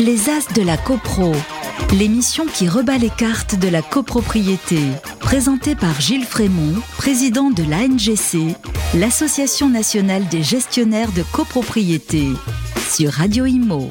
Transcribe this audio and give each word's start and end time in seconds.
Les 0.00 0.30
As 0.30 0.52
de 0.54 0.62
la 0.62 0.76
CoPro, 0.76 1.32
l'émission 1.98 2.46
qui 2.46 2.68
rebat 2.68 2.98
les 2.98 3.10
cartes 3.10 3.58
de 3.58 3.68
la 3.68 3.82
copropriété. 3.82 4.78
Présentée 5.20 5.74
par 5.74 6.00
Gilles 6.00 6.24
Frémont, 6.24 6.74
président 6.96 7.50
de 7.50 7.62
l'ANGC, 7.62 8.54
l'Association 8.94 9.68
nationale 9.68 10.26
des 10.28 10.42
gestionnaires 10.42 11.12
de 11.12 11.22
copropriété, 11.32 12.28
sur 12.88 13.12
Radio 13.12 13.46
Imo. 13.46 13.88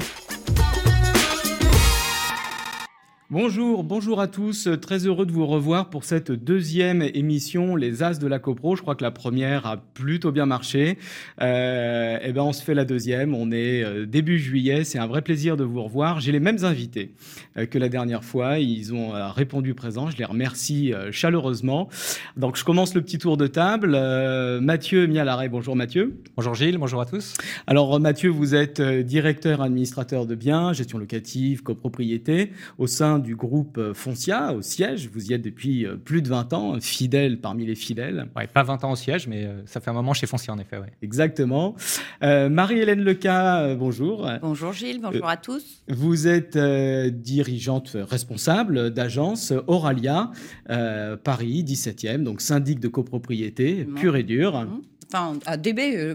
Bonjour, 3.28 3.82
bonjour 3.82 4.20
à 4.20 4.28
tous. 4.28 4.68
Très 4.80 5.04
heureux 5.08 5.26
de 5.26 5.32
vous 5.32 5.48
revoir 5.48 5.90
pour 5.90 6.04
cette 6.04 6.30
deuxième 6.30 7.02
émission, 7.02 7.74
les 7.74 8.04
As 8.04 8.20
de 8.20 8.28
la 8.28 8.38
CoPro. 8.38 8.76
Je 8.76 8.82
crois 8.82 8.94
que 8.94 9.02
la 9.02 9.10
première 9.10 9.66
a 9.66 9.78
plutôt 9.78 10.30
bien 10.30 10.46
marché. 10.46 10.96
Euh, 11.42 12.20
et 12.22 12.32
ben, 12.32 12.42
on 12.42 12.52
se 12.52 12.62
fait 12.62 12.74
la 12.74 12.84
deuxième. 12.84 13.34
On 13.34 13.50
est 13.50 13.82
euh, 13.82 14.06
début 14.06 14.38
juillet. 14.38 14.84
C'est 14.84 15.00
un 15.00 15.08
vrai 15.08 15.22
plaisir 15.22 15.56
de 15.56 15.64
vous 15.64 15.82
revoir. 15.82 16.20
J'ai 16.20 16.30
les 16.30 16.38
mêmes 16.38 16.62
invités 16.62 17.14
euh, 17.58 17.66
que 17.66 17.78
la 17.78 17.88
dernière 17.88 18.22
fois. 18.22 18.60
Ils 18.60 18.94
ont 18.94 19.16
euh, 19.16 19.26
répondu 19.32 19.74
présent. 19.74 20.08
Je 20.08 20.16
les 20.18 20.24
remercie 20.24 20.92
chaleureusement. 21.10 21.88
Donc, 22.36 22.56
je 22.56 22.62
commence 22.62 22.94
le 22.94 23.02
petit 23.02 23.18
tour 23.18 23.36
de 23.36 23.48
table. 23.48 23.94
Euh, 23.96 24.60
Mathieu 24.60 25.08
Mialaret. 25.08 25.48
Bonjour 25.48 25.74
Mathieu. 25.74 26.22
Bonjour 26.36 26.54
Gilles, 26.54 26.78
bonjour 26.78 27.00
à 27.00 27.06
tous. 27.06 27.34
Alors 27.66 27.98
Mathieu, 27.98 28.30
vous 28.30 28.54
êtes 28.54 28.80
directeur 28.80 29.62
administrateur 29.62 30.26
de 30.26 30.36
biens, 30.36 30.72
gestion 30.72 30.98
locative, 30.98 31.64
copropriété 31.64 32.52
au 32.78 32.86
sein 32.86 33.15
du 33.18 33.36
groupe 33.36 33.78
euh, 33.78 33.94
Foncia 33.94 34.52
au 34.52 34.62
siège. 34.62 35.08
Vous 35.12 35.30
y 35.30 35.34
êtes 35.34 35.42
depuis 35.42 35.86
euh, 35.86 35.96
plus 35.96 36.22
de 36.22 36.28
20 36.28 36.52
ans, 36.52 36.80
fidèle 36.80 37.40
parmi 37.40 37.66
les 37.66 37.74
fidèles. 37.74 38.28
Ouais, 38.36 38.46
pas 38.46 38.62
20 38.62 38.84
ans 38.84 38.92
au 38.92 38.96
siège, 38.96 39.26
mais 39.26 39.44
euh, 39.44 39.62
ça 39.66 39.80
fait 39.80 39.90
un 39.90 39.94
moment 39.94 40.12
chez 40.14 40.26
Foncier 40.26 40.52
en 40.52 40.58
effet. 40.58 40.78
Ouais. 40.78 40.92
Exactement. 41.02 41.74
Euh, 42.22 42.48
Marie-Hélène 42.48 43.02
Leca, 43.02 43.74
bonjour. 43.74 44.28
Bonjour 44.42 44.72
Gilles, 44.72 45.00
bonjour 45.02 45.28
à 45.28 45.36
tous. 45.36 45.82
Vous 45.88 46.26
êtes 46.26 46.56
euh, 46.56 47.10
dirigeante 47.10 47.96
responsable 48.00 48.90
d'agence 48.90 49.52
Auralia, 49.66 50.30
euh, 50.70 51.16
Paris 51.16 51.64
17e, 51.66 52.22
donc 52.22 52.40
syndic 52.40 52.80
de 52.80 52.88
copropriété, 52.88 53.70
Exactement. 53.70 54.00
pur 54.00 54.16
et 54.16 54.22
dur. 54.22 54.60
Mhm. 54.60 54.82
Enfin, 55.12 55.38
ADB, 55.46 55.78
euh, 55.78 56.14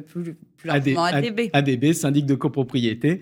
plus, 0.61 0.69
AD- 0.69 0.95
ADB. 0.97 1.49
ADB, 1.53 1.93
syndic 1.93 2.25
de 2.25 2.35
copropriété. 2.35 3.21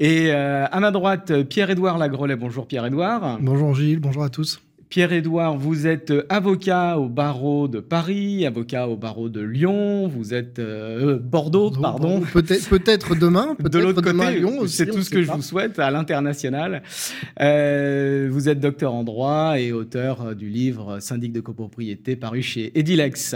Et 0.00 0.26
euh, 0.32 0.66
à 0.70 0.80
ma 0.80 0.90
droite, 0.90 1.42
Pierre-Édouard 1.44 1.98
Lagrolet. 1.98 2.36
Bonjour 2.36 2.66
Pierre-Édouard. 2.66 3.38
Bonjour 3.40 3.74
Gilles, 3.74 4.00
bonjour 4.00 4.24
à 4.24 4.28
tous. 4.28 4.60
Pierre-Édouard, 4.90 5.56
vous 5.56 5.88
êtes 5.88 6.12
avocat 6.28 6.98
au 6.98 7.08
barreau 7.08 7.66
de 7.66 7.80
Paris, 7.80 8.46
avocat 8.46 8.86
au 8.86 8.96
barreau 8.96 9.28
de 9.28 9.40
Lyon, 9.40 10.06
vous 10.06 10.34
êtes 10.34 10.60
euh, 10.60 11.18
Bordeaux, 11.18 11.70
pardon. 11.72 12.20
Peut-être 12.32 12.68
peut-être 12.68 13.16
demain, 13.16 13.56
De 13.58 13.64
peut-être 13.64 13.82
l'autre 13.82 14.02
demain 14.02 14.26
à 14.26 14.28
côté, 14.28 14.38
Lyon 14.38 14.58
aussi. 14.60 14.76
c'est 14.76 14.86
tout 14.86 15.02
ce 15.02 15.10
que 15.10 15.20
je 15.22 15.32
vous 15.32 15.42
souhaite 15.42 15.80
à 15.80 15.90
l'international. 15.90 16.82
Euh, 17.40 18.28
vous 18.30 18.48
êtes 18.48 18.60
docteur 18.60 18.94
en 18.94 19.02
droit 19.02 19.54
et 19.58 19.72
auteur 19.72 20.22
euh, 20.26 20.34
du 20.34 20.48
livre 20.48 21.00
Syndic 21.00 21.32
de 21.32 21.40
copropriété 21.40 22.14
paru 22.14 22.42
chez 22.42 22.78
Edilex. 22.78 23.34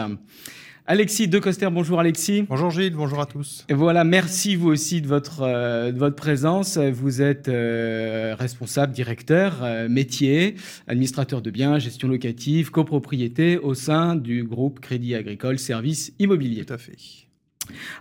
Alexis 0.91 1.29
Decoster, 1.29 1.69
bonjour 1.71 2.01
Alexis. 2.01 2.47
Bonjour 2.49 2.71
Gilles, 2.71 2.95
bonjour 2.95 3.21
à 3.21 3.27
tous. 3.27 3.67
Et 3.69 3.75
voilà, 3.75 4.05
merci 4.05 4.57
vous 4.57 4.71
aussi 4.71 5.03
de 5.03 5.07
votre, 5.07 5.43
euh, 5.43 5.93
de 5.93 5.99
votre 5.99 6.17
présence. 6.17 6.79
Vous 6.79 7.21
êtes 7.21 7.49
euh, 7.49 8.35
responsable, 8.39 8.95
directeur, 8.95 9.59
euh, 9.63 9.87
métier, 9.91 10.55
administrateur 10.87 11.43
de 11.43 11.51
biens, 11.51 11.79
gestion 11.79 12.09
locative, 12.09 12.71
copropriété 12.71 13.59
au 13.59 13.75
sein 13.75 14.15
du 14.15 14.45
groupe 14.45 14.81
Crédit 14.81 15.15
Agricole 15.15 15.59
Services 15.59 16.15
Immobiliers. 16.21 16.65
Tout 16.65 16.73
à 16.73 16.79
fait. 16.79 16.97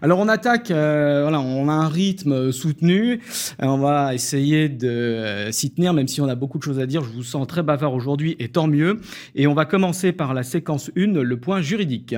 Alors 0.02 0.19
on 0.19 0.27
attaque, 0.27 0.71
euh, 0.71 1.23
voilà, 1.23 1.39
on 1.41 1.69
a 1.69 1.73
un 1.73 1.88
rythme 1.88 2.52
soutenu. 2.52 3.19
On 3.59 3.77
va 3.77 4.13
essayer 4.13 4.69
de 4.69 4.88
euh, 4.88 5.52
s'y 5.52 5.71
tenir, 5.71 5.93
même 5.93 6.08
si 6.08 6.21
on 6.21 6.30
a 6.30 6.35
beaucoup 6.35 6.58
de 6.58 6.63
choses 6.63 6.80
à 6.80 6.85
dire. 6.85 7.03
Je 7.03 7.09
vous 7.09 7.23
sens 7.23 7.47
très 7.47 7.63
bavard 7.63 7.93
aujourd'hui, 7.93 8.35
et 8.39 8.49
tant 8.49 8.67
mieux. 8.67 8.99
Et 9.35 9.47
on 9.47 9.53
va 9.53 9.65
commencer 9.65 10.11
par 10.11 10.33
la 10.33 10.43
séquence 10.43 10.92
1, 10.97 11.21
le 11.21 11.37
point 11.37 11.61
juridique. 11.61 12.15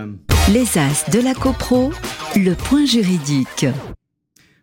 Les 0.52 0.80
As 0.80 1.08
de 1.12 1.20
la 1.20 1.36
CoPro, 1.36 1.92
le 2.36 2.56
point 2.56 2.84
juridique. 2.84 3.68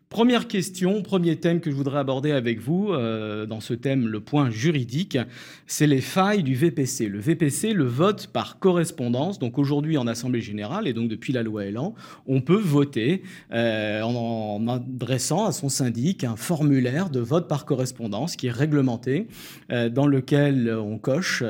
Première 0.09 0.47
question, 0.47 1.03
premier 1.03 1.35
thème 1.35 1.61
que 1.61 1.69
je 1.69 1.75
voudrais 1.75 1.99
aborder 1.99 2.31
avec 2.31 2.61
vous, 2.61 2.93
euh, 2.93 3.45
dans 3.45 3.59
ce 3.59 3.75
thème, 3.75 4.07
le 4.07 4.21
point 4.21 4.51
juridique, 4.51 5.19
c'est 5.67 5.89
les 5.89 6.01
failles 6.01 6.45
du 6.45 6.55
VPC. 6.55 7.09
Le 7.09 7.19
VPC, 7.19 7.73
le 7.73 7.87
vote 7.87 8.29
par 8.29 8.61
correspondance. 8.61 9.41
Donc 9.41 9.59
aujourd'hui 9.59 9.99
en 9.99 10.07
Assemblée 10.07 10.41
Générale, 10.41 10.87
et 10.87 10.93
donc 10.93 11.09
depuis 11.09 11.33
la 11.33 11.43
loi 11.43 11.65
Elan, 11.65 11.93
on 12.29 12.41
peut 12.41 12.61
voter 12.61 13.25
euh, 13.53 14.01
en, 14.03 14.65
adressant 14.69 15.45
à 15.45 15.51
son 15.51 15.69
syndic 15.69 16.23
un 16.23 16.37
formulaire 16.37 17.11
de 17.11 17.19
vote 17.19 17.49
par 17.49 17.65
correspondance 17.65 18.37
qui 18.37 18.47
est 18.47 18.53
réglementé, 18.53 19.27
euh, 19.73 19.89
dans 19.89 20.07
lequel 20.07 20.73
on 20.73 20.99
coche 20.99 21.43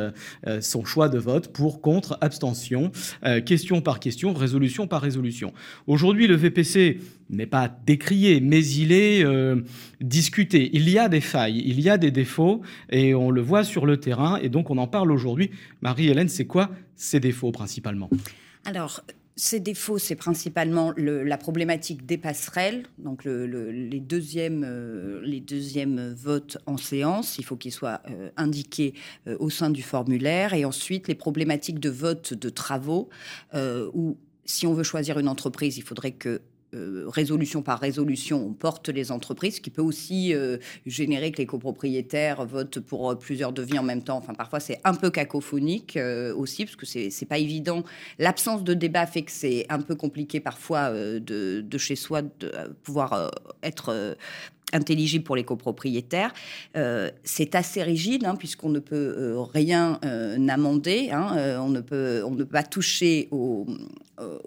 son 0.61 0.85
choix 0.85 1.11
de 1.11 1.19
vote 1.19 1.49
pour, 1.49 1.83
contre, 1.83 2.17
abstention, 2.23 2.91
question 3.45 3.83
par 3.83 4.01
question, 4.01 4.33
résolution 4.33 4.87
par 4.87 5.03
résolution. 5.03 5.53
Aujourd'hui, 5.87 6.27
le 6.27 6.37
VPC 6.37 7.01
n'est 7.31 7.47
pas 7.47 7.69
décrié, 7.87 8.41
mais 8.41 8.65
il 8.65 8.93
est 8.93 9.25
euh, 9.25 9.61
discuté. 10.01 10.71
Il 10.73 10.89
y 10.89 10.99
a 10.99 11.09
des 11.09 11.21
failles, 11.21 11.63
il 11.67 11.81
y 11.81 11.89
a 11.91 11.99
des 11.99 12.11
défauts, 12.11 12.63
et 12.91 13.15
on 13.15 13.31
le 13.31 13.41
voit 13.41 13.65
sur 13.65 13.87
le 13.87 13.99
terrain, 13.99 14.37
et 14.37 14.49
donc 14.49 14.71
on 14.71 14.79
en 14.79 14.87
parle 14.87 15.11
aujourd'hui. 15.11 15.51
Marie-Hélène, 15.83 16.29
c'est 16.29 16.47
quoi 16.47 16.71
ces 16.95 17.21
défauts 17.21 17.53
principalement? 17.53 18.09
Alors, 18.65 19.03
ces 19.39 19.61
défauts, 19.61 19.99
c'est 19.99 20.15
principalement 20.15 20.95
le- 20.97 21.23
la 21.23 21.37
problématique 21.37 22.07
des 22.07 22.17
passerelles, 22.17 22.85
donc 22.97 23.23
le- 23.25 23.47
le- 23.47 23.71
les, 23.71 24.01
deuxièmes, 24.01 24.65
euh, 24.67 25.21
les 25.25 25.41
deuxièmes 25.41 26.15
votes 26.17 26.57
en 26.65 26.79
séance. 26.79 27.37
Il 27.39 27.45
faut 27.45 27.57
qu'ils 27.57 27.73
soient 27.73 28.01
euh, 28.09 28.31
indiqués 28.39 28.95
au 29.39 29.51
sein 29.51 29.69
du 29.69 29.83
formulaire. 29.83 30.55
Et 30.55 30.65
ensuite, 30.65 31.07
les 31.07 31.15
problématiques 31.15 31.81
de 31.81 31.91
vote 31.91 32.33
de 32.33 32.49
travaux, 32.49 33.11
où 33.93 34.17
si 34.47 34.67
on 34.67 34.73
veut 34.73 34.85
choisir 34.85 35.19
une 35.19 35.29
entreprise, 35.29 35.77
il 35.77 35.83
faudrait 35.83 36.13
que 36.13 36.41
euh, 36.77 37.05
résolution 37.09 37.63
par 37.63 37.81
résolution, 37.81 38.47
on 38.47 38.53
porte 38.53 38.89
les 38.89 39.11
entreprises, 39.11 39.57
ce 39.57 39.61
qui 39.61 39.71
peut 39.71 39.83
aussi 39.83 40.35
euh, 40.35 40.59
générer 40.85 41.33
que 41.33 41.39
les 41.39 41.47
copropriétaires 41.47 42.45
votent 42.45 42.81
pour 42.81 43.11
euh, 43.11 43.15
plusieurs 43.15 43.53
devis 43.53 43.79
en 43.79 43.83
même 43.83 44.03
temps. 44.03 44.19
Enfin, 44.19 44.35
parfois, 44.35 44.61
c'est 44.61 44.81
un 44.85 44.95
peu 44.95 45.11
cacophonique 45.11 45.99
aussi, 46.37 46.65
parce 46.65 46.77
que 46.77 46.87
c'est 46.87 47.27
pas 47.27 47.39
évident. 47.39 47.83
L'absence 48.19 48.65
de 48.65 48.75
débat 48.75 49.07
fait 49.07 49.23
que 49.23 49.33
c'est 49.33 49.67
un 49.69 49.81
peu 49.81 49.95
compliqué 49.95 50.41
parfois 50.41 50.91
de, 50.93 51.61
de 51.61 51.79
chez 51.79 51.97
soi 51.97 52.23
de 52.23 52.53
pouvoir 52.83 53.31
être 53.63 54.17
intelligible 54.73 55.25
pour 55.25 55.37
les 55.37 55.45
copropriétaires. 55.45 56.33
Euh, 56.77 57.11
c'est 57.25 57.55
assez 57.55 57.83
rigide 57.83 58.25
hein, 58.25 58.35
puisqu'on 58.37 58.69
ne 58.69 58.81
peut 58.81 59.15
euh, 59.17 59.41
rien 59.41 60.01
euh, 60.05 60.49
amender, 60.49 61.11
hein, 61.13 61.37
euh, 61.37 61.59
on, 61.59 61.69
ne 61.69 61.81
peut, 61.81 62.23
on 62.27 62.33
ne 62.33 62.45
pas 62.45 62.63
toucher 62.63 63.29
au, 63.31 63.67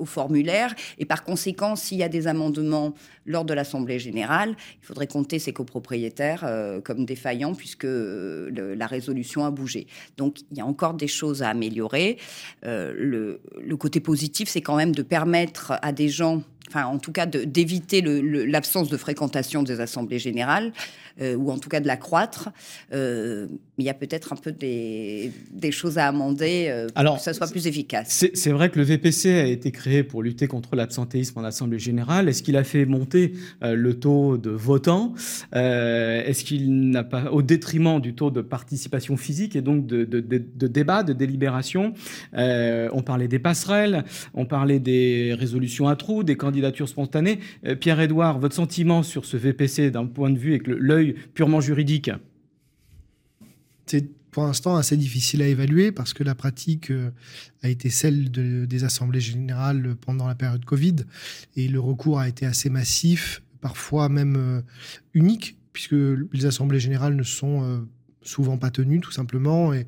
formulaire 0.06 0.74
et 0.98 1.06
par 1.06 1.24
conséquent, 1.24 1.76
s'il 1.76 2.00
y 2.00 2.04
a 2.04 2.10
des 2.10 2.26
amendements 2.26 2.96
lors 3.28 3.46
de 3.46 3.54
l'Assemblée 3.54 4.00
générale, 4.00 4.56
il 4.82 4.86
faudrait 4.86 5.06
compter 5.06 5.38
ces 5.38 5.54
copropriétaires 5.54 6.44
comme 6.84 7.06
défaillants 7.06 7.54
puisque 7.54 7.86
la 7.86 8.88
résolution 8.88 9.46
a 9.46 9.52
bougé. 9.52 9.86
Donc 10.18 10.40
il 10.52 10.58
y 10.58 10.62
a 10.62 10.66
encore 10.66 10.96
des 10.96 11.08
choses 11.08 11.44
à 11.44 11.50
améliorer. 11.50 12.18
Le 12.64 13.40
côté 13.78 14.00
positif, 14.00 14.50
c'est 14.50 14.62
quand 14.62 14.76
même 14.76 14.96
de 14.96 15.04
permettre 15.04 15.74
à 15.84 15.92
des 15.92 16.10
gens 16.10 16.42
enfin 16.68 16.86
en 16.86 17.00
tout 17.00 17.12
cas 17.12 17.26
d'éviter 17.26 18.02
l'absence 18.02 18.90
de 18.90 18.98
fréquentation 18.98 19.64
des 19.64 19.80
assemblées 19.80 20.20
générales, 20.20 20.72
euh, 21.22 21.36
ou 21.36 21.52
en 21.52 21.58
tout 21.58 21.70
cas 21.70 21.80
de 21.80 21.88
l'accroître. 21.88 22.50
Euh, 22.94 23.48
mais 23.80 23.84
il 23.86 23.88
y 23.88 23.90
a 23.90 23.94
peut-être 23.94 24.34
un 24.34 24.36
peu 24.36 24.52
des, 24.52 25.32
des 25.54 25.72
choses 25.72 25.98
à 25.98 26.08
amender 26.10 26.66
euh, 26.68 26.88
pour 26.88 26.98
Alors, 26.98 27.16
que 27.16 27.22
ça 27.24 27.34
soit 27.34 27.50
plus 27.50 27.66
efficace. 27.66 28.26
C'est 28.34 28.50
vrai 28.52 28.70
que 28.70 28.78
le 28.78 28.84
VPC 28.84 29.30
a 29.32 29.46
été 29.46 29.72
créé 29.72 30.04
pour 30.04 30.22
lutter 30.22 30.48
contre 30.48 30.76
l'absentéisme 30.76 31.40
en 31.40 31.46
Assemblée 31.46 31.80
générale. 31.80 32.28
Est-ce 32.28 32.44
qu'il 32.44 32.58
a 32.58 32.66
fait 32.66 32.84
monter 32.86 33.32
euh, 33.64 33.76
le 33.76 33.94
taux 33.98 34.38
de 34.38 34.50
votants 34.50 35.14
Euh, 35.56 36.22
Est-ce 36.26 36.44
qu'il 36.44 36.90
n'a 36.90 37.06
pas, 37.06 37.32
au 37.32 37.42
détriment 37.42 38.02
du 38.02 38.16
taux 38.16 38.32
de 38.32 38.42
participation 38.42 39.16
physique 39.16 39.56
et 39.56 39.62
donc 39.62 39.88
de, 39.88 40.04
de- 40.04 40.20
de- 40.20 40.44
de 40.54 40.68
débat, 40.68 41.04
de 41.04 41.14
délibération 41.14 41.94
On 42.34 43.02
parlait 43.02 43.30
des 43.30 43.40
passerelles, 43.40 44.04
on 44.34 44.46
parlait 44.46 44.80
des 44.82 45.34
résolutions 45.40 45.88
à 45.88 45.96
trous, 45.96 46.24
des 46.26 46.36
candidatures 46.36 46.90
spontanées. 46.90 47.40
Pierre-Édouard, 47.80 48.40
votre 48.40 48.56
sentiment 48.56 49.04
sur 49.04 49.24
ce 49.24 49.38
VPC 49.38 49.90
d'un 49.90 50.06
point 50.06 50.32
de 50.32 50.38
vue 50.38 50.50
avec 50.56 50.68
l'œil 50.68 51.16
purement 51.34 51.62
juridique? 51.62 52.12
C'est 53.90 54.08
pour 54.30 54.44
l'instant 54.44 54.76
assez 54.76 54.96
difficile 54.98 55.42
à 55.42 55.48
évaluer 55.48 55.92
parce 55.92 56.14
que 56.14 56.24
la 56.24 56.36
pratique 56.36 56.92
euh, 56.92 57.10
a 57.64 57.70
été 57.70 57.90
celle 57.90 58.30
de- 58.30 58.66
des 58.66 58.84
assemblées 58.84 59.20
générales 59.20 59.96
pendant 60.00 60.28
la 60.28 60.36
période 60.36 60.64
Covid 60.64 60.98
et 61.56 61.68
le 61.68 61.80
recours 61.80 62.20
a 62.20 62.28
été 62.30 62.46
assez 62.46 62.70
massif, 62.70 63.42
parfois 63.62 64.08
même 64.08 64.36
euh, 64.38 64.62
unique, 65.16 65.58
puisque 65.74 65.96
les 66.34 66.46
assemblées 66.46 66.80
générales 66.80 67.16
ne 67.16 67.24
sont 67.24 67.64
euh, 67.64 67.80
souvent 68.30 68.58
pas 68.58 68.70
tenues 68.70 69.00
tout 69.00 69.12
simplement 69.12 69.74
et, 69.74 69.86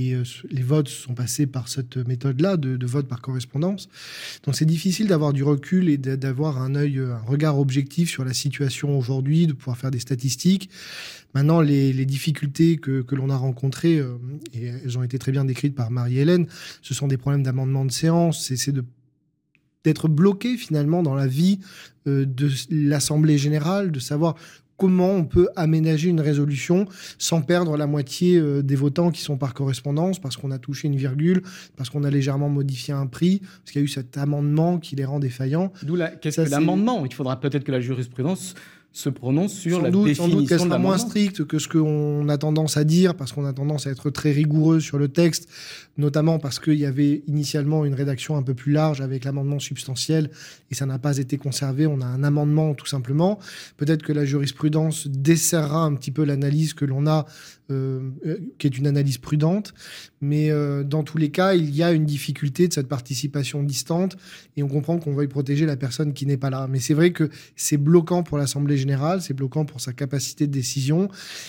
euh, 0.00 0.24
les 0.50 0.62
votes 0.62 0.88
sont 0.88 1.14
passés 1.14 1.46
par 1.46 1.68
cette 1.68 1.96
méthode-là 1.96 2.56
de, 2.56 2.86
vote 2.86 3.06
par 3.06 3.20
correspondance. 3.20 3.88
Donc 4.42 4.56
c'est 4.56 4.64
difficile 4.64 5.06
d'avoir 5.06 5.32
du 5.32 5.44
recul 5.44 5.88
et 5.88 5.96
d'avoir 5.96 6.60
un 6.60 6.74
œil, 6.74 6.98
un 6.98 7.18
regard 7.18 7.58
objectif 7.60 8.10
sur 8.10 8.24
la 8.24 8.34
situation 8.34 8.98
aujourd'hui, 8.98 9.46
de 9.46 9.52
pouvoir 9.52 9.78
faire 9.78 9.92
des 9.92 10.00
statistiques. 10.00 10.68
Maintenant, 11.34 11.60
les, 11.60 12.06
difficultés 12.06 12.76
que, 12.76 13.04
l'on 13.14 13.30
a 13.30 13.36
rencontrées, 13.36 13.98
euh, 13.98 14.18
et 14.52 14.66
elles 14.66 14.98
ont 14.98 15.02
été 15.04 15.18
très 15.18 15.30
bien 15.30 15.44
décrites 15.44 15.74
par 15.74 15.90
Marie-Hélène, 15.90 16.46
ce 16.82 16.92
sont 16.92 17.06
des 17.06 17.16
problèmes 17.16 17.44
d'amendement 17.44 17.84
de 17.84 17.92
séance, 17.92 18.52
c'est 18.54 18.72
de 18.72 18.84
d'être 19.84 20.08
bloqué 20.08 20.56
finalement 20.56 21.02
dans 21.02 21.14
la 21.14 21.26
vie 21.26 21.60
euh, 22.06 22.24
de 22.24 22.50
l'Assemblée 22.70 23.38
générale, 23.38 23.92
de 23.92 24.00
savoir 24.00 24.34
comment 24.76 25.10
on 25.10 25.24
peut 25.24 25.48
aménager 25.56 26.08
une 26.08 26.20
résolution 26.20 26.86
sans 27.18 27.42
perdre 27.42 27.76
la 27.76 27.86
moitié 27.86 28.36
euh, 28.36 28.62
des 28.62 28.76
votants 28.76 29.10
qui 29.10 29.22
sont 29.22 29.36
par 29.36 29.54
correspondance, 29.54 30.18
parce 30.18 30.36
qu'on 30.36 30.50
a 30.50 30.58
touché 30.58 30.88
une 30.88 30.96
virgule, 30.96 31.42
parce 31.76 31.90
qu'on 31.90 32.04
a 32.04 32.10
légèrement 32.10 32.48
modifié 32.48 32.94
un 32.94 33.06
prix, 33.06 33.40
parce 33.40 33.72
qu'il 33.72 33.80
y 33.80 33.82
a 33.82 33.86
eu 33.86 33.88
cet 33.88 34.18
amendement 34.18 34.78
qui 34.78 34.96
les 34.96 35.04
rend 35.04 35.20
défaillants. 35.20 35.72
D'où 35.82 35.96
la... 35.96 36.08
Qu'est-ce 36.08 36.42
que 36.42 36.50
l'amendement? 36.50 37.04
Il 37.06 37.14
faudra 37.14 37.40
peut-être 37.40 37.64
que 37.64 37.72
la 37.72 37.80
jurisprudence 37.80 38.54
se 38.94 39.08
prononce 39.08 39.52
sur 39.52 39.82
la 39.82 39.90
doute, 39.90 40.06
définition 40.06 40.24
sans 40.24 40.38
doute 40.38 40.48
qu'elle 40.48 40.60
sera 40.60 40.78
moins 40.78 40.98
stricte 40.98 41.44
que 41.44 41.58
ce 41.58 41.66
qu'on 41.66 42.28
a 42.28 42.38
tendance 42.38 42.76
à 42.76 42.84
dire, 42.84 43.16
parce 43.16 43.32
qu'on 43.32 43.44
a 43.44 43.52
tendance 43.52 43.88
à 43.88 43.90
être 43.90 44.08
très 44.08 44.30
rigoureux 44.30 44.78
sur 44.78 44.98
le 44.98 45.08
texte, 45.08 45.48
notamment 45.98 46.38
parce 46.38 46.60
qu'il 46.60 46.78
y 46.78 46.86
avait 46.86 47.24
initialement 47.26 47.84
une 47.84 47.94
rédaction 47.94 48.36
un 48.36 48.42
peu 48.42 48.54
plus 48.54 48.70
large 48.70 49.00
avec 49.00 49.24
l'amendement 49.24 49.58
substantiel, 49.58 50.30
et 50.70 50.76
ça 50.76 50.86
n'a 50.86 51.00
pas 51.00 51.18
été 51.18 51.38
conservé. 51.38 51.88
On 51.88 52.00
a 52.02 52.06
un 52.06 52.22
amendement 52.22 52.72
tout 52.74 52.86
simplement. 52.86 53.40
Peut-être 53.78 54.04
que 54.04 54.12
la 54.12 54.24
jurisprudence 54.24 55.08
desserrera 55.08 55.82
un 55.82 55.94
petit 55.96 56.12
peu 56.12 56.22
l'analyse 56.22 56.72
que 56.72 56.84
l'on 56.84 57.08
a 57.08 57.26
euh, 57.70 58.10
euh, 58.26 58.38
qui 58.58 58.66
est 58.66 58.76
une 58.76 58.86
analyse 58.86 59.16
prudente. 59.16 59.72
Mais 60.20 60.50
euh, 60.50 60.84
dans 60.84 61.02
tous 61.02 61.16
les 61.16 61.30
cas, 61.30 61.54
il 61.54 61.74
y 61.74 61.82
a 61.82 61.92
une 61.92 62.04
difficulté 62.04 62.68
de 62.68 62.74
cette 62.74 62.88
participation 62.88 63.62
distante 63.62 64.18
et 64.58 64.62
on 64.62 64.68
comprend 64.68 64.98
qu'on 64.98 65.14
veuille 65.14 65.28
protéger 65.28 65.64
la 65.64 65.78
personne 65.78 66.12
qui 66.12 66.26
n'est 66.26 66.36
pas 66.36 66.50
là. 66.50 66.66
Mais 66.68 66.78
c'est 66.78 66.92
vrai 66.92 67.12
que 67.12 67.30
c'est 67.56 67.78
bloquant 67.78 68.22
pour 68.22 68.36
l'Assemblée 68.36 68.76
générale, 68.76 69.22
c'est 69.22 69.32
bloquant 69.32 69.64
pour 69.64 69.80
sa 69.80 69.94
capacité 69.94 70.46
de 70.46 70.52
décision. 70.52 71.08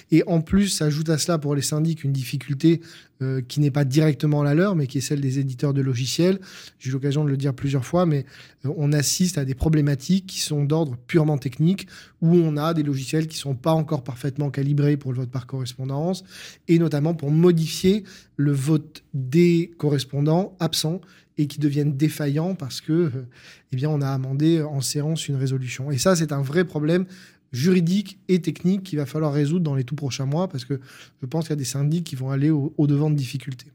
Et 0.09 0.23
en 0.25 0.39
plus, 0.39 0.69
s'ajoute 0.69 1.09
à 1.09 1.17
cela 1.17 1.37
pour 1.37 1.53
les 1.53 1.61
syndics 1.61 2.05
une 2.05 2.13
difficulté 2.13 2.79
euh, 3.21 3.41
qui 3.41 3.61
n'est 3.61 3.71
pas 3.71 3.85
directement 3.85 4.43
la 4.43 4.53
leur, 4.53 4.75
mais 4.75 4.87
qui 4.87 4.97
est 4.97 5.01
celle 5.01 5.21
des 5.21 5.39
éditeurs 5.39 5.73
de 5.73 5.81
logiciels. 5.81 6.39
J'ai 6.79 6.89
eu 6.89 6.93
l'occasion 6.93 7.23
de 7.23 7.29
le 7.29 7.37
dire 7.37 7.53
plusieurs 7.53 7.85
fois, 7.85 8.05
mais 8.05 8.25
euh, 8.65 8.73
on 8.75 8.91
assiste 8.91 9.37
à 9.37 9.45
des 9.45 9.55
problématiques 9.55 10.25
qui 10.25 10.41
sont 10.41 10.65
d'ordre 10.65 10.97
purement 11.07 11.37
technique, 11.37 11.87
où 12.21 12.35
on 12.35 12.57
a 12.57 12.73
des 12.73 12.83
logiciels 12.83 13.27
qui 13.27 13.37
ne 13.37 13.41
sont 13.41 13.55
pas 13.55 13.71
encore 13.71 14.03
parfaitement 14.03 14.49
calibrés 14.49 14.97
pour 14.97 15.13
le 15.13 15.19
vote 15.19 15.31
par 15.31 15.47
correspondance, 15.47 16.25
et 16.67 16.77
notamment 16.77 17.13
pour 17.13 17.31
modifier 17.31 18.03
le 18.35 18.51
vote 18.51 19.03
des 19.13 19.71
correspondants 19.77 20.57
absents 20.59 20.99
et 21.37 21.47
qui 21.47 21.59
deviennent 21.59 21.95
défaillants 21.95 22.55
parce 22.55 22.81
que, 22.81 22.91
euh, 22.91 23.27
eh 23.71 23.75
bien, 23.75 23.89
on 23.89 24.01
a 24.01 24.09
amendé 24.09 24.61
en 24.61 24.81
séance 24.81 25.27
une 25.27 25.35
résolution. 25.35 25.91
Et 25.91 25.97
ça, 25.97 26.15
c'est 26.15 26.31
un 26.31 26.41
vrai 26.41 26.65
problème 26.65 27.05
juridique 27.51 28.19
et 28.27 28.41
technique 28.41 28.83
qu'il 28.83 28.99
va 28.99 29.05
falloir 29.05 29.33
résoudre 29.33 29.63
dans 29.63 29.75
les 29.75 29.83
tout 29.83 29.95
prochains 29.95 30.25
mois 30.25 30.47
parce 30.47 30.65
que 30.65 30.79
je 31.21 31.25
pense 31.25 31.45
qu'il 31.45 31.51
y 31.51 31.53
a 31.53 31.57
des 31.57 31.63
syndics 31.63 32.03
qui 32.03 32.15
vont 32.15 32.31
aller 32.31 32.49
au-devant 32.49 33.09
de 33.09 33.15
difficultés. 33.15 33.67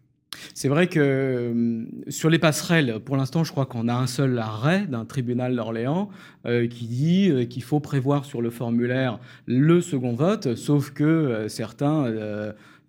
C'est 0.55 0.69
vrai 0.69 0.87
que 0.87 1.01
euh, 1.01 1.85
sur 2.09 2.31
les 2.31 2.39
passerelles, 2.39 3.01
pour 3.05 3.17
l'instant, 3.17 3.45
je 3.45 3.51
crois 3.51 3.67
qu'on 3.67 3.89
a 3.89 3.95
un 3.95 4.07
seul 4.07 4.39
arrêt 4.39 4.87
d'un 4.87 5.05
tribunal 5.05 5.55
d'Orléans 5.55 6.11
euh, 6.47 6.67
qui 6.67 6.87
dit 6.87 7.31
euh, 7.31 7.45
qu'il 7.45 7.63
faut 7.63 7.81
prévoir 7.81 8.25
sur 8.25 8.41
le 8.41 8.51
formulaire 8.51 9.19
le 9.47 9.81
second 9.81 10.15
vote, 10.15 10.55
sauf 10.55 10.91
que 10.91 11.47
certains 11.49 12.13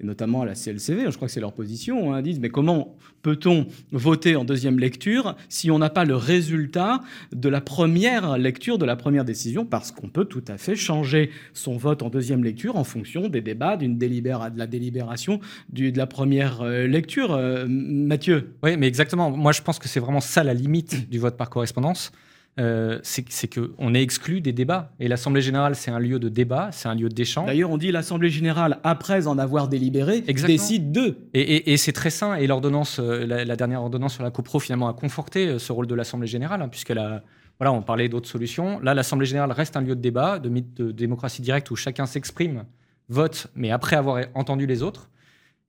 et 0.02 0.06
notamment 0.06 0.42
à 0.42 0.46
la 0.46 0.56
CLCV, 0.56 1.06
je 1.10 1.16
crois 1.16 1.28
que 1.28 1.34
c'est 1.34 1.40
leur 1.40 1.54
position, 1.54 2.14
hein, 2.14 2.22
disent 2.22 2.40
mais 2.40 2.50
comment 2.50 2.96
peut-on 3.22 3.68
voter 3.92 4.36
en 4.36 4.44
deuxième 4.44 4.80
lecture 4.80 5.36
si 5.50 5.70
on 5.70 5.80
n'a 5.80 5.90
pas 5.90 6.06
le 6.06 6.16
résultat 6.16 7.02
de 7.34 7.50
la 7.50 7.62
première 7.62 8.38
lecture, 8.38 8.78
de 8.78 8.86
la 8.86 8.96
première 8.96 9.26
décision, 9.26 9.66
parce 9.66 9.92
qu'on 9.92 10.10
peut 10.10 10.26
tout 10.26 10.44
à 10.48 10.58
fait 10.58 10.76
changer 10.76 11.30
son 11.54 11.78
vote 11.78 12.02
en 12.02 12.10
deuxième 12.10 12.44
lecture 12.44 12.76
en 12.78 12.84
fonction 12.84 13.28
des 13.28 13.42
débats, 13.42 13.78
d'une 13.78 13.98
délibéra, 13.98 14.50
de 14.50 14.58
la 14.58 14.68
délibération 14.68 15.40
de 15.70 15.96
la 15.96 16.08
première 16.08 16.62
euh, 16.62 16.88
lecture. 16.88 17.34
Euh, 17.34 17.66
Mathieu 17.68 18.54
Oui, 18.64 18.78
mais 18.78 18.88
exactement. 18.88 19.30
Moi, 19.30 19.52
je 19.52 19.62
pense 19.62 19.80
que 19.80 19.88
c'est 19.88 20.00
vraiment 20.00 20.22
ça 20.22 20.44
la 20.44 20.54
limite 20.54 21.10
du 21.10 21.20
vote 21.20 21.38
par 21.38 21.50
correspondance. 21.50 22.12
Euh, 22.60 23.00
c'est 23.02 23.48
qu'on 23.48 23.94
est 23.94 24.02
exclu 24.02 24.42
des 24.42 24.52
débats. 24.52 24.92
Et 25.00 25.08
l'Assemblée 25.08 25.42
générale, 25.42 25.74
c'est 25.76 25.90
un 25.90 26.00
lieu 26.00 26.20
de 26.20 26.28
débat, 26.28 26.70
c'est 26.74 26.90
un 26.90 26.96
lieu 26.96 27.08
d'échange. 27.08 27.48
D'ailleurs, 27.48 27.72
on 27.72 27.78
dit 27.78 27.92
l'Assemblée 27.92 28.30
générale, 28.30 28.80
après 28.84 29.28
en 29.28 29.38
avoir 29.38 29.70
délibéré, 29.70 30.22
décide 30.22 30.92
d'eux. 30.92 31.18
Et, 31.34 31.78
c'est 31.78 31.94
très 31.94 32.10
sain. 32.10 32.36
Et 32.36 32.48
l'ordonnance, 32.48 33.00
euh, 33.00 33.26
la, 33.26 33.56
dernière 33.56 33.82
ordonnance 33.82 34.16
sur 34.16 34.24
la 34.24 34.32
copro, 34.32 34.60
finalement, 34.60 34.90
a 34.90 34.94
conforté 34.94 35.48
euh, 35.48 35.60
ce 35.60 35.72
rôle 35.72 35.88
de 35.88 35.96
l'Assemblée 35.96 36.28
générale, 36.28 36.62
hein, 36.62 36.68
puisqu'elle 36.68 37.00
a. 37.00 37.24
Voilà, 37.60 37.74
on 37.74 37.84
parlait 37.84 38.10
d'autres 38.10 38.28
solutions. 38.28 38.80
Là, 38.80 38.96
l'Assemblée 38.96 39.28
générale 39.28 39.52
reste 39.52 39.78
un 39.78 39.82
lieu 39.82 39.96
de 39.96 40.02
débat, 40.02 40.40
de, 40.40 40.50
de 40.50 40.92
démocratie 40.92 41.44
directe 41.44 41.70
où 41.70 41.76
chacun 41.76 42.08
s'exprime, 42.08 42.66
vote, 43.08 43.48
mais 43.54 43.70
après 43.70 43.96
avoir 43.96 44.24
entendu 44.34 44.66
les 44.66 44.82
autres. 44.82 45.12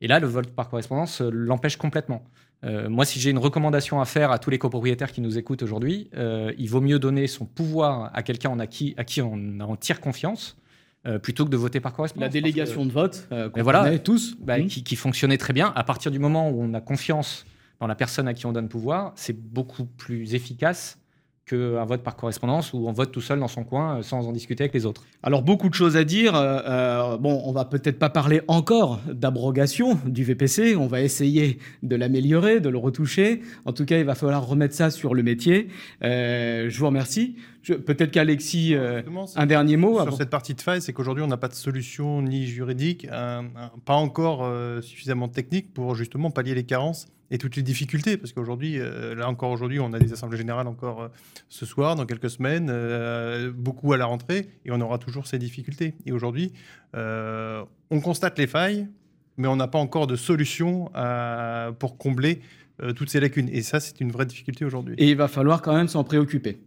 Et 0.00 0.08
là, 0.08 0.18
le 0.18 0.26
vote 0.26 0.50
par 0.52 0.70
correspondance 0.70 1.20
l'empêche 1.20 1.76
complètement. 1.76 2.24
Euh, 2.64 2.88
moi, 2.88 3.04
si 3.04 3.18
j'ai 3.18 3.30
une 3.30 3.38
recommandation 3.38 4.00
à 4.00 4.04
faire 4.04 4.30
à 4.30 4.38
tous 4.38 4.50
les 4.50 4.58
copropriétaires 4.58 5.10
qui 5.10 5.20
nous 5.20 5.36
écoutent 5.36 5.62
aujourd'hui, 5.62 6.08
euh, 6.14 6.52
il 6.58 6.68
vaut 6.68 6.80
mieux 6.80 6.98
donner 6.98 7.26
son 7.26 7.44
pouvoir 7.44 8.10
à 8.14 8.22
quelqu'un 8.22 8.58
à 8.58 8.66
qui, 8.66 8.94
à 8.96 9.04
qui 9.04 9.20
on 9.20 9.60
en 9.60 9.76
tire 9.76 10.00
confiance. 10.00 10.56
Euh, 11.04 11.18
plutôt 11.18 11.44
que 11.44 11.50
de 11.50 11.56
voter 11.56 11.80
par 11.80 11.94
correspondance. 11.94 12.28
La 12.28 12.32
délégation 12.32 12.86
de 12.86 12.92
vote, 12.92 13.28
qu'on 13.28 13.62
voilà, 13.64 13.98
tous, 13.98 14.36
bah, 14.38 14.58
mmh. 14.58 14.66
qui, 14.68 14.84
qui, 14.84 14.94
fonctionnait 14.94 15.36
très 15.36 15.52
bien. 15.52 15.72
À 15.74 15.82
partir 15.82 16.12
du 16.12 16.20
moment 16.20 16.48
où 16.48 16.62
on 16.62 16.74
a 16.74 16.80
confiance 16.80 17.44
dans 17.80 17.88
la 17.88 17.96
personne 17.96 18.28
à 18.28 18.34
qui 18.34 18.46
on 18.46 18.52
donne 18.52 18.68
pouvoir, 18.68 19.12
c'est 19.16 19.36
beaucoup 19.36 19.84
plus 19.84 20.36
efficace 20.36 21.01
qu'un 21.46 21.84
vote 21.84 22.02
par 22.02 22.16
correspondance 22.16 22.72
où 22.72 22.86
on 22.86 22.92
vote 22.92 23.10
tout 23.10 23.20
seul 23.20 23.40
dans 23.40 23.48
son 23.48 23.64
coin 23.64 23.98
euh, 23.98 24.02
sans 24.02 24.28
en 24.28 24.32
discuter 24.32 24.64
avec 24.64 24.74
les 24.74 24.86
autres. 24.86 25.04
Alors 25.22 25.42
beaucoup 25.42 25.68
de 25.68 25.74
choses 25.74 25.96
à 25.96 26.04
dire. 26.04 26.36
Euh, 26.36 26.60
euh, 26.64 27.16
bon, 27.16 27.42
on 27.44 27.52
va 27.52 27.64
peut-être 27.64 27.98
pas 27.98 28.10
parler 28.10 28.42
encore 28.48 29.00
d'abrogation 29.06 29.98
du 30.06 30.24
VPC. 30.24 30.76
On 30.76 30.86
va 30.86 31.00
essayer 31.00 31.58
de 31.82 31.96
l'améliorer, 31.96 32.60
de 32.60 32.68
le 32.68 32.78
retoucher. 32.78 33.42
En 33.64 33.72
tout 33.72 33.84
cas, 33.84 33.98
il 33.98 34.04
va 34.04 34.14
falloir 34.14 34.46
remettre 34.46 34.74
ça 34.74 34.90
sur 34.90 35.14
le 35.14 35.22
métier. 35.22 35.68
je 36.00 36.78
vous 36.78 36.86
remercie. 36.86 37.36
Peut-être 37.62 38.10
qu'Alexis, 38.10 38.74
un 39.36 39.46
dernier 39.46 39.76
mot. 39.76 40.00
Sur 40.02 40.16
cette 40.16 40.30
partie 40.30 40.54
de 40.54 40.60
faille, 40.60 40.82
c'est 40.82 40.92
qu'aujourd'hui, 40.92 41.22
on 41.22 41.28
n'a 41.28 41.36
pas 41.36 41.48
de 41.48 41.54
solution 41.54 42.22
ni 42.22 42.46
juridique, 42.46 43.06
pas 43.84 43.94
encore 43.94 44.50
suffisamment 44.82 45.28
technique 45.28 45.72
pour 45.72 45.94
justement 45.94 46.30
pallier 46.30 46.54
les 46.54 46.64
carences 46.64 47.06
et 47.32 47.38
toutes 47.38 47.56
les 47.56 47.62
difficultés, 47.62 48.18
parce 48.18 48.32
qu'aujourd'hui, 48.32 48.78
euh, 48.78 49.14
là 49.14 49.26
encore 49.26 49.50
aujourd'hui, 49.50 49.80
on 49.80 49.94
a 49.94 49.98
des 49.98 50.12
assemblées 50.12 50.36
générales 50.36 50.66
encore 50.68 51.00
euh, 51.00 51.08
ce 51.48 51.64
soir, 51.64 51.96
dans 51.96 52.04
quelques 52.04 52.28
semaines, 52.28 52.68
euh, 52.70 53.50
beaucoup 53.50 53.94
à 53.94 53.96
la 53.96 54.04
rentrée, 54.04 54.50
et 54.66 54.70
on 54.70 54.80
aura 54.82 54.98
toujours 54.98 55.26
ces 55.26 55.38
difficultés. 55.38 55.94
Et 56.04 56.12
aujourd'hui, 56.12 56.52
on 56.94 58.00
constate 58.02 58.38
les 58.38 58.46
failles, 58.46 58.86
mais 59.38 59.48
on 59.48 59.56
n'a 59.56 59.66
pas 59.66 59.78
encore 59.78 60.06
de 60.06 60.14
solution 60.14 60.92
pour 61.78 61.96
combler 61.96 62.42
toutes 62.96 63.08
ces 63.08 63.18
lacunes. 63.18 63.48
Et 63.50 63.62
ça, 63.62 63.80
c'est 63.80 63.98
une 64.00 64.12
vraie 64.12 64.26
difficulté 64.26 64.66
aujourd'hui. 64.66 64.94
Et 64.98 65.08
il 65.08 65.16
va 65.16 65.26
falloir 65.26 65.62
quand 65.62 65.74
même 65.74 65.88
s'en 65.88 66.04
préoccuper. 66.04 66.58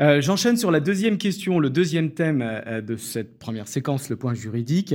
Euh, 0.00 0.20
j'enchaîne 0.20 0.58
sur 0.58 0.70
la 0.70 0.80
deuxième 0.80 1.16
question, 1.16 1.58
le 1.58 1.70
deuxième 1.70 2.10
thème 2.10 2.42
euh, 2.44 2.82
de 2.82 2.96
cette 2.96 3.38
première 3.38 3.66
séquence, 3.66 4.10
le 4.10 4.16
point 4.16 4.34
juridique. 4.34 4.94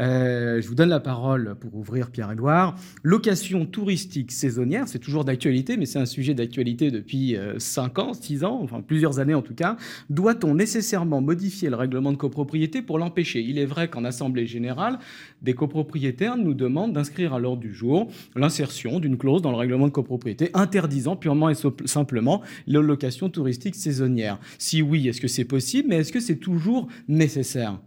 Euh, 0.00 0.60
je 0.60 0.66
vous 0.66 0.74
donne 0.74 0.88
la 0.88 0.98
parole 0.98 1.54
pour 1.60 1.76
ouvrir 1.76 2.10
Pierre-Édouard. 2.10 2.74
Location 3.04 3.64
touristique 3.64 4.32
saisonnière, 4.32 4.88
c'est 4.88 4.98
toujours 4.98 5.24
d'actualité, 5.24 5.76
mais 5.76 5.86
c'est 5.86 6.00
un 6.00 6.06
sujet 6.06 6.34
d'actualité 6.34 6.90
depuis 6.90 7.36
5 7.58 7.98
ans, 8.00 8.12
6 8.12 8.44
ans, 8.44 8.58
enfin 8.62 8.80
plusieurs 8.80 9.20
années 9.20 9.34
en 9.34 9.42
tout 9.42 9.54
cas. 9.54 9.76
Doit-on 10.08 10.54
nécessairement 10.54 11.20
modifier 11.20 11.70
le 11.70 11.76
règlement 11.76 12.10
de 12.10 12.16
copropriété 12.16 12.82
pour 12.82 12.98
l'empêcher? 12.98 13.40
Il 13.40 13.58
est 13.58 13.66
vrai 13.66 13.88
qu'en 13.88 14.04
Assemblée 14.04 14.46
générale, 14.46 14.98
des 15.42 15.54
copropriétaires 15.54 16.36
nous 16.36 16.54
demandent 16.54 16.92
d'inscrire 16.92 17.34
à 17.34 17.38
l'ordre 17.38 17.62
du 17.62 17.72
jour 17.72 18.10
l'insertion 18.34 18.98
d'une 18.98 19.16
clause 19.16 19.42
dans 19.42 19.50
le 19.52 19.56
règlement 19.56 19.86
de 19.86 19.92
copropriété 19.92 20.50
interdisant 20.54 21.16
purement 21.16 21.50
et 21.50 21.54
simplement 21.84 22.42
la 22.66 22.80
location 22.80 23.28
touristique 23.28 23.74
saisonnière. 23.74 24.39
Si 24.58 24.82
oui, 24.82 25.08
est-ce 25.08 25.20
que 25.20 25.28
c'est 25.28 25.44
possible, 25.44 25.88
mais 25.88 25.96
est-ce 25.96 26.12
que 26.12 26.20
c'est 26.20 26.36
toujours 26.36 26.88
nécessaire? 27.08 27.80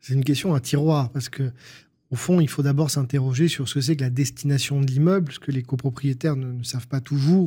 C'est 0.00 0.14
une 0.14 0.24
question 0.24 0.54
à 0.54 0.60
tiroir, 0.60 1.10
parce 1.10 1.28
que 1.28 1.52
au 2.16 2.18
fond, 2.18 2.40
il 2.40 2.48
faut 2.48 2.62
d'abord 2.62 2.90
s'interroger 2.90 3.46
sur 3.46 3.68
ce 3.68 3.74
que 3.74 3.82
c'est 3.82 3.94
que 3.94 4.02
la 4.02 4.08
destination 4.08 4.80
de 4.80 4.86
l'immeuble, 4.86 5.32
ce 5.32 5.38
que 5.38 5.52
les 5.52 5.62
copropriétaires 5.62 6.34
ne, 6.34 6.62
savent 6.62 6.86
pas 6.88 7.02
toujours, 7.02 7.46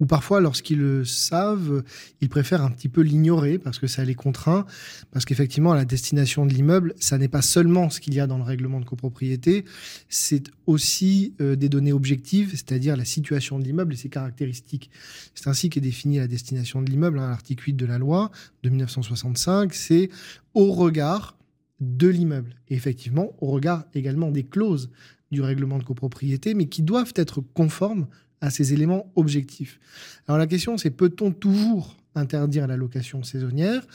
ou, 0.00 0.06
parfois, 0.06 0.40
lorsqu'ils 0.40 0.78
le 0.78 1.04
savent, 1.04 1.84
ils 2.22 2.30
préfèrent 2.30 2.62
un 2.62 2.70
petit 2.70 2.88
peu 2.88 3.02
l'ignorer 3.02 3.58
parce 3.58 3.78
que 3.78 3.86
ça 3.86 4.06
les 4.06 4.14
contraint. 4.14 4.64
Parce 5.10 5.26
qu'effectivement, 5.26 5.74
la 5.74 5.84
destination 5.84 6.46
de 6.46 6.54
l'immeuble, 6.54 6.94
ça 6.98 7.18
n'est 7.18 7.28
pas 7.28 7.42
seulement 7.42 7.90
ce 7.90 8.00
qu'il 8.00 8.14
y 8.14 8.20
a 8.20 8.26
dans 8.26 8.38
le 8.38 8.44
règlement 8.44 8.80
de 8.80 8.86
copropriété, 8.86 9.66
c'est 10.08 10.44
aussi 10.64 11.34
euh, 11.42 11.54
des 11.54 11.68
données 11.68 11.92
objectives, 11.92 12.52
c'est-à-dire 12.52 12.96
la 12.96 13.04
situation 13.04 13.58
de 13.58 13.64
l'immeuble 13.64 13.92
et 13.92 13.96
ses 13.98 14.08
caractéristiques. 14.08 14.90
C'est 15.34 15.48
ainsi 15.48 15.68
qu'est 15.68 15.82
définie 15.82 16.16
la 16.16 16.28
destination 16.28 16.80
de 16.80 16.90
l'immeuble, 16.90 17.18
hein, 17.18 17.28
l'article 17.28 17.64
8 17.66 17.74
de 17.74 17.84
la 17.84 17.98
loi 17.98 18.30
de 18.62 18.70
1965. 18.70 19.74
C'est 19.74 20.08
au 20.54 20.72
regard 20.72 21.37
de 21.80 22.08
l'immeuble. 22.08 22.54
Effectivement, 22.68 23.34
au 23.40 23.46
regard 23.46 23.84
également 23.94 24.30
des 24.30 24.44
clauses 24.44 24.90
du 25.30 25.42
règlement 25.42 25.78
de 25.78 25.84
copropriété, 25.84 26.54
mais 26.54 26.66
qui 26.66 26.82
doivent 26.82 27.12
être 27.14 27.40
conformes 27.40 28.06
à 28.40 28.50
ces 28.50 28.72
éléments 28.72 29.10
objectifs. 29.16 29.80
Alors 30.26 30.38
la 30.38 30.46
question, 30.46 30.78
c'est 30.78 30.90
peut-on 30.90 31.32
toujours 31.32 31.96
interdire 32.14 32.66
la 32.66 32.76
location 32.76 33.22
saisonnière? 33.22 33.86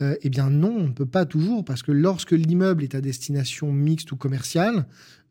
Euh, 0.00 0.16
Eh 0.22 0.30
bien 0.30 0.50
non, 0.50 0.74
on 0.76 0.88
ne 0.88 0.92
peut 0.92 1.06
pas 1.06 1.26
toujours, 1.26 1.64
parce 1.64 1.82
que 1.82 1.92
lorsque 1.92 2.32
l'immeuble 2.32 2.82
est 2.82 2.94
à 2.94 3.00
destination 3.00 3.72
mixte 3.72 4.12
ou 4.12 4.16
commerciale, 4.16 4.86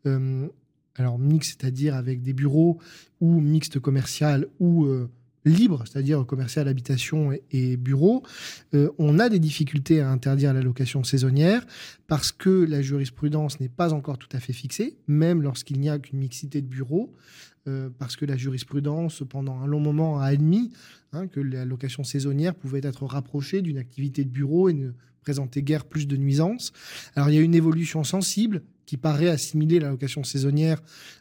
euh, 0.06 0.46
alors 0.96 1.18
mixte, 1.18 1.60
c'est-à-dire 1.60 1.94
avec 1.94 2.22
des 2.22 2.32
bureaux, 2.32 2.78
ou 3.20 3.40
mixte 3.40 3.78
commercial, 3.78 4.46
ou 4.60 4.84
euh, 4.84 5.08
libre, 5.48 5.84
c'est-à-dire 5.86 6.24
commercial, 6.26 6.68
habitation 6.68 7.32
et, 7.50 7.76
bureau, 7.76 8.22
euh, 8.74 8.90
on 8.98 9.18
a 9.18 9.28
des 9.28 9.38
difficultés 9.38 10.00
à 10.00 10.10
interdire 10.10 10.52
la 10.52 10.62
location 10.62 11.04
saisonnière 11.04 11.66
parce 12.06 12.32
que 12.32 12.50
la 12.50 12.82
jurisprudence 12.82 13.60
n'est 13.60 13.68
pas 13.68 13.92
encore 13.92 14.18
tout 14.18 14.28
à 14.32 14.40
fait 14.40 14.52
fixée, 14.52 14.96
même 15.06 15.42
lorsqu'il 15.42 15.80
n'y 15.80 15.88
a 15.88 15.98
qu'une 15.98 16.18
mixité 16.18 16.60
de 16.62 16.66
bureaux, 16.66 17.12
euh, 17.66 17.90
parce 17.98 18.16
que 18.16 18.24
la 18.24 18.36
jurisprudence, 18.36 19.22
pendant 19.28 19.58
un 19.60 19.66
long 19.66 19.80
moment, 19.80 20.20
a 20.20 20.26
admis 20.26 20.72
hein, 21.12 21.26
que 21.26 21.40
la 21.40 21.64
location 21.64 22.04
saisonnière 22.04 22.54
pouvait 22.54 22.80
être 22.82 23.04
rapprochée 23.04 23.62
d'une 23.62 23.78
activité 23.78 24.24
de 24.24 24.30
bureau 24.30 24.68
et 24.68 24.72
ne 24.72 24.92
présenter 25.22 25.62
guère 25.62 25.84
plus 25.84 26.06
de 26.06 26.16
nuisances. 26.16 26.72
Alors 27.14 27.28
il 27.28 27.34
y 27.34 27.38
a 27.38 27.42
une 27.42 27.54
évolution 27.54 28.04
sensible 28.04 28.62
qui 28.88 28.96
paraît 28.96 29.28
assimiler 29.28 29.80
la 29.80 29.90
location 29.90 30.24
saisonnière 30.24 30.80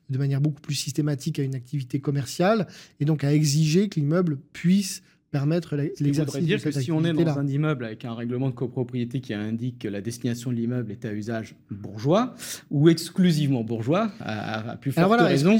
de 0.09 0.17
manière 0.17 0.39
beaucoup 0.39 0.61
plus 0.61 0.73
systématique 0.73 1.37
à 1.37 1.43
une 1.43 1.53
activité 1.53 1.99
commerciale 1.99 2.65
et 3.01 3.05
donc 3.05 3.25
à 3.25 3.33
exiger 3.33 3.89
que 3.89 3.99
l'immeuble 3.99 4.37
puisse 4.53 5.03
permettre 5.31 5.75
l'exercice 5.75 6.43
dire 6.43 6.61
que 6.61 6.71
si 6.71 6.91
on 6.91 7.03
est 7.03 7.13
dans 7.13 7.37
un 7.37 7.47
immeuble 7.47 7.85
avec 7.85 8.05
un 8.05 8.13
règlement 8.13 8.49
de 8.49 8.55
copropriété 8.55 9.19
qui 9.19 9.33
indique 9.33 9.79
que 9.79 9.87
la 9.87 10.01
destination 10.01 10.51
de 10.51 10.55
l'immeuble 10.55 10.91
est 10.91 11.05
à 11.05 11.11
usage 11.11 11.55
bourgeois 11.69 12.33
ou 12.69 12.89
exclusivement 12.89 13.63
bourgeois, 13.63 14.11
à, 14.21 14.77
plus 14.77 14.91
forte 14.91 15.19
raison, 15.19 15.57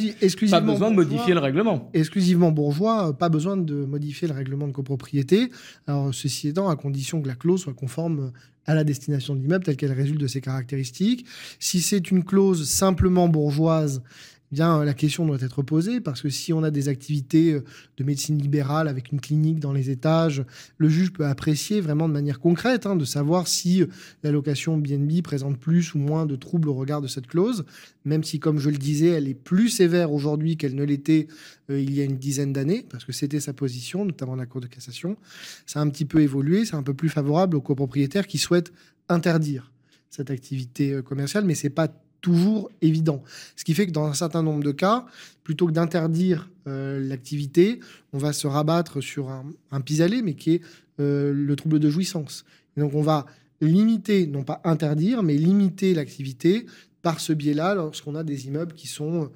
pas 0.50 0.62
besoin 0.62 0.92
de 0.92 0.96
modifier 0.96 1.34
le 1.34 1.40
règlement. 1.40 1.90
Exclusivement 1.94 2.52
bourgeois, 2.52 3.18
pas 3.18 3.30
besoin 3.30 3.58
de 3.58 3.86
modifier 3.86 4.28
le 4.28 4.34
règlement 4.34 4.68
de 4.68 4.74
copropriété. 4.74 5.52
Alors 5.86 6.14
ceci 6.14 6.48
étant, 6.48 6.70
à 6.70 6.76
condition 6.76 7.22
que 7.22 7.28
la 7.28 7.36
clause 7.36 7.62
soit 7.62 7.74
conforme 7.74 8.32
à 8.68 8.76
la 8.76 8.84
destination 8.84 9.34
de 9.34 9.42
l'immeuble 9.42 9.64
telle 9.64 9.78
qu'elle 9.78 9.94
résulte 9.94 10.20
de 10.20 10.28
ses 10.28 10.42
caractéristiques. 10.42 11.26
Si 11.60 11.82
c'est 11.82 12.12
une 12.12 12.24
clause 12.24 12.70
simplement 12.70 13.30
bourgeoise, 13.30 14.04
bien, 14.52 14.84
la 14.86 14.94
question 14.94 15.26
doit 15.26 15.42
être 15.42 15.62
posée 15.62 16.00
parce 16.00 16.22
que 16.22 16.30
si 16.30 16.54
on 16.54 16.64
a 16.64 16.72
des 16.72 16.88
activités 16.88 17.54
euh, 17.54 17.64
de 17.98 18.04
médecine 18.04 18.38
libérale 18.38 18.88
avec 18.88 19.12
une 19.12 19.20
clinique 19.20 19.60
dans 19.60 19.74
les 19.74 19.90
étages, 19.90 20.46
le 20.78 20.88
juge 20.88 21.12
peut 21.12 21.26
apprécier 21.26 21.82
vraiment 21.82 22.08
de 22.08 22.14
manière 22.14 22.40
concrète 22.40 22.86
hein, 22.86 22.96
de 22.96 23.04
savoir 23.04 23.48
si 23.48 23.82
euh, 23.82 23.88
la 24.24 24.32
location 24.32 24.78
BNB 24.78 25.22
présente 25.22 25.60
plus 25.60 25.94
ou 25.94 25.98
moins 25.98 26.26
de 26.26 26.36
troubles 26.36 26.70
au 26.70 26.74
regard 26.74 27.02
de 27.02 27.08
cette 27.08 27.28
clause, 27.28 27.66
même 28.06 28.24
si, 28.24 28.40
comme 28.40 28.60
je 28.60 28.70
le 28.70 28.78
disais, 28.78 29.10
elle 29.10 29.28
est 29.28 29.34
plus 29.34 29.70
sévère 29.70 30.14
aujourd'hui 30.14 30.56
qu'elle 30.56 30.76
ne 30.76 30.84
l'était 30.84 31.28
euh, 31.70 31.80
il 31.80 31.94
y 31.94 32.00
a 32.00 32.06
une 32.06 32.18
dizaine 32.18 32.54
d'années, 32.54 32.86
parce 32.90 33.04
que 33.04 33.12
c'était 33.12 33.42
sa 33.42 33.54
position, 33.54 34.06
notamment 34.06 34.36
la 34.36 34.46
Cour 34.46 34.62
de 34.62 34.68
cassation. 34.68 35.18
Ça 35.66 35.82
a 35.82 35.84
un 35.84 35.90
petit 35.90 36.06
peu 36.06 36.22
évolué, 36.22 36.64
c'est 36.64 36.76
un 36.76 36.84
peu 36.84 36.94
plus 36.94 37.10
favorable 37.10 37.58
aux 37.58 37.62
copropriétaires 37.62 38.28
qui 38.28 38.38
souhaitent 38.38 38.72
interdire 39.10 39.72
cette 40.10 40.32
activité 40.32 41.02
commerciale, 41.04 41.44
mais 41.44 41.54
c'est 41.54 41.70
pas 41.70 41.90
toujours 42.22 42.72
évident. 42.82 43.24
Ce 43.56 43.64
qui 43.64 43.74
fait 43.74 43.88
que 43.88 43.92
dans 43.92 44.06
un 44.06 44.14
certain 44.14 44.44
nombre 44.44 44.64
de 44.64 44.72
cas, 44.72 45.06
plutôt 45.44 45.68
que 45.68 45.72
d'interdire 45.72 46.50
euh, 46.68 47.00
l'activité, 47.00 47.80
on 48.14 48.18
va 48.18 48.34
se 48.34 48.48
rabattre 48.48 49.02
sur 49.02 49.30
un, 49.30 49.82
pis-aller, 49.82 50.22
mais 50.22 50.34
qui 50.34 50.56
est 50.56 50.62
euh, 51.00 51.32
le 51.34 51.56
trouble 51.56 51.80
de 51.80 51.90
jouissance. 51.90 52.46
donc 52.76 52.94
on 52.94 53.02
va 53.02 53.26
limiter, 53.62 54.28
non 54.28 54.44
pas 54.44 54.62
interdire, 54.64 55.24
mais 55.24 55.36
limiter 55.36 55.94
l'activité 55.94 56.66
par 57.02 57.20
ce 57.20 57.34
biais-là 57.34 57.76
lorsqu'on 57.76 58.16
a 58.16 58.24
des 58.24 58.48
immeubles 58.48 58.74
qui 58.74 58.88
sont 58.88 59.32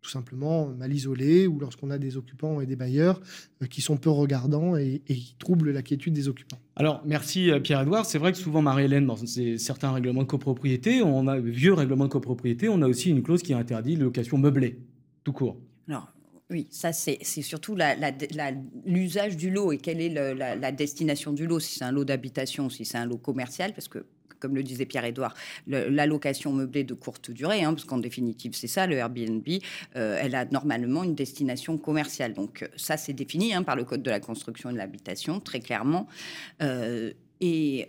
tout 0.00 0.10
simplement 0.10 0.68
mal 0.68 0.92
isolés 0.92 1.46
ou 1.46 1.58
lorsqu'on 1.58 1.90
a 1.90 1.98
des 1.98 2.16
occupants 2.16 2.60
et 2.60 2.66
des 2.66 2.76
bailleurs 2.76 3.20
euh, 3.62 3.66
qui 3.66 3.80
sont 3.80 3.96
peu 3.96 4.10
regardants 4.10 4.76
et, 4.76 5.02
qui 5.06 5.34
troublent 5.38 5.72
la 5.72 5.82
quiétude 5.82 6.14
des 6.14 6.28
occupants. 6.28 6.58
Alors, 6.76 7.02
merci 7.04 7.50
euh, 7.50 7.60
Pierre-Edouard. 7.60 8.06
C'est 8.06 8.18
vrai 8.18 8.32
que 8.32 8.38
souvent, 8.38 8.62
Marie-Hélène, 8.62 9.06
dans 9.06 9.16
certains 9.56 9.92
règlements 9.92 10.22
de 10.22 10.28
copropriété, 10.28 11.02
on 11.02 11.26
a 11.26 11.38
vieux 11.38 11.74
règlements 11.74 12.04
de 12.04 12.10
copropriété, 12.10 12.68
on 12.68 12.82
a 12.82 12.86
aussi 12.86 13.10
une 13.10 13.22
clause 13.22 13.42
qui 13.42 13.54
interdit 13.54 13.96
la 13.96 14.04
location 14.04 14.38
meublée, 14.38 14.78
tout 15.24 15.32
court. 15.32 15.58
Alors, 15.88 16.12
oui, 16.50 16.66
ça 16.70 16.92
c'est 16.92 17.22
surtout 17.24 17.76
l'usage 18.86 19.36
du 19.36 19.50
lot 19.50 19.72
et 19.72 19.78
quelle 19.78 20.00
est 20.00 20.08
la, 20.08 20.56
la, 20.56 20.72
destination 20.72 21.32
du 21.32 21.46
lot, 21.46 21.60
si 21.60 21.78
c'est 21.78 21.84
un 21.84 21.92
lot 21.92 22.04
d'habitation, 22.04 22.70
si 22.70 22.86
c'est 22.86 22.96
un 22.96 23.04
lot 23.04 23.18
commercial, 23.18 23.74
parce 23.74 23.88
que 23.88 24.06
comme 24.38 24.54
le 24.54 24.62
disait 24.62 24.86
Pierre-Édouard, 24.86 25.34
l'allocation 25.66 26.52
meublée 26.52 26.84
de 26.84 26.94
courte 26.94 27.30
durée, 27.30 27.62
hein, 27.62 27.74
parce 27.74 27.84
qu'en 27.84 27.98
définitive, 27.98 28.52
c'est 28.54 28.66
ça, 28.66 28.86
le 28.86 28.96
Airbnb, 28.96 29.46
euh, 29.96 30.18
elle 30.20 30.34
a 30.34 30.44
normalement 30.46 31.04
une 31.04 31.14
destination 31.14 31.78
commerciale. 31.78 32.34
Donc 32.34 32.62
euh, 32.62 32.68
ça, 32.76 32.96
c'est 32.96 33.12
défini 33.12 33.54
hein, 33.54 33.62
par 33.62 33.76
le 33.76 33.84
Code 33.84 34.02
de 34.02 34.10
la 34.10 34.20
construction 34.20 34.70
et 34.70 34.72
de 34.72 34.78
l'habitation, 34.78 35.40
très 35.40 35.60
clairement. 35.60 36.08
Euh, 36.62 37.12
et 37.40 37.86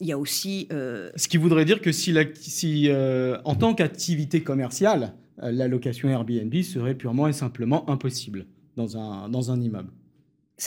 il 0.00 0.06
y 0.06 0.12
a 0.12 0.18
aussi... 0.18 0.68
Ce 0.70 1.28
qui 1.28 1.38
voudrait 1.38 1.64
dire 1.64 1.80
que 1.80 1.92
si, 1.92 2.14
si 2.34 2.90
en 2.92 3.54
tant 3.54 3.74
qu'activité 3.74 4.42
commerciale, 4.42 5.14
l'allocation 5.38 6.10
Airbnb 6.10 6.54
serait 6.62 6.94
purement 6.94 7.26
et 7.26 7.32
simplement 7.32 7.88
impossible 7.88 8.44
dans 8.76 8.98
un, 8.98 9.30
dans 9.30 9.50
un 9.50 9.58
immeuble. 9.62 9.90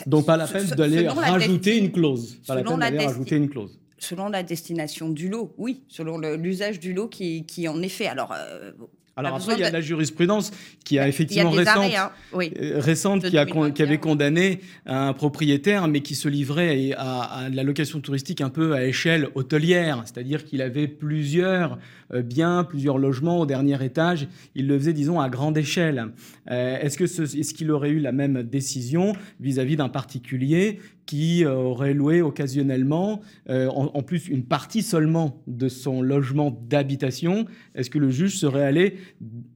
Donc 0.08 0.26
pas 0.26 0.38
la 0.38 0.48
peine 0.48 0.66
d'aller 0.66 1.08
rajouter 1.08 1.78
une 1.78 1.92
clause. 1.92 2.42
Pas 2.48 2.56
la 2.56 2.64
peine 2.64 2.80
d'aller 2.80 3.06
rajouter 3.06 3.36
une 3.36 3.50
clause 3.50 3.80
selon 4.00 4.30
la 4.30 4.44
destination 4.44 5.10
du 5.10 5.30
lot, 5.30 5.54
oui, 5.58 5.84
selon 5.88 6.18
l'usage 6.18 6.80
du 6.80 6.94
lot 6.94 7.08
qui, 7.08 7.46
qui 7.46 7.68
en 7.68 7.82
est 7.82 7.90
fait. 7.90 8.08
Alors, 8.08 8.32
euh, 8.34 8.72
alors 9.18 9.36
après, 9.36 9.56
il 9.56 9.60
y 9.60 9.64
a 9.64 9.72
la 9.72 9.82
jurisprudence 9.82 10.52
qui 10.86 11.00
a 11.00 11.08
effectivement 11.08 11.50
récente, 11.50 11.92
hein. 11.96 12.12
euh, 12.36 12.80
récente 12.80 13.28
qui, 13.28 13.38
a, 13.38 13.46
qui, 13.46 13.82
avait 13.82 13.98
condamné 13.98 14.60
un 14.86 15.14
propriétaire, 15.14 15.88
mais 15.88 16.02
qui 16.02 16.14
se 16.14 16.30
livrait 16.30 16.94
à, 16.98 17.48
la 17.52 17.64
location 17.64 18.00
touristique 18.00 18.42
un 18.42 18.50
peu 18.50 18.74
à 18.74 18.86
échelle 18.86 19.30
hôtelière, 19.34 20.04
c'est-à-dire 20.06 20.46
qu'il 20.46 20.62
avait 20.62 20.88
plusieurs 20.88 21.80
euh, 22.14 22.22
biens, 22.22 22.64
plusieurs 22.64 23.00
logements 23.00 23.40
au 23.40 23.46
dernier 23.48 23.84
étage. 23.84 24.28
Il 24.54 24.68
le 24.68 24.78
faisait, 24.78 24.94
disons, 24.94 25.20
à 25.20 25.30
grande 25.30 25.58
échelle. 25.58 26.12
est-ce 26.48 26.98
que 26.98 27.08
ce, 27.08 27.24
est-ce 27.24 27.54
qu'il 27.54 27.72
aurait 27.72 27.90
eu 27.90 28.00
la 28.00 28.12
même 28.12 28.44
décision 28.44 29.14
vis-à-vis 29.40 29.78
d'un 29.78 29.90
particulier 29.90 30.80
qui 31.08 31.46
euh, 31.46 31.54
aurait 31.54 31.96
loué 31.96 32.22
occasionnellement, 32.22 33.22
euh, 33.50 33.68
en, 33.70 34.04
plus 34.04 34.28
une 34.28 34.44
partie 34.44 34.84
seulement 34.84 35.42
de 35.48 35.70
son 35.70 36.02
logement 36.04 36.56
d'habitation, 36.70 37.46
est-ce 37.74 37.90
que 37.90 37.98
le 37.98 38.12
juge 38.12 38.38
serait 38.38 38.64
allé 38.64 38.98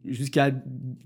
jusqu'à 0.06 0.52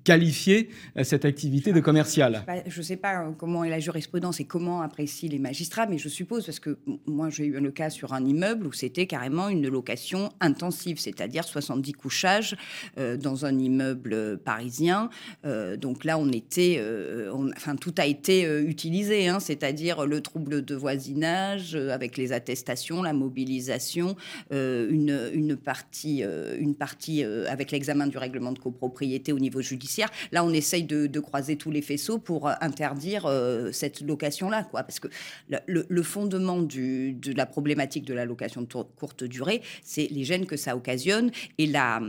qualifier 0.03 0.69
euh, 0.97 1.03
cette 1.03 1.25
activité 1.25 1.73
de 1.73 1.79
commerciale 1.79 2.43
Je 2.67 2.77
ne 2.77 2.83
sais 2.83 2.97
pas 2.97 3.31
comment 3.37 3.63
est 3.63 3.69
la 3.69 3.79
jurisprudence 3.79 4.39
et 4.39 4.45
comment 4.45 4.81
apprécient 4.81 5.29
les 5.29 5.39
magistrats, 5.39 5.85
mais 5.87 5.97
je 5.97 6.09
suppose, 6.09 6.45
parce 6.45 6.59
que 6.59 6.77
moi 7.05 7.29
j'ai 7.29 7.45
eu 7.45 7.59
le 7.59 7.71
cas 7.71 7.89
sur 7.89 8.13
un 8.13 8.25
immeuble 8.25 8.67
où 8.67 8.73
c'était 8.73 9.07
carrément 9.07 9.49
une 9.49 9.67
location 9.67 10.31
intensive, 10.39 10.99
c'est-à-dire 10.99 11.43
70 11.43 11.93
couchages 11.93 12.55
dans 12.97 13.45
un 13.45 13.57
immeuble 13.57 14.37
parisien. 14.37 15.09
donc 15.77 16.03
là, 16.03 16.17
on 16.17 16.29
était, 16.29 16.81
enfin 17.55 17.75
tout 17.75 17.93
a 17.97 18.05
été 18.05 18.43
utilisé, 18.61 19.27
hein, 19.27 19.39
c'est-à-dire 19.39 20.05
le 20.05 20.21
troubles 20.21 20.63
de 20.63 20.75
voisinage, 20.75 21.75
euh, 21.75 21.91
avec 21.91 22.17
les 22.17 22.33
attestations, 22.33 23.01
la 23.01 23.13
mobilisation, 23.13 24.15
euh, 24.51 24.87
une, 24.89 25.31
une, 25.33 25.55
partie, 25.55 26.23
euh, 26.23 26.57
une 26.59 26.75
partie 26.75 27.23
avec 27.23 27.71
l'examen 27.71 28.07
du 28.07 28.17
règlement 28.17 28.34
de 28.35 28.59
copropriété 28.59 29.31
au 29.31 29.39
niveau 29.39 29.61
judiciaire. 29.61 30.09
Là, 30.31 30.43
on 30.43 30.51
essaye 30.51 30.83
de, 30.83 31.19
croiser 31.19 31.55
tous 31.55 31.71
les 31.71 31.81
faisceaux 31.81 32.19
pour 32.19 32.49
interdire 32.61 33.27
cette 33.71 34.01
location-là, 34.01 34.63
quoi. 34.63 34.83
Parce 34.83 34.99
que 34.99 35.07
le, 35.67 36.03
fondement 36.03 36.61
du, 36.61 37.13
de 37.13 37.33
la 37.33 37.45
problématique 37.45 38.05
de 38.05 38.13
la 38.13 38.25
location 38.25 38.61
de 38.61 38.67
courte 38.67 39.23
durée, 39.23 39.61
c'est 39.83 40.07
les 40.11 40.23
gènes 40.23 40.45
que 40.45 40.57
ça 40.57 40.75
occasionne 40.75 41.31
et 41.57 41.65
la, 41.65 42.01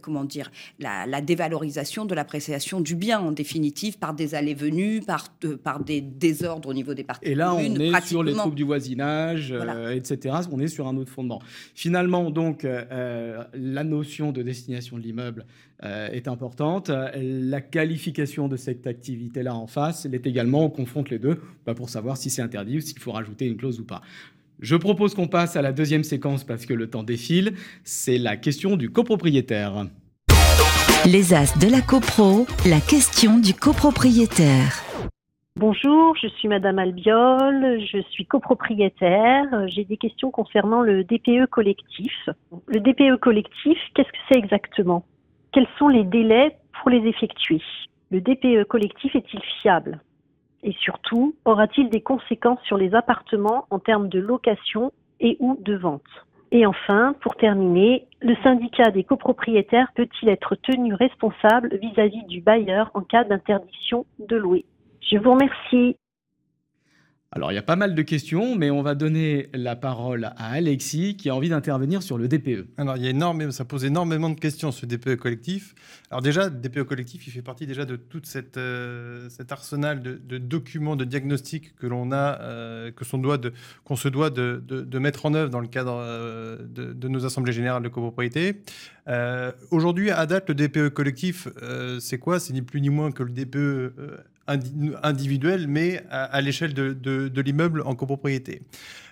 comment 0.00 0.24
dire, 0.24 0.50
la, 0.78 1.06
la 1.06 1.20
dévalorisation 1.20 2.04
de 2.04 2.14
l'appréciation 2.14 2.80
du 2.80 2.94
bien, 2.94 3.20
en 3.20 3.32
définitive, 3.32 3.98
par 3.98 4.14
des 4.14 4.34
allées-venues, 4.34 5.00
par, 5.00 5.28
par 5.62 5.82
des 5.82 6.00
désordres 6.00 6.68
au 6.68 6.74
niveau 6.74 6.94
des 6.94 7.04
parties. 7.04 7.28
Et 7.30 7.34
là, 7.34 7.54
on 7.54 7.60
est 7.60 8.06
sur 8.06 8.22
les 8.22 8.32
troubles 8.32 8.56
du 8.56 8.64
voisinage, 8.64 9.52
euh, 9.52 9.94
etc. 9.94 10.36
On 10.50 10.60
est 10.60 10.68
sur 10.68 10.86
un 10.86 10.96
autre 10.96 11.10
fondement. 11.10 11.40
Finalement, 11.74 12.30
donc, 12.30 12.64
euh, 12.64 12.84
euh, 12.90 13.44
la 13.54 13.84
notion 13.84 14.32
de 14.32 14.42
destination 14.42 14.96
de 14.96 15.02
l'immeuble 15.02 15.46
est 15.82 16.28
importante. 16.28 16.90
La 17.14 17.60
qualification 17.60 18.48
de 18.48 18.56
cette 18.56 18.86
activité-là 18.86 19.54
en 19.54 19.66
face, 19.66 20.06
elle 20.06 20.14
est 20.14 20.26
également, 20.26 20.64
on 20.64 20.70
confronte 20.70 21.10
les 21.10 21.18
deux 21.18 21.40
bah, 21.66 21.74
pour 21.74 21.90
savoir 21.90 22.16
si 22.16 22.30
c'est 22.30 22.42
interdit 22.42 22.78
ou 22.78 22.80
s'il 22.80 22.98
faut 22.98 23.12
rajouter 23.12 23.46
une 23.46 23.56
clause 23.56 23.78
ou 23.80 23.84
pas. 23.84 24.00
Je 24.60 24.74
propose 24.74 25.14
qu'on 25.14 25.28
passe 25.28 25.56
à 25.56 25.62
la 25.62 25.72
deuxième 25.72 26.04
séquence 26.04 26.44
parce 26.44 26.64
que 26.64 26.72
le 26.72 26.88
temps 26.88 27.02
défile. 27.02 27.52
C'est 27.84 28.18
la 28.18 28.36
question 28.36 28.76
du 28.76 28.90
copropriétaire. 28.90 29.86
Les 31.04 31.34
As 31.34 31.58
de 31.58 31.70
la 31.70 31.82
CoPro, 31.82 32.46
la 32.68 32.80
question 32.80 33.38
du 33.38 33.52
copropriétaire. 33.52 34.82
Bonjour, 35.56 36.16
je 36.20 36.28
suis 36.28 36.48
Madame 36.48 36.78
Albiol, 36.78 37.80
je 37.80 38.02
suis 38.10 38.26
copropriétaire. 38.26 39.44
J'ai 39.68 39.84
des 39.84 39.96
questions 39.96 40.30
concernant 40.30 40.82
le 40.82 41.04
DPE 41.04 41.46
collectif. 41.50 42.12
Le 42.66 42.80
DPE 42.80 43.20
collectif, 43.20 43.78
qu'est-ce 43.94 44.08
que 44.08 44.18
c'est 44.28 44.38
exactement? 44.38 45.04
Quels 45.56 45.66
sont 45.78 45.88
les 45.88 46.04
délais 46.04 46.54
pour 46.74 46.90
les 46.90 47.08
effectuer. 47.08 47.62
Le 48.10 48.20
DPE 48.20 48.68
collectif 48.68 49.16
est-il 49.16 49.40
fiable? 49.62 50.02
Et 50.62 50.72
surtout, 50.72 51.34
aura-t-il 51.46 51.88
des 51.88 52.02
conséquences 52.02 52.60
sur 52.64 52.76
les 52.76 52.94
appartements 52.94 53.64
en 53.70 53.78
termes 53.78 54.10
de 54.10 54.18
location 54.18 54.92
et 55.18 55.38
ou 55.40 55.56
de 55.58 55.74
vente? 55.74 56.02
Et 56.52 56.66
enfin, 56.66 57.14
pour 57.22 57.36
terminer, 57.36 58.04
le 58.20 58.36
syndicat 58.42 58.90
des 58.90 59.02
copropriétaires 59.02 59.88
peut-il 59.94 60.28
être 60.28 60.56
tenu 60.56 60.92
responsable 60.92 61.78
vis-à-vis 61.80 62.26
du 62.26 62.42
bailleur 62.42 62.90
en 62.92 63.00
cas 63.00 63.24
d'interdiction 63.24 64.04
de 64.18 64.36
louer? 64.36 64.66
Je 65.00 65.16
vous 65.16 65.32
remercie. 65.32 65.96
Alors, 67.36 67.52
il 67.52 67.54
y 67.54 67.58
a 67.58 67.62
pas 67.62 67.76
mal 67.76 67.94
de 67.94 68.00
questions, 68.00 68.56
mais 68.56 68.70
on 68.70 68.80
va 68.80 68.94
donner 68.94 69.50
la 69.52 69.76
parole 69.76 70.24
à 70.24 70.52
Alexis 70.52 71.18
qui 71.18 71.28
a 71.28 71.34
envie 71.34 71.50
d'intervenir 71.50 72.02
sur 72.02 72.16
le 72.16 72.28
DPE. 72.28 72.66
Alors, 72.78 72.96
ça 73.50 73.66
pose 73.66 73.84
énormément 73.84 74.30
de 74.30 74.40
questions 74.40 74.72
ce 74.72 74.86
DPE 74.86 75.16
collectif. 75.16 75.74
Alors 76.10 76.22
déjà, 76.22 76.48
DPE 76.48 76.84
collectif, 76.84 77.26
il 77.26 77.30
fait 77.30 77.42
partie 77.42 77.66
déjà 77.66 77.84
de 77.84 77.96
tout 77.96 78.22
euh, 78.56 79.28
cet 79.28 79.52
arsenal 79.52 80.00
de, 80.00 80.38
documents, 80.38 80.96
de 80.96 81.04
diagnostics 81.04 81.76
que 81.76 81.86
l'on 81.86 82.10
a, 82.10 82.40
euh, 82.40 82.90
que 82.90 83.04
son 83.04 83.20
qu'on 83.84 83.96
se 83.96 84.08
doit 84.08 84.30
de, 84.30 84.62
de, 84.66 84.98
mettre 84.98 85.26
en 85.26 85.34
œuvre 85.34 85.50
dans 85.50 85.60
le 85.60 85.68
cadre 85.68 85.98
euh, 86.00 86.56
de, 86.66 87.08
nos 87.08 87.26
assemblées 87.26 87.52
générales 87.52 87.82
de 87.82 87.88
copropriété. 87.90 88.62
Aujourd'hui, 89.70 90.10
à 90.10 90.24
date, 90.24 90.48
le 90.48 90.54
DPE 90.54 90.88
collectif, 90.88 91.48
c'est 92.00 92.18
quoi? 92.18 92.40
C'est 92.40 92.54
ni 92.54 92.62
plus 92.62 92.80
ni 92.80 92.88
moins 92.88 93.12
que 93.12 93.22
le 93.22 93.30
DPE 93.30 93.92
individuel, 94.48 95.66
mais 95.68 96.02
à, 96.10 96.40
l'échelle 96.40 96.74
de, 96.74 97.40
l'immeuble 97.40 97.82
en 97.82 97.94
copropriété. 97.94 98.62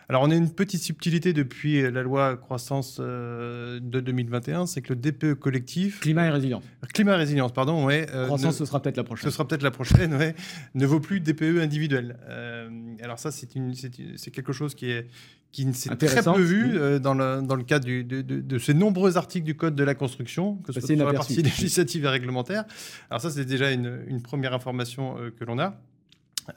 Alors, 0.09 0.23
on 0.23 0.31
a 0.31 0.35
une 0.35 0.51
petite 0.51 0.83
subtilité 0.83 1.33
depuis 1.33 1.81
la 1.91 2.03
loi 2.03 2.37
croissance 2.37 2.99
euh, 3.01 3.81
de 3.81 4.01
2021, 4.01 4.67
c'est 4.67 4.83
que 4.83 4.93
le 4.93 5.01
DPE 5.01 5.35
collectif. 5.35 6.01
Climat 6.01 6.27
et 6.27 6.31
résilience. 6.31 6.65
Climat 6.93 7.15
et 7.15 7.17
résilience, 7.17 7.53
pardon, 7.53 7.87
ouais. 7.87 8.07
Euh, 8.13 8.27
croissance, 8.27 8.59
ce 8.59 8.67
sera 8.67 8.83
peut-être 8.83 8.99
la 8.99 9.05
prochaine. 9.05 9.31
Ce 9.31 9.35
sera 9.35 9.49
peut-être 9.49 9.63
la 9.63 9.71
prochaine, 9.71 10.15
ouais. 10.15 10.35
ne 10.75 10.87
vaut 10.87 11.01
plus 11.01 11.21
DPE 11.21 11.61
individuel. 11.63 12.19
Euh, 12.29 12.69
alors, 13.03 13.19
ça, 13.19 13.31
c'est 13.31 13.47
quelque 13.47 14.53
chose 14.53 14.75
qui 14.75 14.91
est, 14.91 15.07
qui 15.53 15.73
s'est 15.73 15.97
très 15.97 16.23
peu 16.23 16.41
vu 16.41 17.01
dans, 17.01 17.15
le, 17.15 17.41
dans 17.41 17.55
le 17.57 17.65
cadre 17.65 17.87
du, 17.87 18.05
de, 18.05 18.21
de, 18.21 18.59
ces 18.59 18.75
nombreux 18.75 19.17
articles 19.17 19.47
du 19.47 19.57
Code 19.57 19.75
de 19.75 19.85
la 19.85 19.95
construction, 19.95 20.57
que 20.57 20.73
ce 20.73 20.81
soit 20.81 20.97
sur 20.97 21.07
la 21.07 21.15
partie 21.15 21.43
législative 21.43 22.05
et 22.05 22.09
réglementaire. 22.09 22.65
Alors 23.09 23.23
ça, 23.23 23.31
c'est 23.31 23.45
déjà 23.45 23.71
une, 23.71 24.05
une, 24.09 24.21
première 24.21 24.53
information 24.53 25.17
que 25.39 25.45
l'on 25.45 25.59
a. 25.59 25.81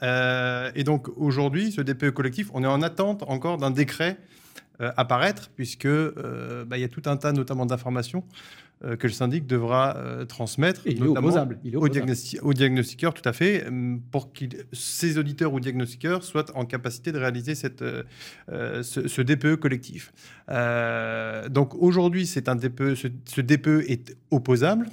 Euh, 0.02 0.70
et 0.74 0.84
donc 0.84 1.08
aujourd'hui, 1.16 1.72
ce 1.72 1.80
DPE 1.80 2.10
collectif, 2.10 2.50
on 2.54 2.62
est 2.64 2.68
en 2.68 2.82
attente 2.82 3.24
encore 3.26 3.58
d'un 3.58 3.70
décret 3.70 4.18
euh, 4.80 4.92
apparaître, 4.96 5.50
puisque 5.56 5.86
euh, 5.86 6.64
bah, 6.64 6.78
il 6.78 6.80
y 6.80 6.84
a 6.84 6.88
tout 6.88 7.02
un 7.06 7.16
tas 7.16 7.32
notamment 7.32 7.66
d'informations 7.66 8.24
que 9.00 9.08
le 9.08 9.12
syndic 9.12 9.44
devra 9.44 9.96
transmettre, 10.28 10.82
et 10.86 10.94
notamment 10.94 11.30
il 11.64 11.74
est 11.74 11.76
Au, 11.76 11.88
au, 12.42 12.52
diagnostiqueur, 12.54 13.12
tout 13.12 13.28
à 13.28 13.32
fait, 13.32 13.66
pour 14.12 14.32
que 14.32 14.44
ces 14.72 15.18
auditeurs 15.18 15.52
ou 15.52 15.58
diagnostiqueurs 15.58 16.22
soient 16.22 16.56
en 16.56 16.64
capacité 16.64 17.10
de 17.10 17.18
réaliser 17.18 17.56
cette, 17.56 17.82
ce, 18.46 19.08
ce, 19.08 19.20
DPE 19.20 19.56
collectif. 19.56 20.12
donc 21.50 21.74
aujourd'hui, 21.74 22.24
c'est 22.24 22.48
un 22.48 22.54
DPE, 22.54 22.94
ce, 22.94 23.08
ce 23.24 23.40
DPE 23.40 23.90
est 23.90 24.16
opposable. 24.30 24.86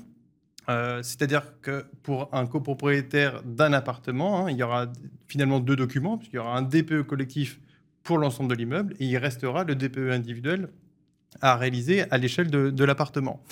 Euh, 0.70 1.02
c'est-à-dire 1.04 1.54
que 1.62 1.86
pour 2.04 2.30
un 2.34 2.46
copropriétaire 2.46 3.42
d'un 3.44 3.74
appartement, 3.74 4.46
hein, 4.46 4.52
il 4.52 4.58
y 4.58 4.64
aura 4.64 4.88
finalement 5.28 5.60
deux 5.60 5.76
documents, 5.76 6.18
puisqu'il 6.18 6.38
y 6.38 6.40
aura 6.40 6.58
un 6.58 6.64
DPE 6.64 7.04
collectif 7.04 7.60
pour 8.04 8.18
l'ensemble 8.18 8.50
de 8.50 8.56
l'immeuble 8.56 8.96
et 9.00 9.06
il 9.06 9.18
restera 9.18 9.64
le 9.64 9.76
DPE 9.76 10.12
individuel 10.12 10.70
à 11.42 11.58
réaliser 11.58 12.10
à 12.12 12.18
l'échelle 12.18 12.50
de, 12.50 12.84
l'appartement. 12.86 13.44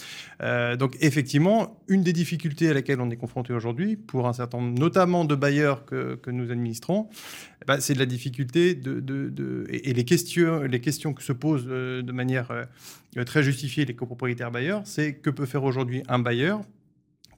Euh, 0.41 0.77
donc 0.77 0.95
effectivement, 1.01 1.81
une 1.89 2.01
des 2.01 2.13
difficultés 2.13 2.69
à 2.69 2.73
laquelle 2.73 3.01
on 3.01 3.09
est 3.09 3.17
confronté 3.17 3.51
aujourd'hui, 3.51 3.97
pour 3.97 4.27
un 4.27 4.31
certain 4.31 4.59
nombre, 4.59 4.79
notamment 4.79 5.25
de 5.25 5.35
bailleurs 5.35 5.85
que, 5.85 6.17
nous 6.27 6.49
administrons, 6.49 7.09
eh 7.61 7.65
ben, 7.65 7.81
c'est 7.81 7.93
de 7.93 7.99
la 7.99 8.05
difficulté 8.05 8.73
de, 8.73 9.65
et, 9.69 9.93
les, 9.93 10.05
questions, 10.05 10.61
les 10.61 10.79
questions 10.79 11.13
que 11.13 11.23
se 11.23 11.33
posent 11.33 11.65
euh, 11.67 12.01
de 12.01 12.11
manière 12.13 12.49
très 13.25 13.43
justifiée 13.43 13.83
les 13.83 13.95
copropriétaires 13.95 14.51
bailleurs, 14.51 14.81
c'est 14.85 15.15
que 15.15 15.29
peut 15.29 15.45
faire 15.45 15.63
aujourd'hui 15.63 16.03
un 16.07 16.19
bailleur 16.19 16.61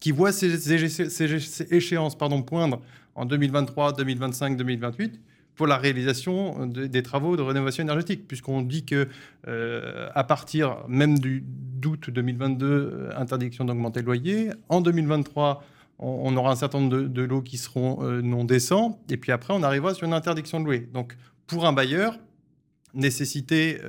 qui 0.06 0.12
voit 0.12 0.32
ces, 0.32 1.74
échéances 1.74 2.16
pardon, 2.16 2.44
poindre 2.44 2.80
en 3.16 3.26
2023, 3.26 3.94
2025, 3.94 4.56
2028 4.56 5.20
pour 5.56 5.66
la 5.66 5.78
réalisation 5.78 6.68
des 6.68 7.02
travaux 7.02 7.36
de 7.36 7.42
rénovation 7.42 7.82
énergétique, 7.82 8.28
puisqu'on 8.28 8.62
dit 8.62 8.86
que 8.86 9.08
euh, 9.48 10.08
à 10.14 10.24
partir 10.24 10.78
même 10.88 11.18
du 11.18 11.44
d'août 11.44 12.12
2022, 12.12 12.66
euh, 12.68 13.10
interdiction 13.18 13.66
d'augmenter 13.66 14.02
le 14.02 14.06
loyer. 14.06 14.52
En 14.70 14.82
2023, 14.82 15.64
on, 15.98 16.38
aura 16.38 16.52
un 16.52 16.56
certain 16.56 16.82
nombre 16.82 17.08
de, 17.08 17.22
lots 17.24 17.42
qui 17.42 17.58
seront 17.58 18.04
euh, 18.04 18.22
non 18.22 18.44
décents, 18.44 19.02
et 19.10 19.18
puis 19.18 19.32
après, 19.32 19.56
on 19.56 19.64
arrivera 19.64 19.96
sur 19.96 20.06
une 20.06 20.14
interdiction 20.14 20.60
de 20.60 20.66
louer. 20.66 20.88
Donc, 20.94 21.18
pour 21.48 21.66
un 21.66 21.74
bailleur, 21.74 22.20
nécessité 22.94 23.82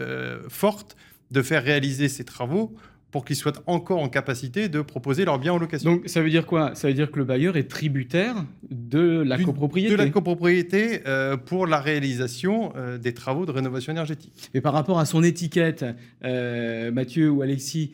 forte 0.49 0.97
de 1.31 1.43
faire 1.43 1.63
réaliser 1.63 2.09
ces 2.09 2.25
travaux 2.25 2.75
pour 3.11 3.25
qu'ils 3.25 3.37
soient 3.37 3.53
encore 3.67 4.01
en 4.01 4.09
capacité 4.09 4.69
de 4.69 4.81
proposer 4.83 5.25
leurs 5.25 5.39
biens 5.39 5.55
en 5.55 5.59
location. 5.59 5.95
Donc 5.95 6.09
ça 6.09 6.21
veut 6.21 6.31
dire 6.31 6.45
quoi? 6.45 6.75
Ça 6.75 6.89
veut 6.89 6.95
dire 6.95 7.11
que 7.11 7.19
le 7.19 7.25
bailleur 7.25 7.57
est 7.57 7.69
tributaire 7.69 8.45
de 8.71 9.23
la 9.23 9.39
copropriété 9.39 9.93
De 9.93 9.97
la 9.97 10.11
copropriété 10.11 11.01
euh, 11.07 11.37
pour 11.37 11.67
la 11.67 11.81
réalisation 11.81 12.73
euh, 12.77 12.99
des 12.99 13.15
travaux 13.15 13.47
de 13.47 13.53
rénovation 13.53 13.93
énergétique. 13.93 14.51
Et 14.55 14.61
par 14.61 14.73
rapport 14.73 14.99
à 14.99 15.07
son 15.07 15.23
étiquette, 15.23 15.85
euh, 16.25 16.91
Mathieu 16.91 17.31
ou 17.31 17.43
Alexis, 17.43 17.93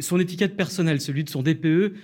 son 0.00 0.20
étiquette 0.20 0.56
personnelle, 0.56 1.00
celui 1.00 1.24
de 1.24 1.30
son 1.30 1.42
DPE, 1.42 1.94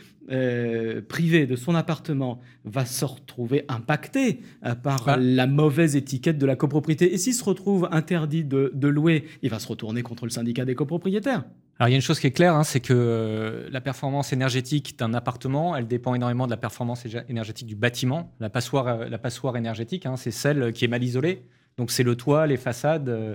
privé 1.08 1.46
de 1.46 1.56
son 1.56 1.74
appartement 1.74 2.40
va 2.64 2.84
se 2.84 3.04
retrouver 3.04 3.64
impacté 3.68 4.40
par 4.82 5.08
ah. 5.08 5.16
la 5.18 5.46
mauvaise 5.46 5.96
étiquette 5.96 6.38
de 6.38 6.46
la 6.46 6.56
copropriété. 6.56 7.12
Et 7.12 7.18
s'il 7.18 7.34
se 7.34 7.44
retrouve 7.44 7.88
interdit 7.90 8.44
de, 8.44 8.70
de, 8.74 8.88
louer, 8.88 9.24
il 9.42 9.50
va 9.50 9.58
se 9.58 9.68
retourner 9.68 10.02
contre 10.02 10.24
le 10.24 10.30
syndicat 10.30 10.64
des 10.64 10.74
copropriétaires. 10.74 11.44
Alors 11.80 11.88
il 11.88 11.92
y 11.92 11.94
a 11.94 11.96
une 11.96 12.02
chose 12.02 12.20
qui 12.20 12.26
est 12.26 12.30
claire, 12.30 12.54
hein, 12.54 12.62
c'est 12.62 12.80
que 12.80 12.92
euh, 12.92 13.68
la 13.70 13.80
performance 13.80 14.34
énergétique 14.34 14.98
d'un 14.98 15.14
appartement, 15.14 15.74
elle 15.74 15.86
dépend 15.86 16.14
énormément 16.14 16.44
de 16.44 16.50
la 16.50 16.58
performance 16.58 17.06
énergétique 17.30 17.66
du 17.66 17.74
bâtiment. 17.74 18.34
La 18.38 18.50
passoire, 18.50 18.86
euh, 18.86 19.08
la 19.08 19.16
passoire 19.16 19.56
énergétique, 19.56 20.04
hein, 20.04 20.16
c'est 20.16 20.30
celle 20.30 20.74
qui 20.74 20.84
est 20.84 20.88
mal 20.88 21.02
isolée. 21.02 21.42
Donc 21.78 21.90
c'est 21.90 22.02
le 22.02 22.16
toit, 22.16 22.46
les 22.46 22.58
façades, 22.58 23.08
euh, 23.08 23.34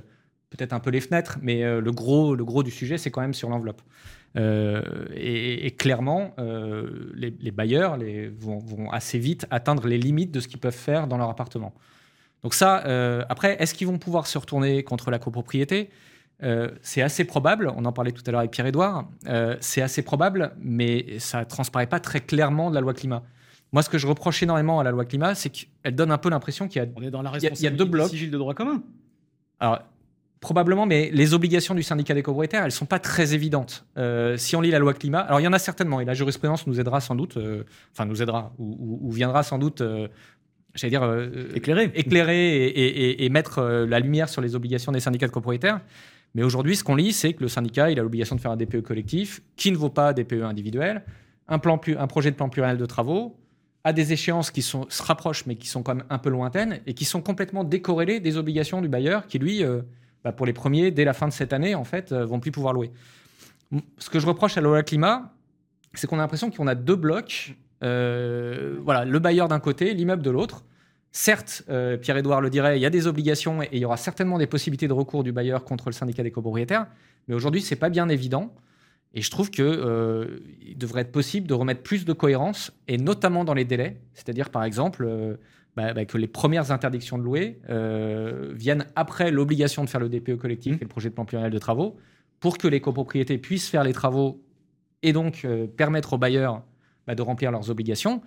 peut-être 0.52 0.74
un 0.74 0.80
peu 0.80 0.92
les 0.92 1.02
fenêtres, 1.02 1.40
mais 1.42 1.64
le, 1.64 1.92
gros, 1.92 2.36
le 2.36 2.46
gros 2.46 2.62
du 2.62 2.70
sujet, 2.70 3.00
c'est 3.00 3.10
quand 3.10 3.22
même 3.22 3.34
sur 3.34 3.50
l'enveloppe. 3.50 3.82
Et, 4.36 5.76
clairement, 5.78 6.36
les, 7.16 7.52
bailleurs 7.52 7.98
les, 7.98 8.28
vont, 8.28 8.60
vont, 8.60 8.92
assez 8.92 9.20
vite 9.20 9.48
atteindre 9.50 9.88
les 9.88 9.98
limites 9.98 10.32
de 10.32 10.40
ce 10.40 10.48
qu'ils 10.48 10.60
peuvent 10.60 10.74
faire 10.74 11.08
dans 11.08 11.18
leur 11.18 11.30
appartement. 11.30 11.74
Donc 12.44 12.54
ça, 12.54 12.78
après, 13.30 13.56
est-ce 13.62 13.74
qu'ils 13.74 13.88
vont 13.88 13.98
pouvoir 13.98 14.28
se 14.28 14.38
retourner 14.38 14.84
contre 14.84 15.12
la 15.12 15.20
copropriété? 15.20 15.90
Euh, 16.44 16.70
c'est 16.82 17.02
assez 17.02 17.24
probable, 17.24 17.72
on 17.78 17.86
en 17.86 17.94
parlait 17.94 18.12
tout 18.12 18.24
à 18.26 18.32
l'heure 18.32 18.40
avec 18.40 18.52
Pierre-Édouard, 18.52 19.08
euh, 19.28 19.56
c'est 19.62 19.82
assez 19.82 20.02
probable, 20.02 20.54
mais 20.60 21.18
ça 21.20 21.40
ne 21.40 21.46
transparaît 21.46 21.88
pas 21.88 22.02
très 22.02 22.20
clairement 22.20 22.70
de 22.70 22.76
la 22.76 22.82
loi 22.82 22.94
climat. 22.94 23.24
Moi, 23.72 23.82
ce 23.84 23.90
que 23.90 23.98
je 23.98 24.06
reproche 24.06 24.44
énormément 24.44 24.80
à 24.80 24.84
la 24.84 24.92
loi 24.92 25.06
climat, 25.06 25.34
c'est 25.34 25.50
qu'elle 25.50 25.96
donne 25.96 26.12
un 26.12 26.18
peu 26.18 26.30
l'impression 26.30 26.68
qu'il 26.68 26.82
y 26.82 26.86
a, 26.86 26.90
on 26.96 27.02
est 27.02 27.10
dans 27.10 27.22
la 27.22 27.32
il 27.38 27.62
y 27.62 27.68
a 27.68 27.70
deux 27.70 27.86
blocs. 27.86 28.10
civil 28.10 28.32
de 28.32 28.38
droit 28.38 28.54
commun. 28.54 28.84
Alors, 29.60 29.82
probablement, 30.40 30.86
mais 30.86 31.10
les 31.12 31.34
obligations 31.34 31.76
du 31.76 31.84
syndicat 31.84 32.14
des 32.14 32.24
copropriétaires, 32.24 32.62
elles 32.62 32.68
ne 32.68 32.72
sont 32.72 32.86
pas 32.86 33.00
très 33.00 33.34
évidentes. 33.34 33.86
Euh, 33.98 34.38
si 34.38 34.56
on 34.56 34.62
lit 34.62 34.72
la 34.72 34.80
loi 34.80 34.94
climat, 34.94 35.20
alors 35.20 35.40
il 35.40 35.44
y 35.44 35.48
en 35.48 35.54
a 35.54 35.60
certainement, 35.60 36.02
et 36.02 36.06
la 36.06 36.14
jurisprudence 36.14 36.68
nous 36.68 36.80
aidera 36.80 37.02
sans 37.02 37.16
doute, 37.16 37.38
enfin 37.92 38.06
nous 38.06 38.22
aidera, 38.22 38.54
ou, 38.58 39.12
viendra 39.12 39.44
sans 39.44 39.58
doute 39.58 39.82
j'allais 40.76 40.92
dire, 40.92 41.30
éclairer, 41.56 41.92
éclairer 41.96 42.66
et, 42.68 43.26
et, 43.26 43.30
mettre 43.30 43.64
la 43.64 44.00
lumière 44.00 44.30
sur 44.30 44.42
les 44.42 44.56
obligations 44.56 44.92
des 44.92 45.00
syndicats 45.00 45.28
de 45.28 45.32
copropriétaires. 45.32 45.80
Mais 46.36 46.44
aujourd'hui, 46.44 46.76
ce 46.76 46.84
qu'on 46.84 46.96
lit, 46.96 47.14
c'est 47.14 47.34
que 47.34 47.42
le 47.42 47.48
syndicat 47.48 47.90
il 47.90 48.00
a 48.00 48.04
l'obligation 48.04 48.36
de 48.36 48.42
faire 48.42 48.52
un 48.52 48.58
DPE 48.58 48.82
collectif 48.82 49.42
qui 49.56 49.72
ne 49.72 49.78
vaut 49.78 49.90
pas 49.90 50.14
DPE 50.14 50.44
individuel, 50.44 51.04
un, 51.48 51.60
plan 51.60 51.80
un 51.98 52.08
projet 52.08 52.30
de 52.30 52.36
plan 52.36 52.50
pluriel 52.50 52.78
de 52.78 52.86
travaux, 52.86 53.38
à 53.86 53.94
des 53.94 54.14
échéances 54.14 54.52
qui 54.52 54.62
sont, 54.62 54.86
se 54.90 55.02
rapprochent 55.02 55.46
mais 55.46 55.56
qui 55.56 55.68
sont 55.68 55.84
quand 55.84 55.96
même 55.96 56.06
un 56.10 56.18
peu 56.18 56.30
lointaines 56.30 56.82
et 56.88 56.94
qui 56.94 57.06
sont 57.06 57.22
complètement 57.22 57.64
décorrélées 57.64 58.20
des 58.20 58.36
obligations 58.36 58.82
du 58.82 58.90
bailleur 58.90 59.28
qui, 59.28 59.40
lui, 59.40 59.64
euh, 59.64 59.82
bah, 60.26 60.32
pour 60.32 60.48
les 60.48 60.54
premiers, 60.54 60.90
dès 60.90 61.06
la 61.06 61.14
fin 61.14 61.28
de 61.28 61.34
cette 61.34 61.54
année, 61.54 61.76
en 61.76 61.84
fait, 61.84 62.12
euh, 62.12 62.26
vont 62.26 62.40
plus 62.40 62.52
pouvoir 62.52 62.74
louer. 62.74 62.92
Ce 64.00 64.10
que 64.10 64.20
je 64.20 64.26
reproche 64.26 64.58
à 64.58 64.62
l'OLA 64.62 64.82
Climat, 64.82 65.32
c'est 65.94 66.08
qu'on 66.08 66.18
a 66.18 66.22
l'impression 66.22 66.50
qu'on 66.50 66.66
a 66.66 66.74
deux 66.74 66.96
blocs. 66.96 67.56
Euh, 67.84 68.80
voilà, 68.82 69.06
le 69.06 69.20
bailleur 69.20 69.48
d'un 69.48 69.60
côté, 69.60 69.94
l'immeuble 69.94 70.24
de 70.24 70.32
l'autre. 70.32 70.66
Certes, 71.12 71.62
euh, 71.70 71.96
Pierre-Édouard 71.96 72.42
le 72.42 72.50
dirait, 72.50 72.80
il 72.80 72.82
y 72.82 72.88
a 72.88 72.90
des 72.90 73.06
obligations 73.06 73.62
et 73.62 73.70
il 73.74 73.78
y 73.78 73.86
aura 73.86 73.98
certainement 73.98 74.40
des 74.40 74.48
possibilités 74.48 74.88
de 74.88 74.94
recours 74.94 75.24
du 75.24 75.32
bailleur 75.32 75.64
contre 75.64 75.90
le 75.90 75.94
syndicat 75.94 76.24
des 76.24 76.32
copropriétaires, 76.32 76.88
mais 77.28 77.36
aujourd'hui, 77.36 77.62
ce 77.62 77.76
n'est 77.76 77.80
pas 77.80 77.90
bien 77.90 78.10
évident. 78.10 78.52
Et 79.14 79.22
je 79.22 79.30
trouve 79.30 79.52
qu'il 79.52 79.66
devrait 80.76 81.02
être 81.02 81.12
possible 81.12 81.46
de 81.46 81.54
remettre 81.54 81.84
plus 81.84 82.04
de 82.04 82.14
cohérence, 82.14 82.74
et 82.88 82.98
notamment 82.98 83.46
dans 83.46 83.54
les 83.54 83.64
délais. 83.64 84.02
C'est-à-dire, 84.14 84.50
par 84.50 84.64
exemple, 84.64 85.38
bah, 85.76 85.94
bah, 85.94 86.06
que 86.06 86.18
les 86.18 86.28
premières 86.28 86.72
interdictions 86.72 87.18
de 87.18 87.24
louer 87.24 87.60
euh, 87.70 88.54
viennent 88.56 88.88
après 88.96 89.32
l'obligation 89.32 89.84
de 89.84 89.90
faire 89.90 90.00
le 90.00 90.10
DPE 90.10 90.36
collectif 90.38 90.74
mmh. 90.74 90.78
et 90.82 90.84
le 90.84 90.90
projet 90.90 91.10
de 91.10 91.16
plan 91.16 91.26
pluriel 91.26 91.52
de 91.52 91.60
travaux, 91.60 91.98
pour 92.40 92.58
que 92.58 92.68
les 92.68 92.82
copropriétés 92.82 93.38
puissent 93.38 93.70
faire 93.70 93.84
les 93.84 93.94
travaux 93.94 94.42
et 95.04 95.14
donc 95.14 95.48
permettre 95.78 96.14
aux 96.14 96.18
bailleurs 96.18 96.64
bah, 97.08 97.16
de 97.16 97.22
remplir 97.22 97.52
leurs 97.52 97.70
obligations. 97.70 98.22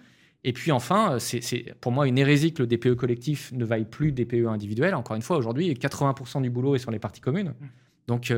Et 0.44 0.52
puis 0.52 0.70
enfin, 0.70 1.18
c'est 1.18 1.74
pour 1.80 1.90
moi 1.90 2.06
une 2.06 2.16
hérésie 2.16 2.52
que 2.52 2.62
le 2.62 2.68
DPE 2.68 2.94
collectif 2.94 3.52
ne 3.52 3.64
vaille 3.64 3.84
plus 3.84 4.12
DPE 4.12 4.46
individuel. 4.46 4.94
Encore 4.94 5.16
une 5.16 5.22
fois, 5.22 5.37
aujourd'hui, 5.37 5.72
80% 5.72 6.42
du 6.42 6.50
boulot 6.50 6.76
est 6.76 6.78
sur 6.78 6.90
les 6.90 7.00
parties 7.00 7.20
communes. 7.20 7.54
Mmh. 7.61 7.66
Donc 8.08 8.32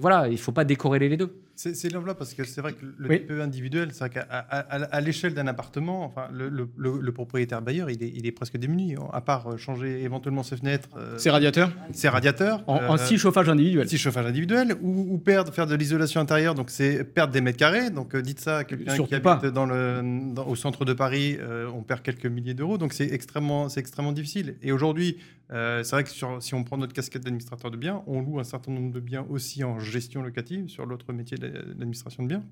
voilà, 0.00 0.28
il 0.28 0.32
ne 0.32 0.36
faut 0.38 0.52
pas 0.52 0.64
décorréler 0.64 1.08
les 1.10 1.18
deux. 1.18 1.34
C'est 1.58 1.92
l'enveloppe 1.92 2.18
parce 2.18 2.34
que 2.34 2.44
c'est 2.44 2.60
vrai 2.60 2.72
que 2.72 2.86
le 2.96 3.08
DPE 3.08 3.40
individuel, 3.40 3.88
c'est 3.90 4.08
qu'à 4.08 4.20
à, 4.22 5.00
l'échelle 5.00 5.34
d'un 5.34 5.48
appartement, 5.48 6.04
enfin, 6.04 6.28
le, 6.32 7.10
propriétaire 7.10 7.60
bailleur, 7.62 7.90
il 7.90 8.00
est, 8.04 8.12
il 8.14 8.26
est, 8.26 8.32
presque 8.32 8.56
démuni, 8.56 8.94
à 9.12 9.20
part 9.20 9.48
euh, 9.48 9.56
changer 9.56 10.04
éventuellement 10.04 10.44
ses 10.44 10.56
fenêtres. 10.56 10.88
Euh, 10.96 11.18
ses 11.18 11.30
radiateurs 11.30 11.72
Ses 11.92 12.08
radiateurs. 12.08 12.62
En, 12.68 12.80
euh, 12.80 12.96
six 12.96 13.18
chauffages 13.18 13.48
individuels. 13.48 13.88
Six 13.88 13.98
chauffages 13.98 14.26
individuels, 14.26 14.76
ou, 14.80 15.18
perdre, 15.18 15.52
faire 15.52 15.66
de 15.66 15.74
l'isolation 15.74 16.20
intérieure, 16.20 16.54
donc 16.54 16.70
c'est 16.70 17.02
perdre 17.02 17.32
des 17.32 17.40
mètres 17.40 17.58
carrés. 17.58 17.90
Donc 17.90 18.14
dites 18.14 18.38
ça 18.38 18.58
à 18.58 18.64
quelqu'un 18.64 18.96
qui 18.96 19.14
habite 19.16 19.46
dans 19.46 19.66
le, 19.66 20.00
au 20.46 20.54
centre 20.54 20.84
de 20.84 20.92
Paris, 20.92 21.38
on 21.74 21.82
perd 21.82 22.02
quelques 22.02 22.26
milliers 22.26 22.54
d'euros, 22.54 22.78
donc 22.78 22.92
c'est 22.92 23.12
extrêmement, 23.12 23.68
extrêmement 23.68 24.12
difficile. 24.12 24.54
Et 24.62 24.70
aujourd'hui, 24.70 25.16
c'est 25.50 25.90
vrai 25.90 26.04
que 26.04 26.10
si 26.10 26.54
on 26.54 26.64
prend 26.64 26.76
notre 26.76 26.92
casquette 26.92 27.24
d'administrateur 27.24 27.70
de 27.70 27.76
biens, 27.76 28.02
on 28.06 28.20
loue 28.20 28.38
un 28.38 28.44
certain 28.44 28.72
nombre 28.72 28.92
de 28.92 29.00
biens 29.00 29.26
aussi 29.30 29.64
en 29.64 29.78
gestion 29.78 30.22
locative 30.22 30.68
sur 30.68 30.84
l'autre 30.84 31.12
métier 31.12 31.38
de 31.38 31.46
l'administration 31.46 32.22
de 32.22 32.28
biens. 32.28 32.44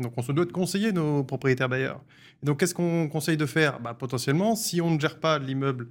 Donc 0.00 0.12
on 0.16 0.22
se 0.22 0.32
doit 0.32 0.44
de 0.44 0.52
conseiller 0.52 0.92
nos 0.92 1.22
propriétaires 1.24 1.68
bailleurs. 1.68 2.00
donc 2.42 2.60
qu'est-ce 2.60 2.74
qu'on 2.74 3.08
conseille 3.08 3.36
de 3.36 3.46
faire? 3.46 3.80
Bah, 3.80 3.94
Potentiellement, 3.94 4.56
si 4.56 4.80
on 4.80 4.90
ne 4.90 4.98
gère 4.98 5.20
pas 5.20 5.38
l'immeuble 5.38 5.88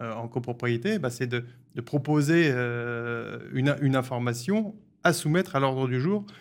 euh, 0.00 0.12
en 0.12 0.28
copropriété, 0.28 0.98
bah, 0.98 1.10
c'est 1.10 1.26
de, 1.26 1.44
proposer 1.84 2.48
euh, 2.50 3.38
une, 3.52 3.96
information 3.96 4.74
à 5.04 5.12
soumettre 5.12 5.56
à 5.56 5.60
l'ordre 5.60 5.88
du 5.88 6.00
jour 6.00 6.24
euh, 6.26 6.32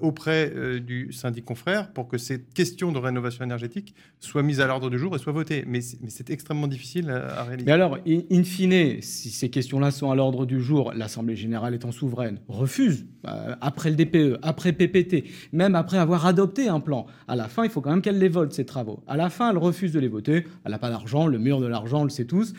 auprès 0.00 0.52
euh, 0.54 0.80
du 0.80 1.12
syndic 1.12 1.44
confrère 1.44 1.92
pour 1.92 2.08
que 2.08 2.18
cette 2.18 2.52
question 2.52 2.90
de 2.90 2.98
rénovation 2.98 3.44
énergétique 3.44 3.94
soit 4.18 4.42
mise 4.42 4.60
à 4.60 4.66
l'ordre 4.66 4.90
du 4.90 4.98
jour 4.98 5.14
et 5.14 5.18
soit 5.18 5.32
votée. 5.32 5.64
Mais 5.66 5.80
c'est 5.80 6.30
extrêmement 6.30 6.66
difficile 6.66 7.10
à, 7.10 7.44
réaliser. 7.44 7.66
Mais 7.66 7.72
alors, 7.72 7.98
in, 8.06 8.42
fine, 8.42 9.00
si 9.02 9.30
ces 9.30 9.50
questions-là 9.50 9.90
sont 9.90 10.10
à 10.10 10.16
l'ordre 10.16 10.46
du 10.46 10.60
jour, 10.60 10.92
l'Assemblée 10.94 11.36
générale 11.36 11.74
étant 11.74 11.92
souveraine, 11.92 12.40
refuse, 12.48 13.06
euh, 13.26 13.54
après 13.60 13.90
le 13.90 13.96
DPE, 13.96 14.38
après 14.42 14.72
PPT, 14.72 15.24
même 15.52 15.74
après 15.74 15.98
avoir 15.98 16.26
adopté 16.26 16.68
un 16.68 16.80
plan, 16.80 17.06
à 17.28 17.36
la 17.36 17.48
fin, 17.48 17.64
il 17.64 17.70
faut 17.70 17.80
quand 17.80 17.90
même 17.90 18.02
qu'elle 18.02 18.18
les 18.18 18.28
vote, 18.28 18.52
ces 18.52 18.66
travaux. 18.66 19.04
À 19.06 19.16
la 19.16 19.30
fin, 19.30 19.50
elle 19.50 19.58
refuse 19.58 19.92
de 19.92 20.00
les 20.00 20.08
voter, 20.08 20.44
elle 20.64 20.72
n'a 20.72 20.78
pas 20.78 20.90
d'argent, 20.90 21.26
le 21.26 21.38
mur 21.38 21.60
de 21.60 21.66
l'argent, 21.66 22.00
on 22.00 22.04
le 22.04 22.10
sait 22.10 22.24
tous. 22.24 22.52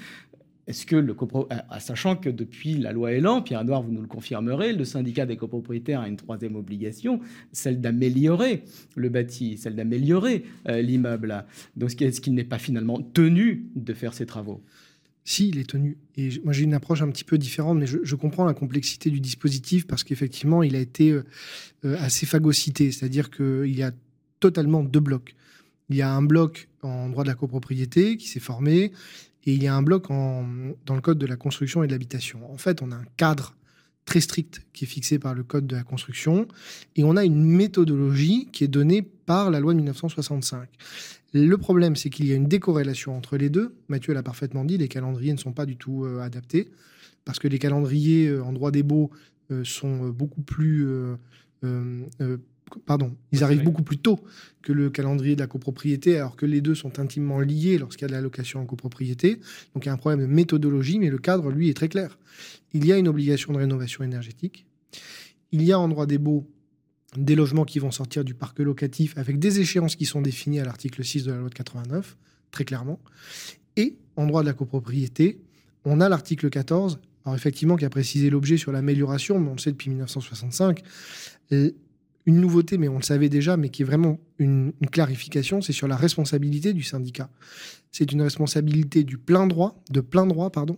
Est-ce 0.69 0.86
que 0.86 0.95
le 0.95 1.15
copro... 1.15 1.47
Euh, 1.51 1.79
sachant 1.79 2.15
que 2.15 2.29
depuis 2.29 2.75
la 2.75 2.93
loi 2.93 3.12
Elan, 3.12 3.41
Pierre 3.41 3.62
Edouard, 3.62 3.82
vous 3.82 3.91
nous 3.91 4.03
le 4.03 4.08
confirmerez, 4.08 4.71
le 4.71 4.86
syndicat 4.86 5.25
des 5.25 5.36
copropriétaires 5.36 6.01
a 6.01 6.08
une 6.08 6.15
troisième 6.15 6.55
obligation, 6.55 7.21
celle 7.51 7.82
d'améliorer 7.82 8.63
le 8.95 9.10
bâti, 9.10 9.58
celle 9.58 9.75
d'améliorer 9.75 10.43
euh, 10.67 10.84
l'immeuble. 10.84 11.43
Donc, 11.75 11.99
est-ce 11.99 12.21
qu'il 12.21 12.36
n'est 12.36 12.43
pas 12.43 12.60
finalement 12.60 13.01
tenu 13.01 13.65
de 13.75 13.93
faire 13.93 14.13
ces 14.13 14.27
travaux 14.27 14.62
si, 15.25 15.49
il 15.49 15.60
est 15.60 15.69
tenu. 15.69 15.97
Et 16.17 16.29
moi, 16.43 16.53
j'ai 16.53 16.63
une 16.63 16.73
approche 16.73 17.03
un 17.03 17.10
petit 17.10 17.23
peu 17.23 17.38
différente, 17.38 17.77
mais 17.77 17.86
je, 17.86 18.15
comprends 18.15 18.45
la 18.45 18.55
complexité 18.55 19.12
du 19.12 19.19
dispositif 19.19 19.86
parce 19.86 20.03
qu'effectivement, 20.03 20.63
il 20.63 20.75
a 20.75 20.79
été 20.79 21.12
euh, 21.12 21.23
assez 21.99 22.25
phagocyté. 22.25 22.91
C'est-à-dire 22.91 23.29
qu'il 23.29 23.75
y 23.75 23.84
a 23.84 23.91
totalement 24.39 24.82
deux 24.82 25.01
blocs. 25.01 25.36
Il 25.89 25.97
y 25.97 26.01
a 26.01 26.12
un 26.12 26.23
bloc 26.23 26.67
en 26.82 27.10
droit 27.10 27.23
de 27.23 27.29
la 27.29 27.36
copropriété 27.36 28.17
qui 28.17 28.27
s'est 28.27 28.39
formé 28.39 28.91
et 29.45 29.54
il 29.54 29.63
y 29.63 29.67
a 29.67 29.75
un 29.75 29.82
bloc 29.82 30.10
dans 30.10 30.95
le 30.95 31.02
code 31.02 31.17
de 31.17 31.25
la 31.25 31.36
construction 31.36 31.84
et 31.84 31.88
de 31.88 31.91
l'habitation. 31.91 32.52
En 32.52 32.58
fait, 32.58 32.82
on 32.82 32.91
a 32.91 32.95
un 32.95 33.06
cadre 33.17 33.56
très 34.06 34.21
strict 34.21 34.62
qui 34.73 34.86
est 34.86 34.88
fixé 34.88 35.19
par 35.19 35.36
le 35.36 35.43
code 35.43 35.67
de 35.67 35.75
la 35.75 35.84
construction 35.84 36.47
et 36.95 37.04
on 37.04 37.15
a 37.15 37.23
une 37.23 37.43
méthodologie 37.43 38.49
qui 38.52 38.63
est 38.63 38.67
donnée 38.67 39.02
par 39.02 39.52
la 39.52 39.60
loi 39.60 39.73
de 39.73 39.78
1965. 39.78 40.67
Le 41.34 41.58
problème, 41.58 41.95
c'est 41.95 42.10
qu'il 42.10 42.25
y 42.25 42.32
a 42.32 42.36
une 42.36 42.47
décorrélation 42.47 43.15
entre 43.15 43.38
les 43.38 43.49
deux. 43.49 43.75
Mathieu 43.88 44.13
l'a 44.13 44.23
parfaitement 44.23 44.65
dit, 44.65 44.78
les 44.78 44.88
calendriers 44.88 45.34
ne 45.34 45.38
sont 45.38 45.52
pas 45.52 45.67
du 45.67 45.78
tout 45.78 46.06
euh, 46.06 46.21
adaptés 46.21 46.71
parce 47.23 47.38
que 47.38 47.47
les 47.47 47.60
calendriers 47.60 48.28
euh, 48.28 48.43
en 48.43 48.52
droit 48.52 48.71
des 48.71 48.82
baux 48.82 49.12
euh, 49.52 49.63
sont 49.63 50.10
beaucoup 50.10 50.41
plus 50.41 50.88
pardon, 52.86 53.15
ils 53.32 53.43
arrivent 53.43 53.63
beaucoup 53.63 53.84
plus 53.84 53.97
tôt 53.97 54.19
que 54.62 54.71
le 54.73 54.89
calendrier 54.89 55.36
de 55.36 55.41
la 55.41 55.47
copropriété, 55.47 56.17
alors 56.17 56.36
que 56.36 56.45
les 56.45 56.62
deux 56.62 56.75
sont 56.75 56.99
intimement 56.99 57.39
liés 57.39 57.77
lorsqu'il 57.77 58.03
y 58.03 58.05
a 58.05 58.08
de 58.10 58.13
la 58.13 58.21
location 58.21 58.60
en 58.60 58.65
copropriété. 58.65 59.39
Donc 59.73 59.86
il 59.86 59.88
y 59.88 59.89
a 59.89 59.93
un 59.93 59.97
problème 59.97 60.21
de 60.21 60.25
méthodologie, 60.25 60.99
mais 60.99 61.10
le 61.10 61.17
cadre, 61.17 61.49
lui, 61.49 61.69
est 61.69 61.73
très 61.73 61.89
clair. 61.89 62.17
Il 62.73 62.86
y 62.86 62.91
a 62.91 62.97
une 62.97 63.08
obligation 63.08 63.53
de 63.53 63.58
rénovation 63.58 64.03
énergétique. 64.03 64.65
Il 65.51 65.63
y 65.63 65.71
a 65.71 65.79
en 65.79 65.88
droit 65.88 66.05
des 66.05 66.17
baux 66.17 66.47
des 67.17 67.36
logements 67.36 67.65
qui 67.65 67.79
vont 67.79 67.91
sortir 67.91 68.23
du 68.23 68.34
parc 68.36 68.60
locatif 68.60 69.17
avec 69.17 69.39
des 69.39 69.60
échéances 69.60 69.95
qui 69.95 70.05
sont 70.05 70.21
définies 70.21 70.60
à 70.60 70.65
l'article 70.65 71.03
6 71.03 71.23
de 71.23 71.32
la 71.32 71.38
loi 71.39 71.49
de 71.49 71.55
89, 71.55 72.17
très 72.51 72.65
clairement. 72.65 72.99
Et 73.77 73.97
en 74.15 74.27
droit 74.27 74.41
de 74.41 74.47
la 74.47 74.53
copropriété, 74.53 75.41
on 75.86 76.01
a 76.01 76.10
l'article 76.10 76.49
14, 76.49 76.99
alors 77.25 77.36
effectivement 77.36 77.77
qui 77.77 77.86
a 77.86 77.89
précisé 77.89 78.29
l'objet 78.29 78.58
sur 78.58 78.71
l'amélioration, 78.71 79.39
mais 79.39 79.49
on 79.49 79.53
le 79.53 79.60
sait 79.60 79.71
depuis 79.71 79.89
1965 79.89 80.84
une 82.25 82.41
nouveauté, 82.41 82.77
mais 82.77 82.88
on 82.88 82.97
le 82.97 83.03
savait 83.03 83.29
déjà, 83.29 83.58
mais 83.58 83.69
qui 83.69 83.82
est 83.82 83.86
vraiment 83.86 84.19
une, 84.38 84.73
clarification, 84.91 85.62
c'est 85.62 85.73
sur 85.73 85.88
la 85.88 85.95
responsabilité 85.95 86.73
du 86.73 86.84
syndicat. 86.84 87.29
C'est 87.91 88.12
une 88.12 88.21
responsabilité 88.21 89.03
du 89.03 89.17
plein 89.17 89.47
droit, 89.47 89.82
de 89.89 90.01
plein 90.01 90.27
droit, 90.27 90.51
pardon, 90.51 90.77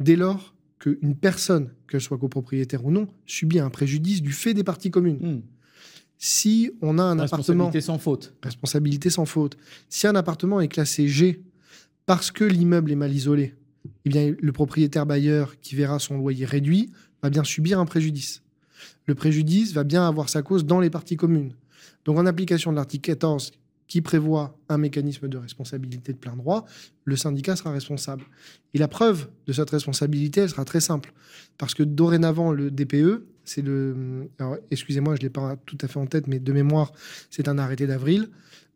dès 0.00 0.16
lors 0.16 0.54
qu'une 0.78 1.14
personne, 1.14 1.70
qu'elle 1.88 2.00
soit 2.00 2.18
copropriétaire 2.18 2.84
ou 2.84 2.90
non, 2.90 3.08
subit 3.26 3.60
un 3.60 3.70
préjudice 3.70 4.22
du 4.22 4.32
fait 4.32 4.54
des 4.54 4.64
parties 4.64 4.90
communes. 4.90 5.18
Hmm. 5.20 5.42
Si 6.18 6.70
on 6.80 6.98
a 6.98 7.02
un 7.02 7.18
appartement... 7.18 7.66
Responsabilité 7.66 7.80
sans 7.80 7.98
faute. 7.98 8.34
Responsabilité 8.42 9.10
sans 9.10 9.26
faute. 9.26 9.56
Si 9.88 10.06
un 10.06 10.14
appartement 10.14 10.60
est 10.60 10.68
classé 10.68 11.08
G 11.08 11.42
parce 12.06 12.30
que 12.30 12.44
l'immeuble 12.44 12.90
est 12.90 12.96
mal 12.96 13.12
isolé, 13.12 13.54
eh 14.04 14.08
bien, 14.08 14.34
le 14.38 14.52
propriétaire 14.52 15.06
bailleur 15.06 15.60
qui 15.60 15.74
verra 15.74 15.98
son 15.98 16.16
loyer 16.16 16.46
réduit 16.46 16.90
va 17.22 17.30
bien 17.30 17.44
subir 17.44 17.78
un 17.78 17.86
préjudice 17.86 18.42
le 19.06 19.14
préjudice 19.14 19.72
va 19.72 19.84
bien 19.84 20.06
avoir 20.06 20.28
sa 20.28 20.42
cause 20.42 20.64
dans 20.64 20.80
les 20.80 20.90
parties 20.90 21.16
communes. 21.16 21.52
Donc 22.04 22.18
en 22.18 22.26
application 22.26 22.70
de 22.70 22.76
l'article 22.76 23.12
14 23.12 23.52
qui 23.86 24.00
prévoit 24.00 24.58
un 24.68 24.78
mécanisme 24.78 25.28
de 25.28 25.36
responsabilité 25.36 26.12
de 26.12 26.18
plein 26.18 26.34
droit, 26.34 26.64
le 27.04 27.16
syndicat 27.16 27.54
sera 27.54 27.70
responsable. 27.70 28.24
Et 28.74 28.78
la 28.78 28.88
preuve 28.88 29.28
de 29.46 29.52
cette 29.52 29.70
responsabilité, 29.70 30.40
elle 30.40 30.50
sera 30.50 30.64
très 30.64 30.80
simple. 30.80 31.12
Parce 31.56 31.74
que 31.74 31.82
dorénavant, 31.84 32.50
le 32.50 32.70
DPE, 32.70 33.24
c'est 33.44 33.62
le... 33.62 34.28
excusez-moi, 34.72 35.14
je 35.14 35.20
ne 35.20 35.22
l'ai 35.22 35.30
pas 35.30 35.56
tout 35.66 35.78
à 35.80 35.88
fait 35.88 36.00
en 36.00 36.06
tête, 36.06 36.26
mais 36.26 36.40
de 36.40 36.52
mémoire, 36.52 36.92
c'est 37.30 37.46
un 37.48 37.58
arrêté 37.58 37.86
d'avril 37.86 38.28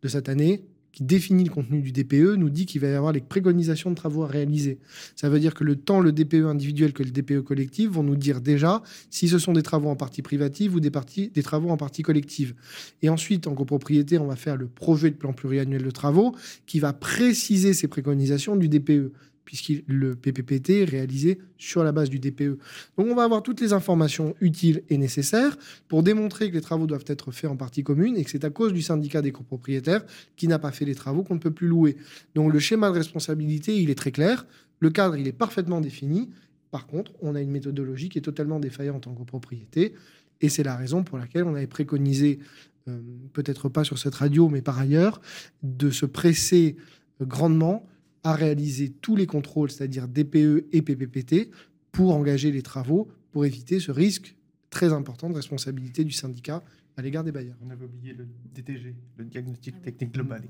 de 0.03 0.09
cette 0.09 0.29
année 0.29 0.65
qui 0.93 1.05
définit 1.05 1.45
le 1.45 1.51
contenu 1.51 1.81
du 1.83 1.93
DPE, 1.93 2.37
nous 2.37 2.51
dit 2.51 2.67
qu'il 2.67 2.81
va 2.81 2.89
y 2.89 2.95
avoir 2.95 3.13
les 3.13 3.21
préconisations 3.21 3.91
de 3.91 3.95
travaux 3.95 4.25
à 4.25 4.27
réaliser. 4.27 4.79
Ça 5.17 5.29
veut 5.29 5.41
dire 5.41 5.55
que 5.55 5.65
le 5.65 5.77
temps 5.77 6.01
le 6.01 6.13
DPE 6.13 6.47
individuel 6.47 6.93
que 6.93 7.03
le 7.03 7.11
DPE 7.11 7.41
collectif 7.41 7.91
vont 7.91 8.03
nous 8.03 8.17
dire 8.17 8.41
déjà 8.41 8.83
si 9.11 9.29
ce 9.29 9.39
sont 9.39 9.53
des 9.53 9.63
travaux 9.63 9.89
en 9.89 9.97
partie 9.97 10.23
privative 10.23 10.75
ou 10.75 10.81
des, 10.81 10.91
parties, 10.91 11.31
des 11.35 11.43
travaux 11.43 11.71
en 11.71 11.77
partie 11.77 12.03
collective. 12.03 12.55
Et 13.03 13.09
ensuite, 13.09 13.47
en 13.47 13.55
copropriété, 13.55 14.19
on 14.19 14.27
va 14.27 14.37
faire 14.37 14.57
le 14.57 14.67
projet 14.67 15.11
de 15.11 15.17
plan 15.17 15.33
pluriannuel 15.33 15.83
de 15.83 15.91
travaux 15.91 16.35
qui 16.67 16.81
va 16.81 16.93
préciser 16.93 17.75
ces 17.75 17.89
préconisations 17.89 18.57
du 18.57 18.69
DPE 18.69 19.13
puisque 19.51 19.83
le 19.89 20.15
PPPT 20.15 20.83
est 20.83 20.85
réalisé 20.85 21.41
sur 21.59 21.83
la 21.83 21.91
base 21.91 22.09
du 22.09 22.21
DPE. 22.21 22.57
Donc 22.97 23.09
on 23.09 23.17
va 23.17 23.25
avoir 23.25 23.43
toutes 23.43 23.61
les 23.61 23.73
informations 23.73 24.37
utiles 24.41 24.85
et 24.89 24.97
nécessaires 24.97 25.57
pour 25.89 26.05
démontrer 26.05 26.51
que 26.51 26.55
les 26.55 26.61
travaux 26.61 26.87
doivent 26.87 27.05
être 27.09 27.33
faits 27.33 27.51
en 27.51 27.57
partie 27.57 27.83
commune 27.83 28.17
et 28.17 28.23
que 28.23 28.31
c'est 28.31 28.45
à 28.45 28.51
cause 28.51 28.73
du 28.73 28.81
syndicat 28.81 29.23
des 29.23 29.33
copropriétaires 29.33 30.05
qui 30.37 30.47
n'a 30.47 30.61
pas 30.61 30.71
fait 30.71 30.85
les 30.85 30.95
travaux 30.95 31.25
qu'on 31.25 31.35
ne 31.35 31.41
peut 31.41 31.51
plus 31.51 31.67
louer. 31.67 31.97
Donc 32.37 32.53
le 32.53 32.61
schéma 32.61 32.91
de 32.91 32.95
responsabilité, 32.95 33.77
il 33.77 33.91
est 33.91 33.97
très 33.97 34.13
clair, 34.13 34.47
le 34.79 34.89
cadre, 34.91 35.17
il 35.17 35.27
est 35.27 35.33
parfaitement 35.33 35.81
défini. 35.81 36.31
Par 36.71 36.87
contre, 36.87 37.11
on 37.21 37.35
a 37.35 37.41
une 37.41 37.51
méthodologie 37.51 38.09
qui 38.09 38.19
est 38.19 38.23
totalement 38.23 38.61
défaillante 38.61 39.09
en 39.09 39.15
copropriété 39.15 39.95
et 40.41 40.49
c'est 40.49 40.63
la 40.63 40.77
raison 40.77 41.03
pour 41.03 41.19
laquelle 41.19 41.43
on 41.43 41.57
avait 41.57 41.67
préconisé, 41.67 42.39
euh, 42.87 43.01
peut-être 43.33 43.69
pas 43.69 43.83
sur 43.83 43.99
cette 43.99 44.15
radio, 44.15 44.49
mais 44.49 44.63
par 44.63 44.79
ailleurs, 44.79 45.21
de 45.65 45.91
se 45.91 46.07
presser 46.07 46.77
grandement 47.21 47.85
à 48.25 48.35
réaliser 48.35 48.91
tous 49.01 49.17
les 49.17 49.27
contrôles, 49.27 49.71
c'est-à-dire 49.71 50.09
DPE 50.09 50.67
et 50.73 50.83
PPPT, 50.83 51.51
pour 51.93 52.15
engager 52.15 52.51
les 52.53 52.63
travaux, 52.63 53.09
pour 53.33 53.45
éviter 53.45 53.81
ce 53.81 53.91
risque 53.91 54.37
très 54.71 54.93
important 54.93 55.29
de 55.29 55.35
responsabilité 55.35 56.05
du 56.05 56.13
syndicat 56.13 56.63
à 56.97 57.03
l'égard 57.03 57.25
des 57.25 57.33
bailleurs. 57.33 57.57
On 57.67 57.71
avait 57.71 57.85
oublié 57.85 58.15
le 58.17 58.27
DTG, 58.55 58.95
le 59.17 59.25
diagnostic 59.25 59.81
technique 59.83 60.13
global. 60.13 60.43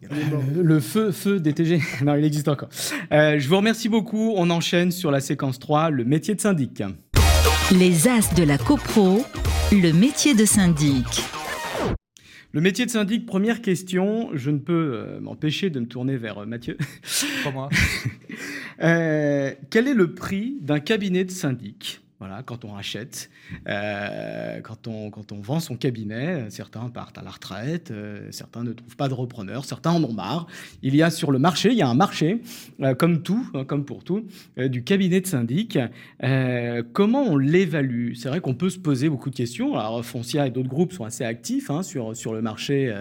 le 0.54 0.80
feu, 0.80 1.12
feu 1.12 1.40
DTG, 1.40 1.80
non, 2.04 2.16
il 2.16 2.24
existe 2.24 2.48
encore. 2.48 2.68
Euh, 3.12 3.38
je 3.38 3.48
vous 3.48 3.56
remercie 3.56 3.88
beaucoup. 3.88 4.32
On 4.36 4.50
enchaîne 4.50 4.90
sur 4.90 5.10
la 5.10 5.20
séquence 5.20 5.58
3, 5.58 5.90
le 5.90 6.04
métier 6.04 6.34
de 6.34 6.40
syndic. 6.40 6.82
Les 7.72 8.08
As 8.08 8.34
de 8.34 8.42
la 8.42 8.58
CoPro, 8.58 9.24
le 9.72 9.92
métier 9.92 10.34
de 10.34 10.44
syndic. 10.44 11.39
Le 12.52 12.60
métier 12.60 12.84
de 12.84 12.90
syndic, 12.90 13.26
première 13.26 13.62
question, 13.62 14.30
je 14.34 14.50
ne 14.50 14.58
peux 14.58 14.92
euh, 14.94 15.20
m'empêcher 15.20 15.70
de 15.70 15.78
me 15.78 15.86
tourner 15.86 16.16
vers 16.16 16.38
euh, 16.38 16.46
Mathieu. 16.46 16.76
Pas 17.44 17.50
moi. 17.50 17.68
Euh, 18.82 19.52
quel 19.68 19.88
est 19.88 19.94
le 19.94 20.14
prix 20.14 20.56
d'un 20.62 20.80
cabinet 20.80 21.26
de 21.26 21.30
syndic? 21.30 22.00
Voilà, 22.20 22.42
quand 22.42 22.66
on 22.66 22.72
rachète, 22.72 23.30
euh, 23.66 24.60
quand, 24.60 24.86
on, 24.86 25.08
quand 25.08 25.32
on 25.32 25.40
vend 25.40 25.58
son 25.58 25.74
cabinet, 25.74 26.50
certains 26.50 26.90
partent 26.90 27.16
à 27.16 27.22
la 27.22 27.30
retraite, 27.30 27.90
euh, 27.90 28.28
certains 28.30 28.62
ne 28.62 28.74
trouvent 28.74 28.96
pas 28.96 29.08
de 29.08 29.14
repreneur, 29.14 29.64
certains 29.64 29.92
en 29.92 30.04
ont 30.04 30.12
marre. 30.12 30.46
Il 30.82 30.94
y 30.94 31.02
a 31.02 31.08
sur 31.08 31.32
le 31.32 31.38
marché, 31.38 31.70
il 31.70 31.78
y 31.78 31.82
a 31.82 31.88
un 31.88 31.94
marché, 31.94 32.42
euh, 32.82 32.94
comme 32.94 33.22
tout, 33.22 33.48
hein, 33.54 33.64
comme 33.64 33.86
pour 33.86 34.04
tout, 34.04 34.26
du 34.58 34.84
cabinet 34.84 35.22
de 35.22 35.26
syndic. 35.26 35.78
Comment 36.92 37.22
on 37.22 37.38
l'évalue? 37.38 38.12
C'est 38.12 38.28
vrai 38.28 38.42
qu'on 38.42 38.54
peut 38.54 38.68
se 38.68 38.78
poser 38.78 39.08
beaucoup 39.08 39.30
de 39.30 39.36
questions. 39.36 39.78
Alors 39.78 40.04
Foncia 40.04 40.46
et 40.46 40.50
d'autres 40.50 40.68
groupes 40.68 40.92
sont 40.92 41.04
assez 41.04 41.24
actifs 41.24 41.70
hein, 41.70 41.82
sur, 41.82 42.14
sur 42.14 42.34
le 42.34 42.42
marché 42.42 42.94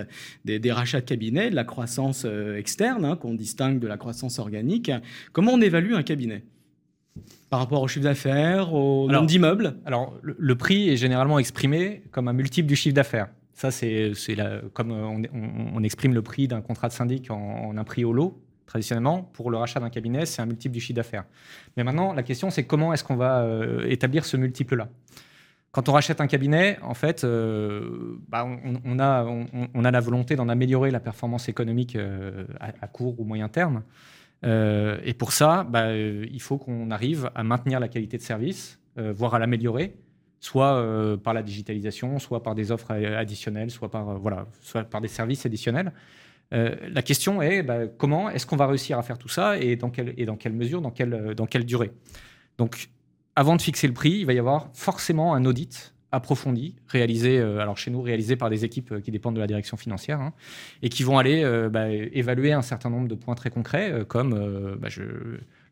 des, 0.45 0.71
rachats 0.71 1.01
de 1.01 1.05
cabinets, 1.05 1.49
de 1.49 1.55
la 1.55 1.65
croissance 1.65 2.25
externe, 2.55 3.03
hein, 3.03 3.17
qu'on 3.17 3.33
distingue 3.33 3.79
de 3.79 3.87
la 3.87 3.97
croissance 3.97 4.39
organique. 4.39 4.93
Comment 5.33 5.51
on 5.55 5.61
évalue 5.61 5.93
un 5.93 6.03
cabinet? 6.03 6.45
Par 7.49 7.59
rapport 7.59 7.81
au 7.81 7.87
chiffre 7.87 8.03
d'affaires, 8.03 8.73
au 8.73 9.09
nombre 9.09 9.25
d'immeubles 9.27 9.75
Alors, 9.85 10.13
le, 10.21 10.35
le 10.37 10.55
prix 10.55 10.89
est 10.89 10.97
généralement 10.97 11.39
exprimé 11.39 12.03
comme 12.11 12.27
un 12.27 12.33
multiple 12.33 12.67
du 12.67 12.75
chiffre 12.75 12.95
d'affaires. 12.95 13.27
Ça, 13.53 13.71
c'est 13.71 14.13
comme 14.73 14.91
on, 14.91 15.21
on- 15.33 15.71
on 15.75 15.83
exprime 15.83 16.13
le 16.13 16.21
prix 16.21 16.47
d'un 16.47 16.61
contrat 16.61 16.87
de 16.87 16.93
syndic 16.93 17.29
en, 17.31 17.35
en 17.37 17.77
un 17.77 17.83
prix 17.83 18.05
au 18.05 18.13
lot. 18.13 18.39
Traditionnellement, 18.67 19.23
pour 19.33 19.49
le 19.49 19.57
rachat 19.57 19.79
d'un 19.79 19.89
cabinet, 19.89 20.27
c'est 20.27 20.41
un 20.43 20.45
multiple 20.45 20.73
du 20.73 20.79
chiffre 20.79 20.95
d'affaires. 20.95 21.25
Mais 21.75 21.83
maintenant, 21.83 22.13
la 22.13 22.21
question, 22.21 22.51
c'est 22.51 22.65
comment 22.65 22.93
est-ce 22.93 23.03
qu'on 23.03 23.15
va 23.15 23.41
euh, 23.41 23.83
établir 23.89 24.25
ce 24.25 24.37
multiple-là? 24.37 24.87
Quand 25.71 25.89
on 25.89 25.93
rachète 25.93 26.21
un 26.21 26.27
cabinet, 26.27 26.77
en 26.83 26.93
fait, 26.93 27.23
euh, 27.23 28.17
bah, 28.27 28.45
on, 28.45 28.73
on 28.85 28.99
a, 28.99 29.23
on, 29.25 29.45
on 29.73 29.85
a 29.85 29.91
la 29.91 29.99
volonté 29.99 30.35
d'en 30.35 30.49
améliorer 30.49 30.91
la 30.91 30.99
performance 30.99 31.49
économique 31.49 31.95
euh, 31.95 32.45
à, 32.59 32.67
à 32.81 32.87
court 32.87 33.19
ou 33.19 33.23
moyen 33.23 33.49
terme. 33.49 33.81
Euh, 34.45 34.99
et 35.03 35.13
pour 35.13 35.31
ça, 35.31 35.63
bah, 35.63 35.87
euh, 35.87 36.25
il 36.31 36.41
faut 36.41 36.57
qu'on 36.57 36.91
arrive 36.91 37.29
à 37.35 37.43
maintenir 37.43 37.79
la 37.79 37.87
qualité 37.87 38.17
de 38.17 38.21
service, 38.21 38.79
euh, 38.97 39.11
voire 39.11 39.33
à 39.35 39.39
l'améliorer, 39.39 39.95
soit 40.39 41.17
par 41.21 41.33
la 41.33 41.43
digitalisation, 41.43 42.17
soit 42.17 42.41
par 42.41 42.55
des 42.55 42.71
offres 42.71 42.91
additionnelles, 42.91 43.71
soit 43.71 43.91
par, 43.91 44.17
voilà, 44.19 44.47
soit 44.61 44.85
par 44.85 45.01
des 45.01 45.09
services 45.09 45.45
additionnels. 45.45 45.91
La 46.51 47.01
question 47.01 47.41
est 47.41 47.61
bah, 47.61 47.87
comment 47.87 48.29
est-ce 48.29 48.45
qu'on 48.45 48.55
va 48.55 48.65
réussir 48.65 48.97
à 48.97 49.03
faire 49.03 49.17
tout 49.17 49.27
ça 49.27 49.57
et 49.57 49.75
dans 49.75 49.89
quelle, 49.89 50.13
et 50.15 50.25
dans 50.25 50.37
quelle 50.37 50.53
mesure, 50.53 50.81
dans 50.81 50.91
quelle, 50.91 51.35
dans 51.35 51.45
quelle 51.45 51.65
durée? 51.65 51.91
Donc, 52.57 52.89
avant 53.35 53.57
de 53.57 53.61
fixer 53.61 53.87
le 53.87 53.93
prix, 53.93 54.11
il 54.11 54.25
va 54.25 54.31
y 54.31 54.39
avoir 54.39 54.69
forcément 54.73 55.33
un 55.33 55.43
audit 55.43 55.93
approfondi, 56.11 56.75
réalisé, 56.87 57.39
euh, 57.39 57.59
alors 57.59 57.77
chez 57.77 57.91
nous, 57.91 58.03
par 58.37 58.49
des 58.49 58.65
équipes 58.65 58.91
euh, 58.93 58.99
qui 59.01 59.11
dépendent 59.11 59.35
de 59.35 59.39
la 59.39 59.47
direction 59.47 59.77
financière, 59.77 60.19
hein, 60.21 60.33
et 60.81 60.89
qui 60.89 61.03
vont 61.03 61.17
aller 61.17 61.43
euh, 61.43 61.69
bah, 61.69 61.89
évaluer 61.89 62.51
un 62.53 62.61
certain 62.63 62.89
nombre 62.89 63.07
de 63.07 63.15
points 63.15 63.35
très 63.35 63.49
concrets, 63.49 64.03
comme 64.07 64.33
euh, 64.33 64.75
bah, 64.79 64.87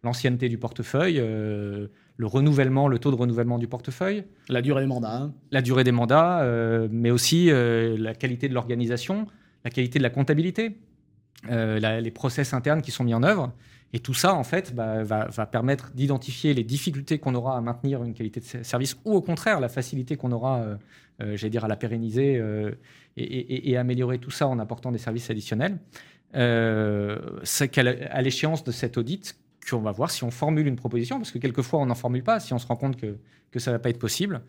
l'ancienneté 0.04 0.48
du 0.50 0.58
portefeuille, 0.58 1.18
euh, 1.20 1.88
le 2.18 2.26
renouvellement, 2.28 2.88
le 2.88 3.00
taux 3.00 3.12
de 3.12 3.16
renouvellement 3.16 3.58
du 3.58 3.68
portefeuille, 3.68 4.24
La 4.50 4.62
durée 4.62 4.82
des 4.82 4.88
mandats. 4.88 5.32
la 5.52 5.62
durée 5.62 5.84
des 5.84 5.92
mandats, 5.92 6.44
mais 6.92 7.12
aussi 7.12 7.50
la 7.52 8.14
qualité 8.16 8.50
de 8.50 8.54
l'organisation, 8.56 9.28
la 9.64 9.70
qualité 9.72 10.00
de 10.00 10.04
la 10.04 10.10
comptabilité, 10.10 10.78
la- 11.48 12.02
les 12.02 12.12
process 12.12 12.54
internes 12.54 12.82
qui 12.82 12.90
sont 12.92 13.04
mis 13.04 13.14
en 13.14 13.22
œuvre. 13.24 13.54
Et 13.94 14.00
tout 14.00 14.14
ça, 14.14 14.34
en 14.34 14.44
fait, 14.44 14.76
bah, 14.76 15.04
va, 15.04 15.46
permettre 15.46 15.92
d'identifier 15.94 16.54
les 16.54 16.64
difficultés 16.64 17.20
qu'on 17.20 17.36
aura 17.36 17.58
à 17.58 17.62
maintenir 17.62 18.04
une 18.04 18.14
qualité 18.14 18.40
de 18.40 18.46
ser- 18.46 18.64
service 18.64 18.98
ou 19.06 19.14
au 19.14 19.22
contraire 19.22 19.60
la 19.60 19.70
facilité 19.70 20.18
qu'on 20.18 20.32
aura, 20.32 20.58
euh, 20.58 20.76
euh, 21.22 21.38
j'allais 21.38 21.52
dire, 21.52 21.64
à 21.64 21.68
la 21.70 21.78
pérenniser 21.78 22.38
euh, 22.38 22.72
et, 23.16 23.78
améliorer 23.78 24.20
tout 24.20 24.32
ça 24.32 24.48
en 24.48 24.60
apportant 24.60 24.92
des 24.92 24.98
services 24.98 25.30
additionnels. 25.30 25.78
C'est 26.34 27.70
qu'à 27.70 28.22
l'échéance 28.22 28.64
de 28.64 28.72
cet 28.72 28.98
audit 28.98 29.38
qu'on 29.70 29.80
va 29.80 29.92
voir 29.92 30.12
si 30.12 30.24
on 30.24 30.32
formule 30.32 30.68
une 30.68 30.76
proposition, 30.76 31.18
parce 31.18 31.32
que 31.32 31.40
quelquefois 31.40 31.80
on 31.80 31.88
n'en 31.88 31.96
formule 31.96 32.24
pas, 32.24 32.40
si 32.40 32.54
on 32.54 32.60
se 32.60 32.68
rend 32.68 32.76
compte 32.76 32.98
que, 32.98 33.18
que 33.52 33.60
ça 33.60 33.72
ne 33.72 33.76
va 33.76 33.80
pas 33.80 33.90
être 33.90 34.00
possible, 34.00 34.42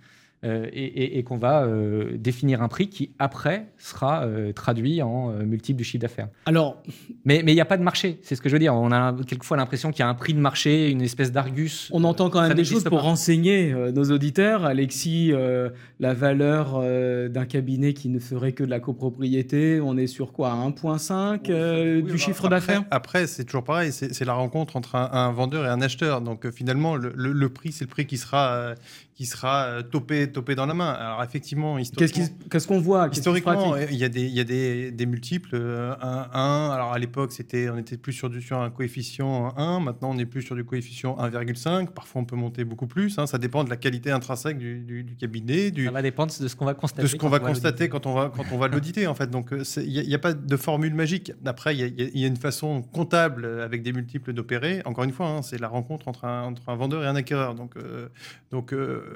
euh, 0.44 0.66
et, 0.72 0.84
et- 0.84 1.18
et 1.18 1.24
qu'on 1.24 1.36
va 1.36 1.62
euh, 1.64 2.16
définir 2.16 2.62
un 2.62 2.68
prix 2.68 2.88
qui, 2.88 3.10
après, 3.18 3.66
sera 3.76 4.24
euh, 4.24 4.52
traduit 4.52 5.02
en 5.02 5.30
euh, 5.30 5.44
multiple 5.44 5.78
du 5.78 5.84
chiffre 5.84 6.02
d'affaires. 6.02 6.28
Alors, 6.46 6.82
Mais 7.24 7.42
mais 7.44 7.52
il 7.52 7.54
n'y 7.56 7.60
a 7.60 7.64
pas 7.64 7.76
de 7.76 7.82
marché, 7.82 8.18
c'est 8.22 8.34
ce 8.36 8.40
que 8.42 8.48
je 8.48 8.54
veux 8.54 8.58
dire. 8.60 8.74
On 8.74 8.92
a 8.92 9.14
quelquefois 9.26 9.56
l'impression 9.56 9.90
qu'il 9.90 10.00
y 10.00 10.02
a 10.02 10.08
un 10.08 10.14
prix 10.14 10.34
de 10.34 10.38
marché, 10.40 10.90
une 10.90 11.02
espèce 11.02 11.32
d'argus. 11.32 11.90
on 11.92 12.04
entend 12.04 12.30
quand 12.30 12.40
même 12.40 12.54
des 12.54 12.64
choses 12.64 12.84
pour 12.84 12.98
pas. 12.98 13.04
renseigner 13.04 13.72
euh, 13.72 13.90
nos 13.92 14.04
auditeurs. 14.12 14.64
Alexis, 14.64 15.30
euh, 15.32 15.70
la 16.00 16.14
valeur 16.14 16.74
euh, 16.80 17.28
d'un 17.28 17.44
cabinet 17.46 17.92
qui 17.92 18.08
ne 18.08 18.18
ferait 18.18 18.52
que 18.52 18.62
de 18.64 18.70
la 18.70 18.80
copropriété, 18.80 19.80
on 19.80 19.96
est 19.96 20.06
sur 20.06 20.32
quoi 20.32 20.50
1,5 20.52 21.50
euh, 21.50 21.96
Oui, 21.96 22.02
du 22.04 22.12
bah, 22.12 22.16
chiffre 22.18 22.48
d'affaires? 22.48 22.84
Après, 22.90 23.26
c'est 23.26 23.44
toujours 23.44 23.64
pareil, 23.64 23.92
c'est 23.92 24.14
c'est 24.14 24.24
la 24.24 24.34
rencontre 24.34 24.76
entre 24.76 24.94
un, 24.94 25.08
un 25.12 25.32
vendeur 25.32 25.64
et 25.64 25.68
un 25.68 25.80
acheteur. 25.80 26.20
Donc 26.20 26.46
euh, 26.46 26.50
finalement, 26.52 26.94
le, 26.96 27.12
le- 27.16 27.32
le 27.32 27.48
prix, 27.48 27.72
c'est 27.72 27.84
le 27.84 27.90
prix 27.90 28.06
qui 28.06 28.16
sera, 28.16 28.52
euh, 28.52 28.74
qui 29.18 29.26
sera 29.26 29.64
euh, 29.64 29.82
topé, 29.82 30.30
topé 30.30 30.54
dans 30.54 30.66
la 30.66 30.74
main. 30.74 30.90
Alors 30.92 31.24
effectivement, 31.24 31.76
Qu'est-ce 31.76 32.68
qu'on 32.68 32.78
voit? 32.80 33.08
Qu'est-ce 33.08 33.10
qui 33.10 33.14
se 33.16 33.20
historiquement, 33.36 33.70
pratique? 33.72 33.88
il 33.90 33.96
y 33.98 34.04
a 34.04 34.08
des, 34.08 34.22
il 34.22 34.32
y 34.32 34.38
a 34.38 34.44
des, 34.44 34.92
des 34.92 35.06
multiples. 35.06 35.56
1, 35.56 36.70
Alors 36.72 36.92
à 36.92 36.98
l'époque, 37.00 37.32
c'était, 37.32 37.68
on 37.68 37.76
était 37.78 37.96
plus 37.96 38.12
sur, 38.12 38.30
du, 38.30 38.40
sur 38.40 38.60
un 38.60 38.70
coefficient 38.70 39.52
1. 39.56 39.80
Maintenant, 39.80 40.10
on 40.12 40.18
est 40.18 40.24
plus 40.24 40.42
sur 40.42 40.54
du 40.54 40.64
coefficient 40.64 41.16
1,5. 41.18 41.88
Parfois, 41.88 42.22
on 42.22 42.24
peut 42.26 42.36
monter 42.36 42.62
beaucoup 42.62 42.86
plus. 42.86 43.18
hein. 43.18 43.26
Ça 43.26 43.38
dépend 43.38 43.64
de 43.64 43.70
la 43.70 43.76
qualité 43.76 44.12
intrinsèque 44.12 44.56
du, 44.56 44.78
du- 44.82 45.02
du 45.02 45.16
cabinet, 45.16 45.72
du, 45.72 45.86
Ça 45.86 45.90
va 45.90 46.00
dépendre 46.02 46.32
de 46.40 46.46
ce 46.46 46.54
qu'on 46.54 46.64
va 46.66 46.74
constater. 46.74 47.02
de 47.02 47.08
ce 47.08 47.16
qu'on 47.16 47.28
va 47.28 47.40
constater 47.40 47.88
quand 47.88 48.06
on 48.06 48.14
va, 48.14 48.30
quand 48.32 48.44
on 48.52 48.58
va 48.58 48.68
l'auditer, 48.68 49.08
en 49.08 49.16
fait. 49.16 49.28
Donc, 49.30 49.50
il 49.78 50.06
n'y 50.06 50.14
a, 50.14 50.18
pas 50.20 50.32
de 50.32 50.56
formule 50.56 50.94
magique. 50.94 51.32
Après, 51.44 51.74
il 51.74 51.80
y, 51.80 51.82
a- 51.82 51.86
il 52.14 52.20
y 52.20 52.22
a 52.24 52.28
une 52.28 52.36
façon 52.36 52.82
comptable 52.82 53.44
euh, 53.46 53.64
avec 53.64 53.82
des 53.82 53.92
multiples 53.92 54.32
d'opérer. 54.32 54.80
Encore 54.84 55.02
une 55.02 55.12
fois, 55.12 55.26
hein, 55.28 55.42
c'est 55.42 55.58
la 55.58 55.66
rencontre 55.66 56.06
entre 56.06 56.24
un, 56.24 56.44
entre 56.44 56.68
un 56.68 56.76
vendeur 56.76 57.02
et 57.02 57.08
un 57.08 57.16
acquéreur. 57.16 57.56
Donc, 57.56 57.76
euh, 57.76 58.06
donc 58.52 58.72
euh, 58.72 59.06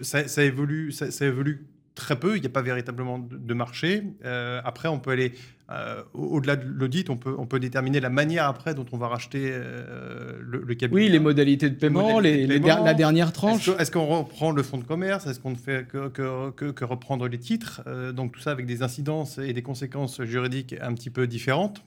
ça, 0.00 0.26
ça 0.28 0.42
évolue, 0.44 0.92
ça, 0.92 1.10
ça 1.10 1.26
évolue 1.26 1.66
très 1.94 2.16
peu. 2.16 2.36
Il 2.36 2.40
n'y 2.40 2.46
a 2.46 2.50
pas 2.50 2.62
véritablement 2.62 3.18
de, 3.18 3.54
marché. 3.54 4.02
Euh, 4.24 4.60
après, 4.64 4.86
on 4.88 4.98
peut 4.98 5.10
aller 5.12 5.32
euh, 5.70 6.02
au- 6.12 6.36
au-delà 6.36 6.56
de 6.56 6.66
l'audit. 6.68 7.08
On 7.08 7.16
peut, 7.16 7.34
on 7.38 7.46
peut 7.46 7.58
déterminer 7.58 8.00
la 8.00 8.10
manière 8.10 8.44
après 8.46 8.74
dont 8.74 8.84
on 8.92 8.98
va 8.98 9.08
racheter 9.08 9.48
euh, 9.50 10.38
le, 10.42 10.60
le 10.62 10.74
cabinet. 10.74 11.02
Oui, 11.04 11.08
les 11.08 11.18
modalités 11.18 11.70
de 11.70 11.74
paiement, 11.74 12.02
modalités 12.12 12.36
les, 12.42 12.46
de 12.48 12.52
les 12.52 12.60
paiement. 12.60 12.76
der- 12.76 12.84
la 12.84 12.94
dernière 12.94 13.32
tranche. 13.32 13.68
Est-ce 13.78 13.90
qu'on 13.90 14.04
reprend 14.06 14.50
le 14.52 14.62
fonds 14.62 14.76
de 14.78 14.84
commerce? 14.84 15.26
Est-ce 15.26 15.40
qu'on 15.40 15.52
ne 15.52 15.56
fait 15.56 15.88
que, 15.88 16.08
que- 16.08 16.50
que- 16.50 16.70
que 16.70 16.84
reprendre 16.84 17.26
les 17.28 17.38
titres? 17.38 17.82
Euh, 17.86 18.12
Donc 18.12 18.32
tout 18.32 18.40
ça 18.40 18.50
avec 18.50 18.66
des 18.66 18.82
incidences 18.82 19.38
et 19.38 19.52
des 19.54 19.62
conséquences 19.62 20.22
juridiques 20.22 20.74
un 20.82 20.92
petit 20.92 21.10
peu 21.10 21.26
différentes. 21.26 21.82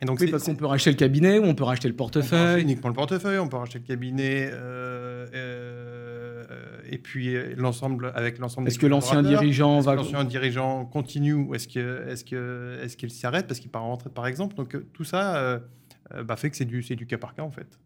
Et 0.00 0.04
donc 0.04 0.18
Oui, 0.20 0.30
parce 0.32 0.42
qu'on 0.44 0.56
peut 0.56 0.66
racheter 0.66 0.90
le 0.90 0.96
cabinet 0.96 1.38
ou 1.38 1.44
on 1.44 1.54
peut 1.54 1.62
racheter 1.64 1.86
le 1.88 1.94
on 1.94 1.96
peut 1.96 2.04
racheter 2.04 2.20
portefeuille. 2.30 2.62
uniquement 2.62 2.88
le 2.88 2.94
portefeuille, 2.94 3.38
on 3.38 3.46
peut 3.48 3.56
racheter 3.56 3.78
le 3.78 3.84
cabinet 3.84 4.50
euh, 4.52 5.26
euh, 5.34 6.01
et 6.88 6.98
puis 6.98 7.34
euh, 7.34 7.54
l'ensemble 7.56 8.12
avec 8.14 8.38
l'ensemble. 8.38 8.68
Est-ce 8.68 8.78
que 8.78 8.86
l'ancien 8.86 9.22
dirigeant 9.22 9.80
va. 9.80 9.94
l'ancien 9.94 10.24
dirigeant 10.24 10.84
continue 10.84 11.34
ou 11.34 11.54
est-ce 11.54 11.68
que 11.68 12.08
est-ce 12.08 12.24
que 12.24 12.78
est-ce 12.82 12.96
qu'il 12.96 13.10
s'arrête 13.10 13.46
parce 13.46 13.60
qu'il 13.60 13.70
part 13.70 13.84
en 13.84 13.92
retraite 13.92 14.14
par 14.14 14.26
exemple? 14.26 14.54
Donc 14.54 14.74
euh, 14.74 14.86
tout 14.92 15.04
ça 15.04 15.36
euh, 15.36 15.58
euh, 16.14 16.24
bah, 16.24 16.36
fait 16.36 16.50
que 16.50 16.56
c'est 16.56 16.64
du 16.64 16.82
c'est 16.82 16.96
du 16.96 17.06
cas 17.06 17.18
par 17.18 17.34
cas 17.34 17.42
en 17.42 17.50
fait. 17.50 17.78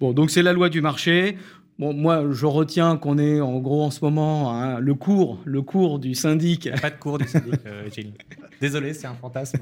Bon, 0.00 0.12
donc 0.12 0.30
c'est 0.30 0.42
la 0.42 0.52
loi 0.52 0.68
du 0.68 0.80
marché. 0.80 1.36
Bon, 1.78 1.92
moi, 1.94 2.24
je 2.32 2.44
retiens 2.44 2.96
qu'on 2.96 3.18
est 3.18 3.40
en 3.40 3.60
gros 3.60 3.84
en 3.84 3.92
ce 3.92 4.04
moment 4.04 4.52
hein, 4.52 4.80
le 4.80 4.94
cours, 4.94 5.38
le 5.44 5.62
cours 5.62 6.00
du 6.00 6.12
syndic. 6.16 6.68
Pas 6.82 6.90
de 6.90 6.96
cours 6.98 7.18
du 7.18 7.28
syndic, 7.28 7.54
euh, 7.66 7.88
Gilles. 7.94 8.14
Désolé, 8.60 8.94
c'est 8.94 9.06
un 9.06 9.14
fantasme. 9.14 9.58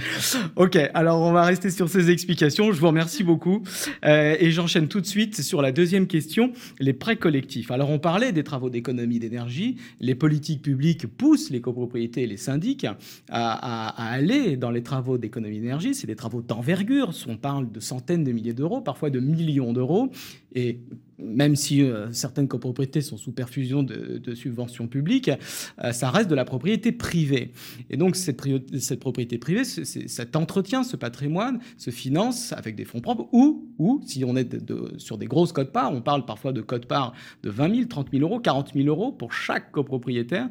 Ok, 0.56 0.76
alors 0.94 1.20
on 1.20 1.30
va 1.30 1.44
rester 1.44 1.70
sur 1.70 1.88
ces 1.88 2.10
explications. 2.10 2.72
Je 2.72 2.80
vous 2.80 2.88
remercie 2.88 3.22
beaucoup. 3.22 3.62
Euh, 4.04 4.34
et 4.40 4.50
j'enchaîne 4.50 4.88
tout 4.88 5.00
de 5.00 5.06
suite 5.06 5.40
sur 5.42 5.62
la 5.62 5.70
deuxième 5.70 6.08
question, 6.08 6.50
les 6.80 6.92
prêts 6.92 7.14
collectifs. 7.16 7.70
Alors 7.70 7.90
on 7.90 8.00
parlait 8.00 8.32
des 8.32 8.42
travaux 8.42 8.68
d'économie 8.68 9.20
d'énergie. 9.20 9.76
Les 10.00 10.16
politiques 10.16 10.62
publiques 10.62 11.06
poussent 11.06 11.50
les 11.50 11.60
copropriétés 11.60 12.22
et 12.22 12.26
les 12.26 12.36
syndics 12.36 12.84
à, 12.84 12.96
à- 13.28 14.08
à 14.08 14.12
aller 14.12 14.56
dans 14.56 14.72
les 14.72 14.82
travaux 14.82 15.18
d'économie 15.18 15.60
d'énergie. 15.60 15.94
C'est 15.94 16.08
des 16.08 16.16
travaux 16.16 16.42
d'envergure. 16.42 17.12
On 17.28 17.36
parle 17.36 17.70
de 17.70 17.78
centaines 17.78 18.24
de 18.24 18.32
milliers 18.32 18.54
d'euros, 18.54 18.80
parfois 18.80 19.10
de 19.10 19.20
millions 19.20 19.72
d'euros. 19.72 20.10
Et 20.56 20.80
même 21.22 21.56
si 21.56 21.82
euh, 21.82 22.10
certaines 22.12 22.48
copropriétés 22.48 23.00
sont 23.00 23.16
sous 23.16 23.32
perfusion 23.32 23.82
de, 23.82 24.34
subventions 24.34 24.86
publiques, 24.86 25.30
euh, 25.82 25.92
ça 25.92 26.10
reste 26.10 26.30
de 26.30 26.34
la 26.34 26.44
propriété 26.44 26.92
privée. 26.92 27.52
Et 27.90 27.96
donc 27.96 28.16
cette, 28.16 28.40
propriété 29.00 29.38
privée, 29.38 29.64
cet 29.64 30.36
entretien, 30.36 30.82
ce 30.82 30.96
patrimoine, 30.96 31.60
se 31.76 31.90
finance 31.90 32.52
avec 32.52 32.76
des 32.76 32.84
fonds 32.84 33.00
propres 33.00 33.28
ou, 33.32 33.68
ou 33.78 34.00
si 34.06 34.24
on 34.24 34.36
est 34.36 34.56
sur 34.98 35.18
des 35.18 35.26
grosses 35.26 35.52
cotes-parts, 35.52 35.92
on 35.92 36.00
parle 36.00 36.24
parfois 36.24 36.52
de 36.52 36.60
cotes-parts 36.60 37.12
de 37.42 37.50
20 37.50 37.74
000, 37.74 37.86
30 37.88 38.08
000 38.12 38.22
euros, 38.22 38.40
40 38.40 38.72
000 38.74 38.86
euros 38.86 39.12
pour 39.12 39.32
chaque 39.32 39.70
copropriétaire, 39.72 40.48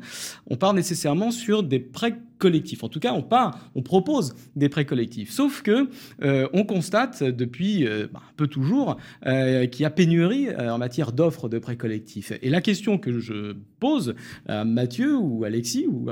on 0.47 0.55
part 0.55 0.73
nécessairement 0.73 1.31
sur 1.31 1.63
des 1.63 1.79
prêts 1.79 2.19
collectifs. 2.39 2.83
En 2.83 2.89
tout 2.89 2.99
cas, 2.99 3.13
on 3.13 3.21
part, 3.21 3.69
on 3.75 3.83
propose 3.83 4.33
des 4.55 4.69
prêts 4.69 4.85
collectifs. 4.85 5.31
Sauf 5.31 5.61
que 5.61 5.89
euh, 6.23 6.47
on 6.53 6.63
constate 6.63 7.21
depuis 7.21 7.85
euh, 7.85 8.07
bah, 8.11 8.21
un 8.27 8.33
peu 8.35 8.47
toujours 8.47 8.97
euh, 9.27 9.67
qu'il 9.67 9.83
y 9.83 9.85
a 9.85 9.89
pénurie 9.91 10.47
en 10.55 10.77
matière 10.77 11.11
d'offres 11.11 11.49
de 11.49 11.59
prêts 11.59 11.77
collectifs. 11.77 12.31
Et 12.41 12.49
la 12.49 12.61
question 12.61 12.97
que 12.97 13.19
je 13.19 13.55
pose 13.79 14.15
à 14.47 14.65
Mathieu 14.65 15.15
ou 15.15 15.43
Alexis, 15.43 15.85
ou 15.87 16.07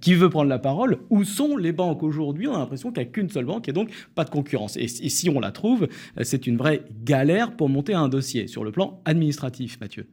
qui 0.00 0.14
veut 0.14 0.30
prendre 0.30 0.48
la 0.48 0.58
parole, 0.58 0.98
où 1.10 1.24
sont 1.24 1.56
les 1.56 1.72
banques 1.72 2.02
aujourd'hui? 2.02 2.48
On 2.48 2.54
a 2.54 2.58
l'impression 2.58 2.90
qu'il 2.90 3.02
n'y 3.02 3.08
a 3.08 3.12
qu'une 3.12 3.28
seule 3.28 3.44
banque 3.44 3.68
et 3.68 3.72
donc 3.72 3.90
pas 4.14 4.24
de 4.24 4.30
concurrence. 4.30 4.76
Et, 4.76 4.84
et 4.84 5.08
si 5.08 5.28
on 5.28 5.40
la 5.40 5.52
trouve, 5.52 5.86
c'est 6.22 6.46
une 6.46 6.56
vraie 6.56 6.84
galère 7.04 7.56
pour 7.56 7.68
monter 7.68 7.94
un 7.94 8.08
dossier 8.08 8.46
sur 8.46 8.64
le 8.64 8.72
plan 8.72 9.00
administratif, 9.04 9.78
Mathieu. 9.80 10.06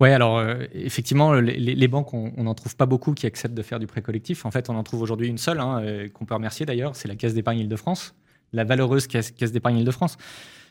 Oui, 0.00 0.08
alors 0.08 0.38
euh, 0.38 0.64
effectivement, 0.72 1.34
les, 1.34 1.88
banques, 1.88 2.14
on 2.14 2.42
n'en 2.42 2.54
trouve 2.54 2.74
pas 2.74 2.86
beaucoup 2.86 3.12
qui 3.12 3.26
acceptent 3.26 3.54
de 3.54 3.62
faire 3.62 3.78
du 3.78 3.86
prêt 3.86 4.00
collectif. 4.00 4.46
En 4.46 4.50
fait, 4.50 4.70
on 4.70 4.76
en 4.76 4.82
trouve 4.82 5.02
aujourd'hui 5.02 5.28
une 5.28 5.36
seule, 5.36 5.60
hein, 5.60 5.82
euh, 5.82 6.08
qu'on 6.08 6.24
peut 6.24 6.34
remercier 6.34 6.64
d'ailleurs, 6.64 6.96
c'est 6.96 7.06
la 7.06 7.16
Caisse 7.16 7.34
d'épargne 7.34 7.58
Île-de-France, 7.58 8.14
la 8.54 8.64
valeureuse 8.64 9.06
Caisse, 9.06 9.34
d'épargne 9.52 9.76
Île-de-France. 9.78 10.16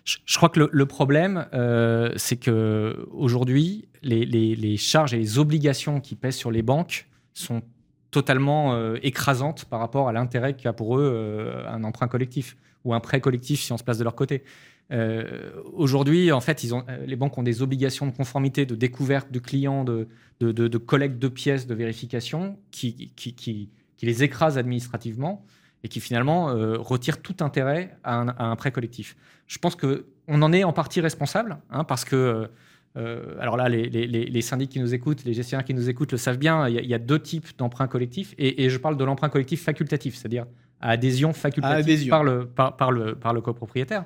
Je, 0.03 0.37
crois 0.37 0.49
que 0.49 0.67
le, 0.71 0.85
problème, 0.87 1.45
euh, 1.53 2.11
c'est 2.15 2.37
que 2.37 3.07
aujourd'hui, 3.11 3.87
les, 4.01 4.77
charges 4.77 5.13
et 5.13 5.17
les 5.17 5.37
obligations 5.37 5.99
qui 5.99 6.15
pèsent 6.15 6.37
sur 6.37 6.49
les 6.49 6.63
banques 6.63 7.07
sont 7.35 7.61
totalement 8.09 8.95
écrasantes 8.95 9.65
par 9.65 9.79
rapport 9.79 10.09
à 10.09 10.13
l'intérêt 10.13 10.55
qu'a 10.55 10.73
pour 10.73 10.97
eux 10.97 11.53
un 11.67 11.83
emprunt 11.83 12.07
collectif 12.07 12.57
ou 12.85 12.95
un 12.95 12.99
prêt 12.99 13.21
collectif 13.21 13.61
si 13.61 13.71
on 13.71 13.77
se 13.77 13.83
place 13.83 13.99
de 13.99 14.03
leur 14.03 14.15
côté. 14.15 14.43
Euh, 14.91 15.51
aujourd'hui, 15.73 16.31
en 16.31 16.41
fait, 16.41 16.63
ils 16.63 16.73
ont, 16.73 16.83
euh, 16.89 17.05
les 17.05 17.15
banques 17.15 17.37
ont 17.37 17.43
des 17.43 17.61
obligations 17.61 18.07
de 18.07 18.11
conformité, 18.11 18.65
de 18.65 18.75
découverte 18.75 19.31
de 19.31 19.39
clients, 19.39 19.83
de, 19.83 20.07
de, 20.39 20.77
collecte 20.77 21.19
de 21.19 21.27
pièces, 21.27 21.67
de 21.67 21.75
vérification, 21.75 22.57
qui, 22.71 23.11
qui, 23.15 23.33
qui, 23.33 23.69
les 24.01 24.23
écrasent 24.23 24.57
administrativement 24.57 25.45
et 25.83 25.89
qui 25.89 25.99
finalement 25.99 26.49
euh, 26.49 26.77
retirent 26.77 27.21
tout 27.21 27.35
intérêt 27.41 27.97
à 28.03 28.49
un, 28.49 28.55
prêt 28.55 28.71
collectif. 28.71 29.15
Je 29.47 29.57
pense 29.59 29.75
qu'on 29.75 30.41
en 30.41 30.53
est 30.53 30.63
en 30.63 30.73
partie 30.73 31.01
responsable, 31.01 31.59
hein, 31.69 31.83
parce 31.83 32.05
que, 32.05 32.49
alors 32.95 33.55
là, 33.55 33.69
les, 33.69 33.89
les, 33.89 34.07
les, 34.07 34.41
syndics 34.41 34.71
qui 34.71 34.79
nous 34.79 34.93
écoutent, 34.93 35.23
les 35.23 35.33
gestionnaires 35.33 35.63
qui 35.63 35.73
nous 35.73 35.89
écoutent 35.89 36.11
le 36.11 36.17
savent 36.17 36.37
bien, 36.37 36.67
il 36.67 36.85
y, 36.85 36.93
a 36.93 36.99
deux 36.99 37.19
types 37.19 37.47
d'emprunts 37.57 37.87
collectifs, 37.87 38.35
et, 38.37 38.65
et, 38.65 38.69
je 38.69 38.77
parle 38.77 38.97
de 38.97 39.03
l'emprunt 39.05 39.29
collectif 39.29 39.63
facultatif, 39.63 40.15
c'est-à-dire 40.15 40.45
à 40.81 40.89
adhésion 40.91 41.31
facultative 41.31 42.09
Par, 42.09 42.23
le, 42.23 42.45
par, 42.45 42.75
par, 42.75 42.91
le, 42.91 43.15
par 43.15 43.33
le 43.33 43.39
copropriétaire. 43.41 44.03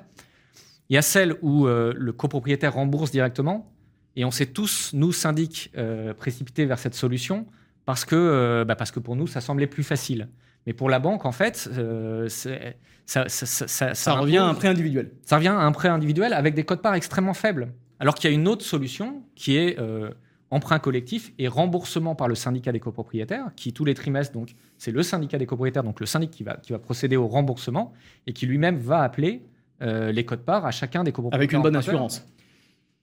Il 0.90 0.94
y 0.94 0.98
a 0.98 1.02
celle 1.02 1.36
où 1.42 1.66
euh, 1.66 1.94
le 1.96 2.12
copropriétaire 2.12 2.74
rembourse 2.74 3.10
directement, 3.10 3.70
et 4.16 4.24
on 4.24 4.30
s'est 4.30 4.46
tous, 4.46 4.90
nous, 4.92 5.12
syndics, 5.12 5.70
euh, 5.76 6.14
précipités 6.14 6.66
vers 6.66 6.78
cette 6.78 6.94
solution 6.94 7.46
parce 7.84 8.04
que, 8.04 8.14
euh, 8.14 8.64
bah, 8.64 8.76
parce 8.76 8.90
que 8.90 9.00
pour 9.00 9.16
nous, 9.16 9.26
ça 9.26 9.40
semblait 9.40 9.66
plus 9.66 9.82
facile. 9.82 10.28
Mais 10.66 10.72
pour 10.72 10.88
la 10.88 10.98
banque, 10.98 11.26
en 11.26 11.32
fait, 11.32 11.68
ça, 12.26 13.28
ça, 13.28 14.12
revient 14.14 14.38
à 14.38 14.46
un 14.46 14.54
prêt 14.54 14.68
individuel. 14.68 15.10
Ça 15.22 15.36
revient 15.36 15.48
à 15.48 15.60
un 15.60 15.72
prêt 15.72 15.88
individuel 15.88 16.32
avec 16.32 16.54
des 16.54 16.64
codes-parts 16.64 16.94
extrêmement 16.94 17.34
faibles. 17.34 17.72
Alors 17.98 18.14
qu'il 18.14 18.30
y 18.30 18.32
a 18.32 18.36
une 18.36 18.48
autre 18.48 18.64
solution 18.64 19.22
qui 19.34 19.56
est 19.56 19.76
emprunt 20.50 20.78
collectif 20.78 21.32
et 21.38 21.48
remboursement 21.48 22.14
par 22.14 22.28
le 22.28 22.34
syndicat 22.34 22.72
des 22.72 22.80
copropriétaires, 22.80 23.50
qui 23.56 23.74
tous 23.74 23.84
les 23.84 23.92
trimestres, 23.92 24.32
donc 24.32 24.54
c'est 24.78 24.92
le 24.92 25.02
syndicat 25.02 25.36
des 25.36 25.44
copropriétaires, 25.46 25.82
donc 25.82 26.00
le 26.00 26.06
syndic 26.06 26.30
qui 26.30 26.44
va, 26.44 26.56
qui 26.56 26.72
va 26.72 26.78
procéder 26.78 27.16
au 27.16 27.26
remboursement 27.26 27.92
et 28.26 28.32
qui 28.32 28.46
lui-même 28.46 28.78
va 28.78 29.02
appeler 29.02 29.42
euh, 29.82 30.12
les 30.12 30.24
codes-parts 30.24 30.66
à 30.66 30.70
chacun 30.70 31.04
des 31.04 31.12
copropriétaires. 31.12 31.40
Avec 31.40 31.52
une 31.52 31.62
bonne 31.62 31.76
assurance. 31.76 32.26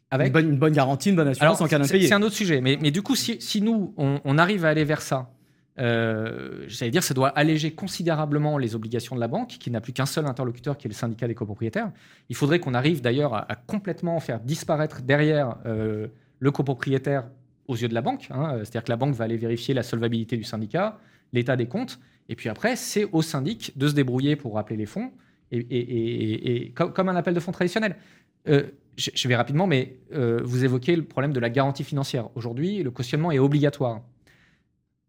Avec 0.10 0.36
une 0.38 0.58
bonne, 0.58 0.74
garantie, 0.74 1.10
une 1.10 1.16
bonne 1.16 1.30
assurance 1.30 1.62
en 1.62 1.68
cas 1.68 1.80
d'impayé. 1.80 2.08
C'est 2.08 2.14
un 2.14 2.22
autre 2.22 2.36
sujet. 2.36 2.60
Mais, 2.60 2.78
mais 2.82 2.92
du 2.92 3.02
coup, 3.02 3.16
si, 3.16 3.40
si 3.40 3.62
nous, 3.62 3.94
on, 3.98 4.38
arrive 4.38 4.66
à 4.66 4.70
aller 4.70 4.84
vers 4.84 5.02
ça, 5.02 5.32
euh, 5.80 6.66
j'allais 6.68 6.92
dire, 6.92 7.02
ça 7.02 7.14
doit 7.14 7.30
alléger 7.30 7.72
considérablement 7.72 8.58
les 8.58 8.76
obligations 8.76 9.16
de 9.16 9.22
la 9.22 9.30
banque, 9.30 9.50
qui 9.50 9.72
n'a 9.72 9.80
plus 9.80 9.94
qu'un 9.94 10.06
seul 10.06 10.26
interlocuteur, 10.26 10.78
qui 10.78 10.88
est 10.88 10.90
le 10.90 10.96
syndicat 10.96 11.30
des 11.30 11.36
copropriétaires. 11.36 11.92
Il 12.28 12.36
faudrait 12.36 12.60
qu'on 12.60 12.74
arrive 12.74 13.02
d'ailleurs 13.02 13.34
à, 13.34 13.56
complètement 13.56 14.20
faire 14.20 14.42
disparaître 14.42 15.02
derrière 15.02 15.56
euh, 15.66 16.08
le 16.40 16.52
copropriétaire 16.52 17.24
aux 17.68 17.78
yeux 17.78 17.88
de 17.88 17.94
la 17.94 18.02
banque. 18.02 18.28
Hein. 18.32 18.58
C'est-à-dire 18.60 18.84
que 18.84 18.92
la 18.92 18.98
banque 18.98 19.16
va 19.16 19.24
aller 19.24 19.38
vérifier 19.38 19.74
la 19.74 19.84
solvabilité 19.84 20.36
du 20.36 20.44
syndicat, 20.44 21.00
l'état 21.32 21.56
des 21.56 21.68
comptes, 21.68 22.00
et 22.28 22.36
puis 22.36 22.50
après, 22.50 22.76
c'est 22.76 23.08
au 23.12 23.22
syndic 23.22 23.78
de 23.78 23.88
se 23.88 23.94
débrouiller 23.94 24.36
pour 24.36 24.56
rappeler 24.56 24.78
les 24.78 24.86
fonds 24.86 25.12
et, 25.52 26.74
comme, 26.76 27.10
un 27.10 27.16
appel 27.16 27.34
de 27.34 27.40
fonds 27.40 27.52
traditionnel. 27.52 27.96
Euh, 28.48 28.64
je, 28.98 29.28
vais 29.28 29.36
rapidement, 29.36 29.68
mais 29.68 29.98
euh, 30.14 30.42
vous 30.44 30.64
évoquez 30.64 30.96
le 30.96 31.04
problème 31.04 31.34
de 31.34 31.40
la 31.40 31.50
garantie 31.50 31.84
financière. 31.84 32.30
Aujourd'hui, 32.36 32.84
le 32.84 32.92
cautionnement 32.92 33.32
est 33.32 33.40
obligatoire. 33.40 34.02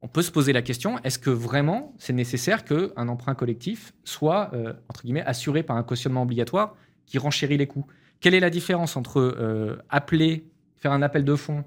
On 0.03 0.09
peut 0.09 0.23
se 0.23 0.33
poser 0.33 0.53
la 0.53 0.63
question 0.63 0.99
est-ce 1.05 1.19
que 1.19 1.31
vraiment 1.31 1.95
c'est 1.99 2.13
nécessaire 2.13 2.65
qu'un 2.65 3.09
emprunt 3.09 3.35
collectif 3.35 3.93
soit 4.03 4.51
euh, 4.53 4.73
entre 4.89 5.03
guillemets 5.03 5.23
assuré 5.23 5.63
par 5.63 5.77
un 5.77 5.85
cautionnement 5.85 6.23
obligatoire 6.23 6.75
qui 7.07 7.19
renchérit 7.19 7.57
les 7.57 7.67
coûts? 7.67 7.87
Quelle 8.21 8.35
est 8.35 8.41
la 8.41 8.51
différence 8.51 8.97
entre 8.97 9.81
appeler, 9.91 10.45
faire 10.77 10.93
un 10.93 11.03
appel 11.03 11.25
de 11.25 11.35
fonds 11.35 11.65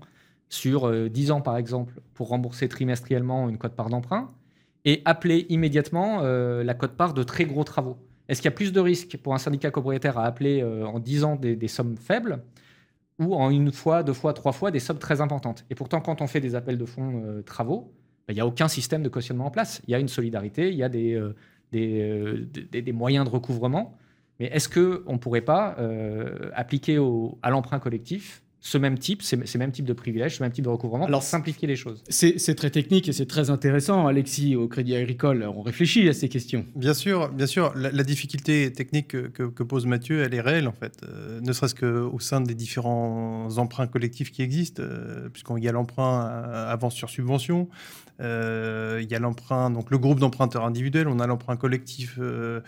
sur 0.47 1.09
10 1.09 1.31
ans 1.31 1.41
par 1.41 1.57
exemple 1.57 1.99
pour 2.13 2.29
rembourser 2.29 2.69
trimestriellement 2.69 3.49
une 3.49 3.57
cote-part 3.57 3.89
d'emprunt 3.89 4.31
et 4.85 5.01
appeler 5.03 5.45
immédiatement 5.49 6.21
la 6.21 6.73
cote-part 6.73 7.13
de 7.13 7.23
très 7.23 7.43
gros 7.43 7.65
travaux? 7.65 7.97
Est-ce 8.27 8.41
qu'il 8.41 8.49
y 8.49 8.53
a 8.53 8.55
plus 8.55 8.73
de 8.73 8.79
risques 8.79 9.17
pour 9.17 9.33
un 9.33 9.38
syndicat 9.38 9.71
copropriétaire 9.71 10.17
à 10.17 10.25
appeler 10.25 10.61
euh, 10.61 10.85
en 10.85 10.99
10 10.99 11.23
ans 11.23 11.35
des, 11.35 11.67
sommes 11.67 11.97
faibles 11.97 12.43
ou 13.19 13.35
en 13.35 13.49
une 13.49 13.71
fois, 13.71 14.03
deux 14.03 14.13
fois, 14.13 14.33
trois 14.33 14.51
fois 14.51 14.71
des 14.71 14.79
sommes 14.79 14.99
très 14.99 15.21
importantes? 15.21 15.65
Et 15.69 15.75
pourtant, 15.75 16.01
quand 16.01 16.21
on 16.21 16.27
fait 16.27 16.41
des 16.41 16.55
appels 16.55 16.77
de 16.77 16.85
fonds 16.85 17.23
euh, 17.23 17.41
travaux, 17.41 17.93
ben, 18.27 18.33
il 18.33 18.35
n'y 18.35 18.41
a 18.41 18.47
aucun 18.47 18.67
système 18.67 19.03
de 19.03 19.09
cautionnement 19.09 19.45
en 19.45 19.51
place. 19.51 19.81
Il 19.88 19.91
y 19.91 19.95
a 19.95 19.99
une 19.99 20.07
solidarité, 20.07 20.69
il 20.69 20.75
y 20.75 20.83
a 20.83 20.89
des, 20.89 21.13
euh, 21.13 21.33
des, 21.71 22.93
moyens 22.93 23.25
de 23.25 23.29
recouvrement. 23.29 23.95
Mais 24.39 24.47
est-ce 24.47 24.67
qu'on 24.67 25.13
ne 25.13 25.17
pourrait 25.17 25.41
pas 25.41 25.77
appliquer 26.53 26.99
à 27.41 27.49
l'emprunt 27.49 27.79
collectif 27.79 28.43
ce 28.65 28.80
même 28.80 28.97
type, 28.97 29.21
ces, 29.21 29.38
mêmes 29.60 29.71
types 29.71 29.86
de 29.86 29.93
privilèges, 29.93 30.38
ce 30.38 30.43
même 30.43 30.51
type 30.51 30.63
de 30.63 30.69
recouvrement 30.69 31.06
Alors, 31.06 31.21
simplifier 31.21 31.67
les 31.67 31.75
choses. 31.75 32.01
C'est 32.10 32.56
très 32.56 32.71
technique 32.71 33.08
et 33.08 33.13
c'est 33.13 33.28
très 33.28 33.51
intéressant, 33.51 34.08
Alexis, 34.08 34.56
au 34.56 34.67
Crédit 34.67 34.95
Agricole. 34.95 35.47
On 35.56 35.62
réfléchit 35.62 36.10
à 36.10 36.13
ces 36.13 36.30
questions. 36.30 36.65
Bien 36.75 36.95
sûr, 36.95 37.30
bien 37.30 37.45
sûr. 37.45 37.71
La, 37.75 38.04
difficulté 38.04 38.73
technique 38.73 39.10
que, 39.34 39.63
pose 39.63 39.86
Mathieu, 39.86 40.23
elle 40.23 40.34
est 40.34 40.41
réelle, 40.41 40.67
en 40.67 40.73
fait. 40.73 40.97
Euh, 41.04 41.39
ne 41.41 41.54
serait-ce 41.54 41.75
qu'au 41.75 42.19
sein 42.19 42.41
des 42.41 42.56
différents 42.56 43.56
emprunts 43.58 43.86
collectifs 43.86 44.32
qui 44.32 44.41
existent, 44.41 44.82
euh, 44.82 45.30
puisqu'il 45.30 45.63
y 45.63 45.69
a 45.69 45.71
l'emprunt 45.71 46.25
avance 46.25 46.95
sur 46.95 47.12
subvention, 47.12 47.69
euh, 48.21 48.99
il 49.01 49.12
y 49.12 49.15
a 49.15 49.19
l'emprunt, 49.19 49.69
donc 49.69 49.91
le 49.91 49.97
groupe 49.97 50.19
d'emprunteurs 50.19 50.65
individuels, 50.65 51.08
on 51.08 51.19
a 51.19 51.28
l'emprunt 51.28 51.58
collectif 51.58 52.17
euh, 52.19 52.23
euh, 52.25 52.62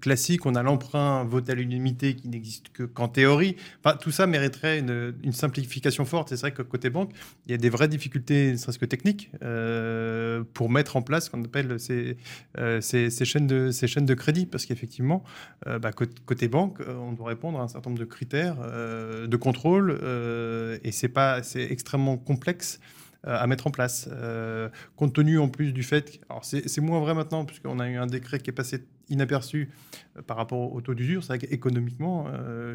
classique, 0.00 0.46
on 0.46 0.54
a 0.54 0.62
l'emprunt 0.62 1.24
voté 1.24 1.52
à 1.52 1.54
l'unanimité 1.54 2.14
qui 2.14 2.28
n'existe 2.28 2.70
que 2.70 2.82
qu'en 2.82 3.08
théorie. 3.08 3.56
Enfin, 3.84 3.96
tout 3.96 4.10
ça 4.10 4.26
mériterait 4.26 4.78
une, 4.78 5.32
simplification 5.32 6.04
forte. 6.04 6.30
C'est 6.30 6.40
vrai 6.40 6.52
que 6.52 6.62
côté 6.62 6.90
banque, 6.90 7.10
il 7.46 7.52
y 7.52 7.54
a 7.54 7.58
des 7.58 7.68
vraies 7.68 7.88
difficultés, 7.88 8.52
ne 8.52 8.56
serait-ce 8.56 8.78
que 8.78 8.86
techniques, 8.86 9.30
pour 10.54 10.70
mettre 10.70 10.96
en 10.96 11.02
place 11.02 11.26
ce 11.26 11.30
qu'on 11.30 11.44
appelle 11.44 11.78
ces, 11.78 12.16
ces, 12.80 13.24
chaînes 13.24 13.46
de, 13.46 14.14
crédit. 14.14 14.46
Parce 14.46 14.66
qu'effectivement, 14.66 15.24
bah, 15.66 15.90
côté 15.92 16.48
banque, 16.48 16.80
on 16.86 17.12
doit 17.12 17.28
répondre 17.28 17.60
à 17.60 17.64
un 17.64 17.68
certain 17.68 17.90
nombre 17.90 18.00
de 18.00 18.06
critères 18.06 18.56
de 18.56 19.36
contrôle 19.36 19.98
et 20.82 20.92
c'est 20.92 21.08
pas, 21.08 21.42
c'est 21.42 21.70
extrêmement 21.70 22.16
complexe 22.16 22.80
euh, 23.26 23.36
à 23.36 23.46
mettre 23.46 23.66
en 23.66 23.70
place. 23.70 24.08
Euh, 24.12 24.68
compte 24.96 25.14
tenu 25.14 25.38
en 25.38 25.48
plus 25.48 25.72
du 25.72 25.82
fait, 25.82 26.20
alors 26.28 26.44
c'est 26.44 26.78
moins 26.78 27.00
vrai 27.00 27.14
maintenant 27.14 27.44
puisqu'on 27.44 27.80
a 27.80 27.88
eu 27.88 27.96
un 27.96 28.06
décret 28.06 28.38
qui 28.38 28.50
est 28.50 28.52
passé 28.52 28.84
inaperçu 29.08 29.70
euh, 30.16 30.22
par 30.22 30.36
rapport 30.36 30.72
au 30.72 30.80
taux 30.80 30.94
d'usure. 30.94 31.22
C'est 31.22 31.28
vrai 31.28 31.38
qu'économiquement, 31.38 32.26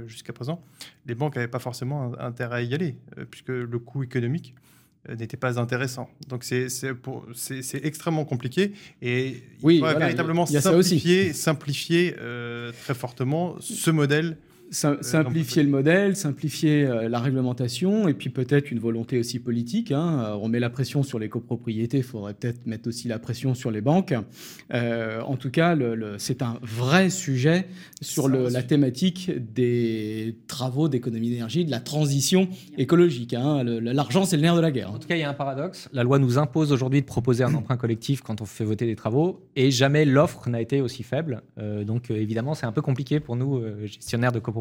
jusqu'à 0.07 0.33
présent, 0.33 0.63
les 1.05 1.15
banques 1.15 1.35
n'avaient 1.35 1.47
pas 1.47 1.59
forcément 1.59 2.13
intérêt 2.19 2.57
à 2.57 2.61
y 2.61 2.73
aller 2.73 2.95
puisque 3.29 3.49
le 3.49 3.79
coût 3.79 4.03
économique 4.03 4.55
n'était 5.09 5.37
pas 5.37 5.59
intéressant. 5.59 6.09
Donc 6.27 6.43
c'est 6.43 6.67
extrêmement 7.83 8.25
compliqué 8.25 8.73
et 9.01 9.43
il 9.63 9.79
faut 9.79 9.85
véritablement 9.85 10.45
simplifier, 10.45 11.33
simplifier 11.33 12.15
très 12.83 12.93
fortement 12.93 13.55
ce 13.59 13.91
modèle 13.91 14.37
euh, 14.85 14.97
simplifier 15.01 15.63
le 15.63 15.69
modèle, 15.69 16.15
simplifier 16.15 16.85
euh, 16.85 17.09
la 17.09 17.19
réglementation, 17.19 18.07
et 18.07 18.13
puis 18.13 18.29
peut-être 18.29 18.71
une 18.71 18.79
volonté 18.79 19.19
aussi 19.19 19.39
politique. 19.39 19.91
Hein. 19.91 20.23
Euh, 20.23 20.37
on 20.41 20.47
met 20.47 20.61
la 20.61 20.69
pression 20.69 21.03
sur 21.03 21.19
les 21.19 21.27
copropriétés, 21.27 21.97
il 21.97 22.03
faudrait 22.03 22.33
peut-être 22.33 22.65
mettre 22.65 22.87
aussi 22.87 23.09
la 23.09 23.19
pression 23.19 23.53
sur 23.53 23.69
les 23.69 23.81
banques. 23.81 24.13
en 24.71 25.35
tout 25.35 25.51
cas, 25.51 25.77
c'est 26.17 26.41
un 26.41 26.57
vrai 26.61 27.09
sujet 27.09 27.67
sur 28.01 28.29
la 28.29 28.63
thématique 28.63 29.31
des 29.53 30.37
travaux 30.47 30.87
d'économie 30.87 31.29
d'énergie, 31.29 31.65
de 31.65 31.71
la 31.71 31.79
transition 31.79 32.47
écologique. 32.77 33.33
Hein. 33.33 33.63
L'argent, 33.63 34.23
c'est 34.23 34.37
le 34.37 34.43
nerf 34.43 34.55
de 34.55 34.61
la 34.61 34.71
guerre. 34.71 34.91
En 34.91 34.99
tout 34.99 35.07
cas, 35.07 35.15
il 35.15 35.19
y 35.19 35.23
a 35.23 35.29
un 35.29 35.33
paradoxe. 35.33 35.89
La 35.91 36.03
loi 36.03 36.19
nous 36.19 36.37
impose 36.37 36.71
aujourd'hui 36.71 37.01
de 37.01 37.05
proposer 37.05 37.43
un 37.43 37.53
emprunt 37.53 37.77
collectif 37.77 38.21
quand 38.21 38.41
on 38.41 38.45
fait 38.45 38.63
voter 38.63 38.85
des 38.85 38.95
travaux, 38.95 39.41
et 39.55 39.69
jamais 39.71 40.05
l'offre 40.05 40.49
n'a 40.49 40.61
été 40.61 40.79
aussi 40.79 41.03
faible. 41.03 41.41
donc 41.57 42.09
évidemment, 42.09 42.53
c'est 42.53 42.65
un 42.65 42.71
peu 42.71 42.81
compliqué 42.81 43.19
pour 43.19 43.35
nous, 43.35 43.61
gestionnaires 43.85 44.31
de 44.31 44.39
copropriétés 44.39 44.60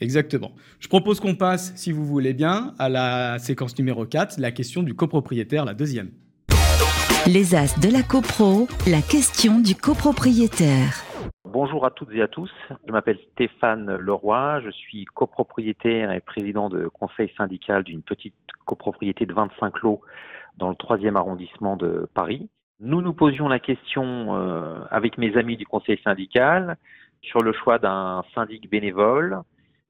Exactement. 0.00 0.52
Je 0.78 0.88
propose 0.88 1.20
qu'on 1.20 1.34
passe, 1.34 1.74
si 1.76 1.92
vous 1.92 2.06
voulez 2.06 2.32
bien, 2.32 2.74
à 2.78 2.88
la 2.88 3.38
séquence 3.38 3.78
numéro 3.78 4.06
4, 4.06 4.38
la 4.38 4.50
question 4.50 4.82
du 4.82 4.94
copropriétaire, 4.94 5.64
la 5.64 5.74
deuxième. 5.74 6.10
Les 7.26 7.54
As 7.54 7.78
de 7.78 7.92
la 7.92 8.02
copro, 8.02 8.66
la 8.86 9.02
question 9.02 9.60
du 9.60 9.74
copropriétaire. 9.74 11.04
Bonjour 11.44 11.84
à 11.84 11.90
toutes 11.90 12.12
et 12.12 12.22
à 12.22 12.28
tous. 12.28 12.50
Je 12.86 12.92
m'appelle 12.92 13.18
Stéphane 13.32 13.96
Leroy. 13.96 14.60
Je 14.64 14.70
suis 14.70 15.04
copropriétaire 15.04 16.12
et 16.12 16.20
président 16.20 16.70
de 16.70 16.88
conseil 16.88 17.30
syndical 17.36 17.82
d'une 17.84 18.02
petite 18.02 18.34
copropriété 18.64 19.26
de 19.26 19.34
25 19.34 19.80
lots 19.80 20.00
dans 20.56 20.70
le 20.70 20.76
troisième 20.76 21.16
arrondissement 21.16 21.76
de 21.76 22.08
Paris. 22.14 22.48
Nous 22.78 23.02
nous 23.02 23.12
posions 23.12 23.48
la 23.48 23.58
question 23.58 24.36
euh, 24.36 24.78
avec 24.90 25.18
mes 25.18 25.36
amis 25.36 25.56
du 25.56 25.66
conseil 25.66 26.00
syndical 26.02 26.78
sur 27.22 27.40
le 27.40 27.52
choix 27.52 27.78
d'un 27.78 28.24
syndic 28.34 28.70
bénévole. 28.70 29.40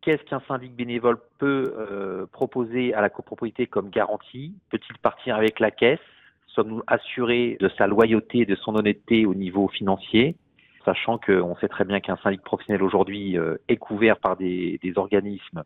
Qu'est-ce 0.01 0.22
qu'un 0.24 0.41
syndic 0.49 0.74
bénévole 0.74 1.18
peut 1.39 1.74
euh, 1.76 2.26
proposer 2.33 2.95
à 2.95 3.01
la 3.01 3.11
copropriété 3.11 3.66
comme 3.66 3.91
garantie? 3.91 4.55
Peut-il 4.70 4.97
partir 4.99 5.37
avec 5.37 5.61
la 5.61 5.70
caisse? 5.70 6.01
Sommes-nous 6.47 6.83
assurés 6.87 7.59
de 7.61 7.68
sa 7.76 7.87
loyauté 7.87 8.39
et 8.39 8.47
de 8.47 8.55
son 8.55 8.74
honnêteté 8.76 9.26
au 9.26 9.35
niveau 9.35 9.68
financier? 9.68 10.37
Sachant 10.85 11.18
qu'on 11.18 11.55
sait 11.57 11.68
très 11.68 11.85
bien 11.85 12.01
qu'un 12.01 12.16
syndic 12.16 12.43
professionnel 12.43 12.83
aujourd'hui 12.83 13.39
euh, 13.39 13.59
est 13.68 13.76
couvert 13.76 14.16
par 14.16 14.37
des, 14.37 14.78
des 14.83 14.97
organismes 14.97 15.62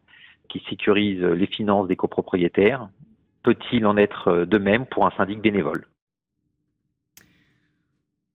qui 0.49 0.63
sécurisent 0.69 1.23
les 1.23 1.47
finances 1.47 1.89
des 1.89 1.97
copropriétaires. 1.97 2.89
Peut-il 3.45 3.87
en 3.87 3.97
être 3.97 4.45
de 4.45 4.59
même 4.59 4.85
pour 4.87 5.07
un 5.07 5.11
syndic 5.13 5.41
bénévole? 5.41 5.87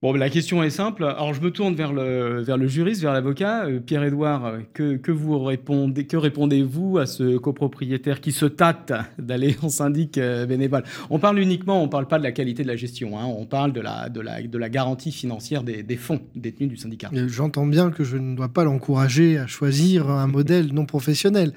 Bon, 0.02 0.14
la 0.14 0.30
question 0.30 0.62
est 0.62 0.70
simple. 0.70 1.04
Alors, 1.04 1.34
je 1.34 1.42
me 1.42 1.50
tourne 1.50 1.74
vers 1.74 1.92
le, 1.92 2.40
vers 2.40 2.56
le 2.56 2.66
juriste, 2.66 3.02
vers 3.02 3.12
l'avocat. 3.12 3.66
Euh, 3.66 3.80
Pierre-Édouard, 3.80 4.54
que, 4.72 4.96
que, 4.96 5.12
vous 5.12 5.38
répondez, 5.38 6.06
que 6.06 6.16
répondez-vous 6.16 6.96
à 6.96 7.04
ce 7.04 7.36
copropriétaire 7.36 8.22
qui 8.22 8.32
se 8.32 8.46
tâte 8.46 8.94
d'aller 9.18 9.56
en 9.60 9.68
syndic 9.68 10.16
euh, 10.16 10.46
bénévole? 10.46 10.84
On 11.10 11.18
parle 11.18 11.38
uniquement, 11.38 11.82
on 11.82 11.84
ne 11.84 11.90
parle 11.90 12.08
pas 12.08 12.16
de 12.18 12.22
la 12.22 12.32
qualité 12.32 12.62
de 12.62 12.68
la 12.68 12.76
gestion, 12.76 13.18
hein, 13.18 13.26
on 13.26 13.44
parle 13.44 13.74
de 13.74 13.82
la, 13.82 14.08
de, 14.08 14.22
la, 14.22 14.40
de 14.40 14.58
la 14.58 14.70
garantie 14.70 15.12
financière 15.12 15.64
des, 15.64 15.96
fonds 15.96 16.22
détenus 16.34 16.70
du 16.70 16.76
syndicat. 16.78 17.10
J'entends 17.26 17.66
bien 17.66 17.90
que 17.90 18.02
je 18.02 18.16
ne 18.16 18.34
dois 18.34 18.48
pas 18.48 18.64
l'encourager 18.64 19.36
à 19.36 19.46
choisir 19.46 20.08
un 20.08 20.28
modèle 20.28 20.72
non 20.72 20.86
professionnel. 20.86 21.52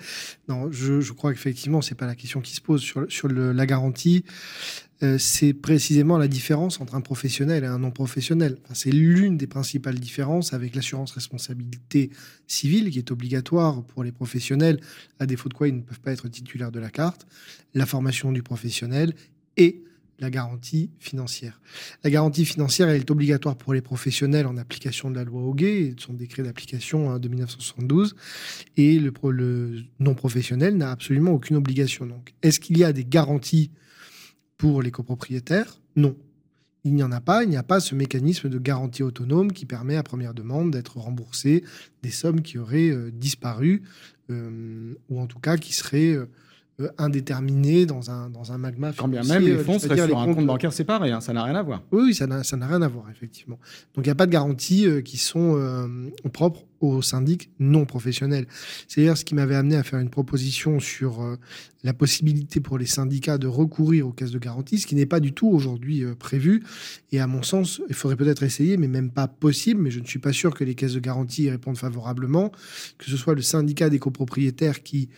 Non, 0.49 0.69
je, 0.69 0.99
je 0.99 1.13
crois 1.13 1.31
qu'effectivement, 1.31 1.81
ce 1.81 1.91
n'est 1.91 1.97
pas 1.97 2.07
la 2.07 2.15
question 2.15 2.41
qui 2.41 2.53
se 2.53 2.61
pose 2.61 2.81
sur, 2.81 3.05
sur 3.07 3.29
la 3.29 3.65
garantie. 3.65 4.25
Euh, 5.03 5.17
c'est 5.17 5.53
précisément 5.53 6.17
la 6.17 6.27
différence 6.27 6.79
entre 6.79 6.95
un 6.95 7.01
professionnel 7.01 7.63
et 7.63 7.67
un 7.67 7.79
non 7.79 7.91
professionnel. 7.91 8.57
c'est 8.73 8.91
l'une 8.91 9.37
des 9.37 9.47
principales 9.47 9.99
différences 9.99 10.53
avec 10.53 10.75
l'assurance 10.75 11.11
responsabilité 11.11 12.09
civile 12.47 12.89
qui 12.89 12.99
est 12.99 13.11
obligatoire 13.11 13.83
pour 13.83 14.03
les 14.03 14.11
professionnels, 14.11 14.79
à 15.19 15.25
défaut 15.25 15.49
de 15.49 15.53
quoi 15.53 15.67
ils 15.67 15.75
ne 15.75 15.81
peuvent 15.81 15.99
pas 15.99 16.13
être 16.13 16.27
titulaires 16.29 16.71
de 16.71 16.79
la 16.79 16.89
carte, 16.89 17.27
la 17.73 17.85
formation 17.85 18.31
du 18.31 18.43
professionnel 18.43 19.13
et 19.57 19.83
la 20.19 20.29
garantie 20.29 20.91
financière. 20.99 21.59
La 22.03 22.09
garantie 22.09 22.45
financière, 22.45 22.87
elle 22.87 23.01
est 23.01 23.11
obligatoire 23.11 23.57
pour 23.57 23.73
les 23.73 23.81
professionnels 23.81 24.45
en 24.45 24.55
application 24.57 25.09
de 25.09 25.15
la 25.15 25.23
loi 25.25 25.41
Hoguet 25.41 25.81
et 25.81 25.93
de 25.95 25.99
son 25.99 26.13
décret 26.13 26.43
d'application 26.43 27.11
hein, 27.11 27.19
de 27.19 27.27
1972. 27.27 28.15
Et 28.77 28.99
le, 28.99 29.11
le 29.31 29.83
non 29.99 30.13
professionnel 30.13 30.77
n'a 30.77 30.91
absolument 30.91 31.31
aucune 31.31 31.57
obligation. 31.57 32.05
Donc, 32.05 32.33
est-ce 32.41 32.59
qu'il 32.59 32.77
y 32.77 32.83
a 32.83 32.93
des 32.93 33.03
garanties 33.03 33.71
pour 34.63 34.81
les 34.81 34.91
copropriétaires? 34.91 35.81
Non. 35.97 36.15
Il 36.85 36.95
n'y 36.95 37.03
en 37.03 37.11
a 37.11 37.19
pas, 37.19 37.43
il 37.43 37.49
n'y 37.49 37.57
a 37.57 37.63
pas 37.63 37.81
ce 37.81 37.95
mécanisme 37.95 38.47
de 38.47 38.57
garantie 38.57 39.03
autonome 39.03 39.51
qui 39.51 39.65
permet 39.65 39.97
à 39.97 40.03
première 40.03 40.33
demande 40.33 40.71
d'être 40.71 40.99
remboursé 40.99 41.65
des 42.01 42.11
sommes 42.11 42.41
qui 42.41 42.57
auraient 42.57 42.89
euh, 42.89 43.11
disparu 43.11 43.83
euh, 44.29 44.95
ou 45.09 45.19
en 45.19 45.27
tout 45.27 45.39
cas 45.39 45.57
qui 45.57 45.73
seraient 45.73 46.13
euh, 46.13 46.29
indéterminé 46.97 47.85
dans 47.85 48.09
un, 48.09 48.29
dans 48.29 48.51
un 48.51 48.57
magma 48.57 48.91
Quand 48.97 49.07
bien 49.07 49.21
même 49.23 49.43
les 49.43 49.51
euh, 49.51 49.63
fonds 49.63 49.77
seraient 49.77 50.07
sur 50.07 50.17
un 50.17 50.33
compte 50.33 50.45
bancaire 50.45 50.73
séparé, 50.73 51.11
hein, 51.11 51.21
ça 51.21 51.31
n'a 51.31 51.43
rien 51.43 51.55
à 51.55 51.61
voir. 51.61 51.83
Oui, 51.91 52.03
oui 52.05 52.15
ça 52.15 52.25
n'a 52.25 52.67
rien 52.67 52.81
à 52.81 52.87
voir, 52.87 53.05
effectivement. 53.11 53.59
Donc 53.93 54.05
il 54.05 54.07
n'y 54.07 54.11
a 54.11 54.15
pas 54.15 54.25
de 54.25 54.31
garanties 54.31 54.87
euh, 54.87 55.01
qui 55.01 55.17
sont 55.17 55.53
propres 56.31 56.63
aux 56.79 57.01
syndics 57.01 57.49
non 57.59 57.85
professionnels. 57.85 58.47
C'est 58.87 59.01
d'ailleurs 59.01 59.17
ce 59.17 59.23
qui 59.23 59.35
m'avait 59.35 59.55
amené 59.55 59.75
à 59.75 59.83
faire 59.83 59.99
une 59.99 60.09
proposition 60.09 60.79
sur 60.79 61.37
la 61.83 61.93
possibilité 61.93 62.59
pour 62.59 62.77
les 62.77 62.85
syndicats 62.85 63.37
de 63.37 63.47
recourir 63.47 64.07
aux 64.07 64.11
caisses 64.11 64.31
de 64.31 64.39
garantie, 64.39 64.79
ce 64.79 64.87
qui 64.87 64.95
n'est 64.95 65.05
pas 65.05 65.21
du 65.21 65.31
tout 65.31 65.47
aujourd'hui 65.47 66.03
prévu. 66.19 66.63
Et 67.13 67.21
à 67.21 67.27
mon 67.27 67.41
sens, 67.41 67.81
il 67.87 67.95
faudrait 67.95 68.17
peut-être 68.17 68.43
essayer, 68.43 68.75
mais 68.75 68.89
même 68.89 69.11
pas 69.11 69.27
possible, 69.27 69.81
mais 69.81 69.91
je 69.91 70.01
ne 70.01 70.05
suis 70.05 70.19
pas 70.19 70.33
sûr 70.33 70.53
que 70.53 70.65
les 70.65 70.75
caisses 70.75 70.93
de 70.93 70.99
garantie 70.99 71.43
y 71.43 71.49
répondent 71.49 71.77
favorablement, 71.77 72.51
que 72.97 73.05
ce 73.05 73.15
soit 73.15 73.35
le 73.35 73.41
syndicat 73.41 73.89
des 73.89 73.99
copropriétaires 73.99 74.83
qui 74.83 75.09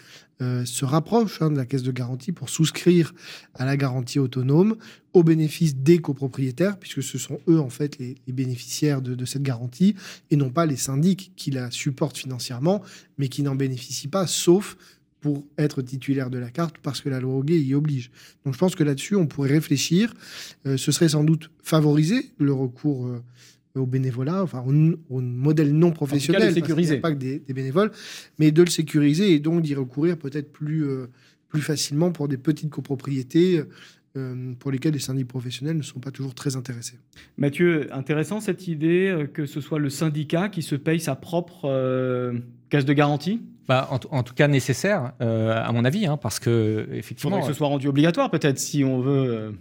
euh, 0.42 0.66
se 0.66 0.84
rapproche 0.84 1.42
hein, 1.42 1.50
de 1.50 1.56
la 1.56 1.66
caisse 1.66 1.84
de 1.84 1.92
garantie 1.92 2.34
pour 2.34 2.50
souscrire 2.50 3.14
à 3.54 3.64
la 3.64 3.78
garantie 3.78 4.20
autonome 4.20 4.76
au 5.14 5.24
bénéfice 5.24 5.78
des 5.78 6.00
copropriétaires, 6.00 6.78
puisque 6.78 7.02
ce 7.02 7.18
sont 7.18 7.40
eux 7.48 7.60
en 7.60 7.70
fait 7.70 7.98
les, 8.00 8.18
bénéficiaires 8.28 9.02
de, 9.02 9.24
cette 9.24 9.44
garantie, 9.44 9.96
et 10.32 10.36
non 10.36 10.50
pas 10.50 10.66
les 10.66 10.76
syndics 10.76 11.32
qui 11.38 11.52
la 11.52 11.72
supportent 11.72 12.18
financièrement, 12.18 12.84
mais 13.18 13.30
qui 13.30 13.44
n'en 13.44 13.56
bénéficient 13.56 14.10
pas, 14.10 14.28
sauf 14.28 14.76
pour 15.22 15.46
être 15.58 15.82
titulaire 15.82 16.30
de 16.30 16.38
la 16.38 16.50
carte, 16.50 16.76
parce 16.84 17.00
que 17.00 17.08
la 17.08 17.22
loi 17.22 17.34
Hoguet 17.34 17.60
y 17.60 17.74
oblige. 17.74 18.12
Donc 18.44 18.54
je 18.54 18.60
pense 18.60 18.76
que 18.76 18.84
là-dessus, 18.84 19.16
on 19.16 19.28
pourrait 19.28 19.50
réfléchir. 19.50 20.14
Euh, 20.68 20.76
ce 20.76 20.92
serait 20.92 21.10
sans 21.10 21.24
doute 21.24 21.50
favoriser 21.64 22.32
le 22.38 22.52
recours 22.52 23.08
euh, 23.08 23.24
au 23.80 23.86
bénévolat, 23.86 24.44
enfin 24.44 24.64
au, 25.10 25.22
modèle 25.22 25.74
non 25.74 25.92
professionnel, 25.92 26.54
sécuriser. 26.54 26.98
pas 26.98 27.12
que 27.12 27.18
des, 27.18 27.40
bénévoles, 27.54 27.92
mais 28.40 28.52
de 28.52 28.64
le 28.64 28.70
sécuriser 28.70 29.34
et 29.34 29.40
donc 29.40 29.62
d'y 29.62 29.76
recourir 29.76 30.18
peut-être 30.18 30.52
plus, 30.52 30.86
euh, 30.86 31.08
plus 31.50 31.62
facilement 31.62 32.12
pour 32.12 32.28
des 32.28 32.38
petites 32.38 32.70
copropriétés 32.70 33.64
euh, 34.18 34.54
pour 34.60 34.72
lesquelles 34.72 34.94
les 34.94 35.00
syndics 35.00 35.28
professionnels 35.28 35.78
ne 35.78 35.84
sont 35.84 36.00
pas 36.00 36.12
toujours 36.12 36.34
très 36.34 36.56
intéressés. 36.56 36.98
Mathieu, 37.38 37.90
intéressant 37.94 38.40
cette 38.40 38.68
idée 38.68 39.10
euh, 39.10 39.28
que 39.28 39.46
ce 39.46 39.62
soit 39.62 39.80
le 39.80 39.90
syndicat 39.90 40.50
qui 40.50 40.62
se 40.62 40.76
paye 40.76 41.00
sa 41.00 41.16
propre 41.16 42.34
caisse 42.70 42.86
de 42.86 42.94
garantie? 42.94 43.42
Bah, 43.68 43.90
en, 43.90 44.00
en, 44.16 44.22
tout 44.22 44.36
cas 44.36 44.48
nécessaire, 44.48 45.14
à 45.20 45.72
mon 45.72 45.86
avis, 45.86 46.06
hein, 46.06 46.18
parce 46.18 46.40
que 46.40 46.88
effectivement, 46.92 47.38
faudrait 47.38 47.48
que 47.48 47.54
ce 47.54 47.58
soit 47.58 47.68
rendu 47.68 47.88
obligatoire 47.88 48.30
peut-être 48.30 48.60
si 48.60 48.84
on 48.84 49.00
veut 49.02 49.56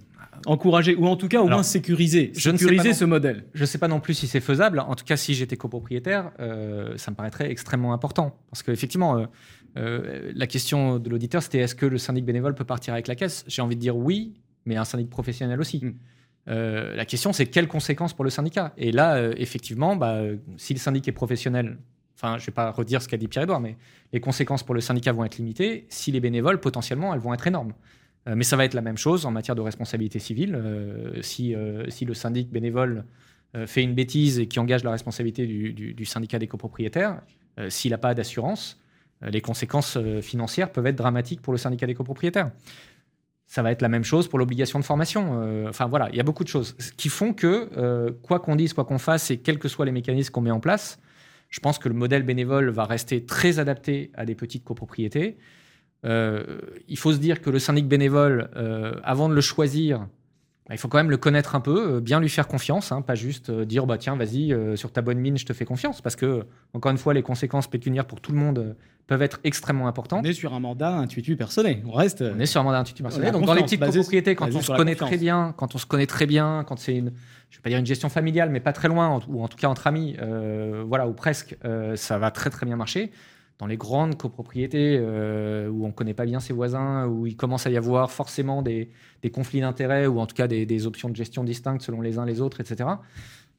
encourager 0.46 0.94
ou 0.94 1.06
en 1.06 1.16
tout 1.16 1.28
cas 1.28 1.40
au 1.40 1.48
moins 1.48 1.62
sécuriser, 1.62 2.32
je 2.34 2.50
sécuriser 2.50 2.92
ce 2.92 3.04
modèle. 3.04 3.44
Je 3.54 3.62
ne 3.62 3.66
sais 3.66 3.78
pas 3.78 3.88
non 3.88 4.00
plus 4.00 4.14
si 4.14 4.26
c'est 4.26 4.40
faisable. 4.40 4.80
En 4.80 4.94
tout 4.94 5.04
cas, 5.04 5.16
si 5.16 5.34
j'étais 5.34 5.56
copropriétaire, 5.56 6.32
euh, 6.40 6.96
ça 6.96 7.10
me 7.10 7.16
paraîtrait 7.16 7.50
extrêmement 7.50 7.92
important. 7.92 8.38
Parce 8.50 8.62
qu'effectivement, 8.62 9.18
euh, 9.18 9.26
euh, 9.76 10.32
la 10.34 10.46
question 10.46 10.98
de 10.98 11.08
l'auditeur, 11.08 11.42
c'était 11.42 11.58
est-ce 11.58 11.74
que 11.74 11.86
le 11.86 11.98
syndic 11.98 12.24
bénévole 12.24 12.54
peut 12.54 12.64
partir 12.64 12.94
avec 12.94 13.08
la 13.08 13.14
caisse? 13.14 13.44
J'ai 13.46 13.62
envie 13.62 13.76
de 13.76 13.80
dire 13.80 13.96
oui, 13.96 14.34
mais 14.66 14.76
un 14.76 14.84
syndic 14.84 15.10
professionnel 15.10 15.60
aussi. 15.60 15.84
Hmm. 15.84 15.94
la 16.46 17.06
question, 17.06 17.32
c'est 17.32 17.46
quelles 17.46 17.68
conséquences 17.68 18.12
pour 18.12 18.24
le 18.24 18.30
syndicat? 18.30 18.74
Et 18.76 18.92
là, 18.92 19.30
effectivement, 19.38 19.96
bah, 19.96 20.20
si 20.58 20.74
le 20.74 20.78
syndic 20.78 21.08
est 21.08 21.12
professionnel, 21.12 21.78
enfin, 22.16 22.36
je 22.36 22.42
ne 22.42 22.46
vais 22.46 22.52
pas 22.52 22.70
redire 22.70 23.00
ce 23.00 23.08
qu'a 23.08 23.16
dit 23.16 23.28
Pierre-Edouard, 23.28 23.60
mais 23.60 23.76
les 24.12 24.20
conséquences 24.20 24.62
pour 24.62 24.74
le 24.74 24.82
syndicat 24.82 25.12
vont 25.12 25.24
être 25.24 25.38
limitées. 25.38 25.86
Si 25.88 26.12
les 26.12 26.20
bénévoles, 26.20 26.60
potentiellement, 26.60 27.14
elles 27.14 27.20
vont 27.20 27.32
être 27.32 27.46
énormes. 27.46 27.72
Euh, 28.28 28.34
mais 28.36 28.44
ça 28.44 28.56
va 28.56 28.64
être 28.64 28.74
la 28.74 28.80
même 28.80 28.96
chose 28.96 29.26
en 29.26 29.30
matière 29.30 29.54
de 29.54 29.60
responsabilité 29.60 30.18
civile. 30.18 30.54
Euh, 30.54 31.20
si, 31.22 31.54
euh, 31.54 31.88
si 31.90 32.04
le 32.04 32.14
syndic 32.14 32.50
bénévole 32.50 33.04
fait 33.66 33.84
une 33.84 33.94
bêtise 33.94 34.40
et 34.40 34.48
qui 34.48 34.58
engage 34.58 34.82
la 34.82 34.90
responsabilité 34.90 35.46
du, 35.46 36.04
syndicat 36.04 36.40
des 36.40 36.48
copropriétaires, 36.48 37.20
s'il 37.68 37.92
n'a 37.92 37.98
pas 37.98 38.12
d'assurance, 38.12 38.80
les 39.22 39.40
conséquences 39.40 39.96
financières 40.22 40.72
peuvent 40.72 40.88
être 40.88 40.96
dramatiques 40.96 41.40
pour 41.40 41.52
le 41.52 41.58
syndicat 41.60 41.86
des 41.86 41.94
copropriétaires. 41.94 42.50
Ça 43.46 43.62
va 43.62 43.70
être 43.70 43.80
la 43.80 43.88
même 43.88 44.02
chose 44.02 44.26
pour 44.26 44.40
l'obligation 44.40 44.80
de 44.80 44.84
formation. 44.84 45.68
enfin 45.68 45.86
voilà, 45.86 46.08
il 46.10 46.16
y 46.16 46.20
a 46.20 46.24
beaucoup 46.24 46.42
de 46.42 46.48
choses 46.48 46.72
qui 46.96 47.08
font 47.08 47.32
que, 47.32 48.10
quoi 48.24 48.40
qu'on 48.40 48.56
dise, 48.56 48.72
quoi 48.72 48.84
qu'on 48.84 48.98
fasse, 48.98 49.30
et 49.30 49.38
quels 49.38 49.60
que 49.60 49.68
soient 49.68 49.86
les 49.86 49.92
mécanismes 49.92 50.32
qu'on 50.32 50.40
met 50.40 50.50
en 50.50 50.58
place, 50.58 50.98
je 51.48 51.60
pense 51.60 51.78
que 51.78 51.88
le 51.88 51.94
modèle 51.94 52.24
bénévole 52.24 52.70
va 52.70 52.86
rester 52.86 53.24
très 53.24 53.60
adapté 53.60 54.10
à 54.14 54.24
des 54.24 54.34
petites 54.34 54.64
copropriétés. 54.64 55.38
Euh, 56.04 56.42
il 56.88 56.98
faut 56.98 57.12
se 57.12 57.18
dire 57.18 57.40
que 57.40 57.50
le 57.50 57.58
syndic 57.58 57.88
bénévole, 57.88 58.50
euh, 58.56 58.94
avant 59.04 59.28
de 59.28 59.34
le 59.34 59.40
choisir, 59.40 60.00
bah, 60.68 60.74
il 60.74 60.78
faut 60.78 60.88
quand 60.88 60.98
même 60.98 61.10
le 61.10 61.16
connaître 61.16 61.54
un 61.54 61.60
peu, 61.60 61.96
euh, 61.96 62.00
bien 62.00 62.20
lui 62.20 62.28
faire 62.28 62.46
confiance, 62.46 62.92
hein, 62.92 63.02
pas 63.02 63.14
juste 63.14 63.50
dire 63.50 63.86
bah 63.86 63.98
tiens 63.98 64.16
vas-y 64.16 64.54
sur 64.76 64.92
ta 64.92 65.02
bonne 65.02 65.18
mine 65.18 65.36
je 65.36 65.44
te 65.44 65.52
fais 65.52 65.64
confiance 65.64 66.00
parce 66.00 66.16
que 66.16 66.46
encore 66.72 66.90
une 66.90 66.98
fois 66.98 67.14
les 67.14 67.22
conséquences 67.22 67.68
pécuniaires 67.68 68.06
pour 68.06 68.20
tout 68.20 68.32
le 68.32 68.38
monde 68.38 68.76
peuvent 69.06 69.22
être 69.22 69.40
extrêmement 69.44 69.88
importantes. 69.88 70.24
On 70.24 70.28
est 70.28 70.32
sur 70.32 70.54
un 70.54 70.60
mandat 70.60 70.96
intuitu 70.96 71.36
personnel, 71.36 71.82
on 71.86 71.92
reste. 71.92 72.22
On 72.22 72.40
est 72.40 72.46
sur 72.46 72.60
un 72.62 72.64
mandat 72.64 72.80
intuitu 72.80 73.02
personnel. 73.02 73.32
Donc 73.32 73.44
dans 73.44 73.54
les 73.54 73.62
petites 73.62 73.80
copropriétés, 73.80 74.34
quand 74.34 74.54
on 74.54 74.60
se 74.60 74.72
connaît 74.72 74.94
très 74.94 75.18
bien, 75.18 75.54
quand 75.56 75.74
on 75.74 75.78
se 75.78 75.86
connaît 75.86 76.06
très 76.06 76.26
bien, 76.26 76.64
quand 76.66 76.78
c'est 76.78 76.96
une, 76.96 77.12
je 77.50 77.58
vais 77.58 77.62
pas 77.62 77.68
dire 77.70 77.78
une 77.78 77.86
gestion 77.86 78.08
familiale, 78.08 78.50
mais 78.50 78.60
pas 78.60 78.72
très 78.72 78.88
loin 78.88 79.20
ou 79.28 79.42
en 79.42 79.48
tout 79.48 79.58
cas 79.58 79.68
entre 79.68 79.86
amis, 79.86 80.16
voilà 80.86 81.08
ou 81.08 81.12
presque, 81.12 81.56
ça 81.96 82.18
va 82.18 82.30
très 82.30 82.50
très 82.50 82.66
bien 82.66 82.76
marcher 82.76 83.10
dans 83.58 83.66
les 83.66 83.76
grandes 83.76 84.16
copropriétés 84.16 84.98
euh, 85.00 85.68
où 85.68 85.84
on 85.84 85.88
ne 85.88 85.92
connaît 85.92 86.14
pas 86.14 86.26
bien 86.26 86.40
ses 86.40 86.52
voisins, 86.52 87.06
où 87.06 87.26
il 87.26 87.36
commence 87.36 87.66
à 87.66 87.70
y 87.70 87.76
avoir 87.76 88.10
forcément 88.10 88.62
des, 88.62 88.90
conflits 89.32 89.60
d'intérêts 89.60 90.06
ou 90.06 90.18
en 90.20 90.26
tout 90.26 90.34
cas 90.34 90.48
des, 90.48 90.86
options 90.86 91.08
de 91.08 91.16
gestion 91.16 91.44
distinctes 91.44 91.82
selon 91.82 92.00
les 92.00 92.18
uns 92.18 92.26
les 92.26 92.40
autres, 92.40 92.60
etc. 92.60 92.88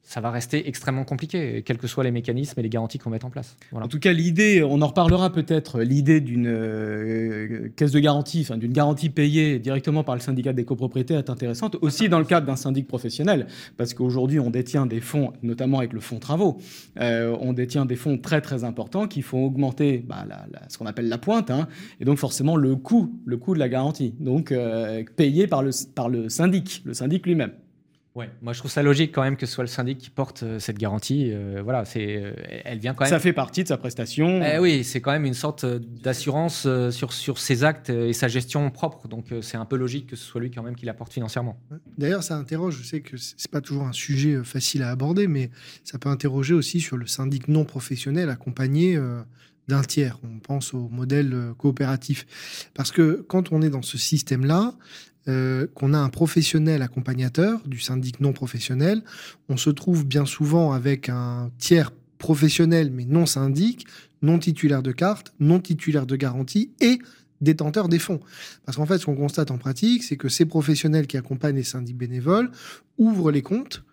ça 0.06 0.22
va 0.22 0.30
rester 0.30 0.68
extrêmement 0.68 1.04
compliqué, 1.04 1.64
quels 1.66 1.80
que 1.80 1.88
soient 1.88 2.04
les 2.04 2.12
mécanismes 2.12 2.60
et 2.60 2.64
les 2.64 2.70
garanties 2.70 3.00
qu'on 3.00 3.10
met 3.10 3.26
en 3.26 3.32
place. 3.32 3.58
En 3.74 3.88
tout 3.88 4.00
cas, 4.00 4.14
l'idée, 4.14 4.64
on 4.64 4.82
en 4.84 4.88
reparlera 4.88 5.32
peut-être, 5.32 5.82
l'idée 5.82 6.22
d'une 6.22 6.48
euh, 6.48 7.70
caisse 7.76 7.92
de 7.92 8.00
garantie, 8.00 8.42
enfin 8.42 8.58
d'une 8.58 8.72
garantie 8.72 9.10
payée 9.10 9.58
directement 9.58 10.04
par 10.04 10.14
le 10.14 10.22
syndicat 10.22 10.54
des 10.54 10.64
copropriétaires 10.64 11.18
est 11.18 11.32
intéressante, 11.32 11.78
aussi 11.82 12.08
dans 12.08 12.20
le 12.20 12.26
cadre 12.26 12.46
d'un 12.46 12.56
syndic 12.56 12.88
professionnel, 12.88 13.48
parce 13.78 13.96
qu'aujourd'hui, 13.96 14.40
on 14.40 14.52
détient 14.52 14.86
des 14.86 15.02
fonds, 15.02 15.34
notamment 15.42 15.80
avec 15.80 15.92
le 15.92 16.00
fonds 16.00 16.20
travaux, 16.20 16.60
euh, 17.00 17.36
on 17.42 17.54
détient 17.54 17.86
des 17.86 17.96
fonds 17.96 18.20
très 18.20 18.42
très 18.42 18.64
importants 18.64 19.08
qui 19.08 19.24
font 19.24 19.44
augmenter 19.44 20.06
bah, 20.08 20.24
ce 20.70 20.78
qu'on 20.78 20.86
appelle 20.86 21.10
la 21.10 21.18
pointe, 21.18 21.50
hein, 21.50 21.68
et 22.00 22.06
donc 22.06 22.20
forcément 22.20 22.58
le 22.58 22.76
coût, 22.76 23.20
le 23.26 23.38
coût 23.38 23.56
de 23.56 23.60
la 23.60 23.70
garantie, 23.70 24.14
donc 24.20 24.52
euh, 24.52 25.04
payé 25.16 25.48
par 25.48 25.64
le 25.64 26.30
syndic, 26.30 26.84
le 26.86 26.94
syndic 26.94 27.26
lui-même. 27.26 27.52
Ouais, 28.16 28.30
moi 28.42 28.54
je 28.54 28.60
trouve 28.60 28.72
ça 28.72 28.82
logique 28.82 29.14
quand 29.14 29.24
même 29.24 29.36
que 29.36 29.46
ce 29.46 29.54
soit 29.54 29.66
le 29.66 29.70
syndic 29.70 29.98
qui 29.98 30.10
porte 30.10 30.44
euh, 30.44 30.58
cette 30.58 30.78
garantie. 30.78 31.32
Euh, 31.34 31.60
voilà, 31.62 31.84
c'est, 31.84 32.16
euh, 32.16 32.32
elle 32.64 32.80
vient 32.80 32.94
quand 32.94 33.04
même. 33.04 33.10
Ça 33.10 33.20
fait 33.20 33.34
partie 33.34 33.64
de 33.64 33.68
sa 33.68 33.76
prestation. 33.76 34.42
Eh 34.42 34.58
oui, 34.58 34.86
c'est 34.86 35.02
quand 35.02 35.12
même 35.12 35.26
une 35.26 35.34
sorte 35.34 35.66
d'assurance 35.66 36.66
sur, 36.92 37.12
sur 37.12 37.38
ses 37.38 37.66
actes 37.66 37.90
et 37.90 38.14
sa 38.14 38.30
gestion 38.30 38.72
propre. 38.72 39.10
Donc 39.10 39.34
c'est 39.42 39.58
un 39.58 39.66
peu 39.66 39.76
logique 39.76 40.08
que 40.08 40.16
ce 40.16 40.24
soit 40.24 40.40
lui 40.40 40.50
quand 40.50 40.64
même 40.64 40.78
qui 40.78 40.86
la 40.86 40.94
porte 40.94 41.12
financièrement. 41.12 41.60
D'ailleurs, 41.98 42.24
ça 42.24 42.38
interroge. 42.38 42.78
Je 42.82 42.88
sais 42.88 43.02
que 43.02 43.18
c'est 43.18 43.52
pas 43.52 43.62
toujours 43.62 43.84
un 43.84 43.94
sujet 43.94 44.42
facile 44.46 44.84
à 44.84 44.92
aborder, 44.92 45.28
mais 45.28 45.50
ça 45.84 46.00
peut 46.00 46.10
interroger 46.10 46.54
aussi 46.54 46.80
sur 46.80 46.96
le 46.96 47.08
syndic 47.08 47.50
non 47.50 47.66
professionnel 47.66 48.30
accompagné. 48.30 48.98
d'un 49.68 49.82
tiers. 49.82 50.20
On 50.24 50.38
pense 50.38 50.76
au 50.76 50.90
modèle 50.90 51.36
coopératif. 51.58 52.70
Parce 52.76 52.92
que 52.92 53.26
quand 53.28 53.52
on 53.52 53.64
est 53.64 53.72
dans 53.72 53.82
ce 53.82 53.98
système-là, 53.98 54.76
euh, 55.28 55.68
qu'on 55.74 55.94
a 55.94 55.98
un 55.98 56.10
professionnel 56.10 56.82
accompagnateur 56.82 57.62
du 57.68 57.80
syndic 57.80 58.20
non 58.20 58.34
professionnel, 58.34 59.04
on 59.50 59.58
se 59.58 59.70
trouve 59.70 60.06
bien 60.06 60.26
souvent 60.26 60.72
avec 60.72 61.10
un 61.10 61.52
tiers 61.58 61.92
professionnel 62.18 62.92
mais 62.92 63.06
non 63.06 63.26
syndic, 63.26 63.88
non 64.22 64.40
titulaire 64.40 64.84
de 64.84 64.92
carte, 64.92 65.34
non 65.40 65.60
titulaire 65.60 66.06
de 66.06 66.16
garantie 66.16 66.72
et 66.80 67.00
détenteur 67.42 67.90
des 67.90 68.00
fonds. 68.00 68.20
Parce 68.66 68.78
qu'en 68.78 68.86
fait, 68.86 68.98
ce 68.98 69.06
qu'on 69.06 69.16
constate 69.16 69.52
en 69.52 69.58
pratique, 69.58 70.04
c'est 70.04 70.18
que 70.18 70.30
ces 70.30 70.46
professionnels 70.46 71.08
qui 71.08 71.18
accompagnent 71.18 71.58
les 71.58 71.64
syndics 71.64 71.98
bénévoles 71.98 72.52
ouvrent 72.98 73.32
les 73.32 73.42
comptes, 73.42 73.84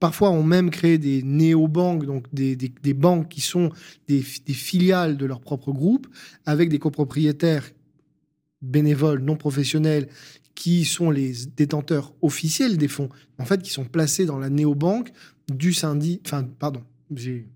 Parfois, 0.00 0.30
ont 0.30 0.42
même 0.42 0.70
créé 0.70 0.96
des 0.96 1.22
néo-banques, 1.22 2.06
donc 2.06 2.24
des, 2.32 2.56
banques 2.94 3.28
qui 3.28 3.42
sont 3.42 3.70
des, 4.08 4.24
des, 4.46 4.54
filiales 4.54 5.18
de 5.18 5.26
leur 5.26 5.42
propre 5.42 5.72
groupe, 5.72 6.06
avec 6.46 6.70
des 6.70 6.78
copropriétaires 6.78 7.70
bénévoles, 8.62 9.20
non 9.20 9.36
professionnels, 9.36 10.08
qui 10.60 10.84
sont 10.84 11.10
les 11.10 11.32
détenteurs 11.56 12.12
officiels 12.20 12.76
des 12.76 12.86
fonds, 12.86 13.08
en 13.38 13.46
fait, 13.46 13.62
qui 13.62 13.70
sont 13.70 13.86
placés 13.86 14.26
dans 14.26 14.38
la 14.38 14.50
néobanque 14.50 15.10
du 15.50 15.72
syndic. 15.72 16.20
Enfin, 16.26 16.46
pardon, 16.58 16.82
j'ai. 17.16 17.48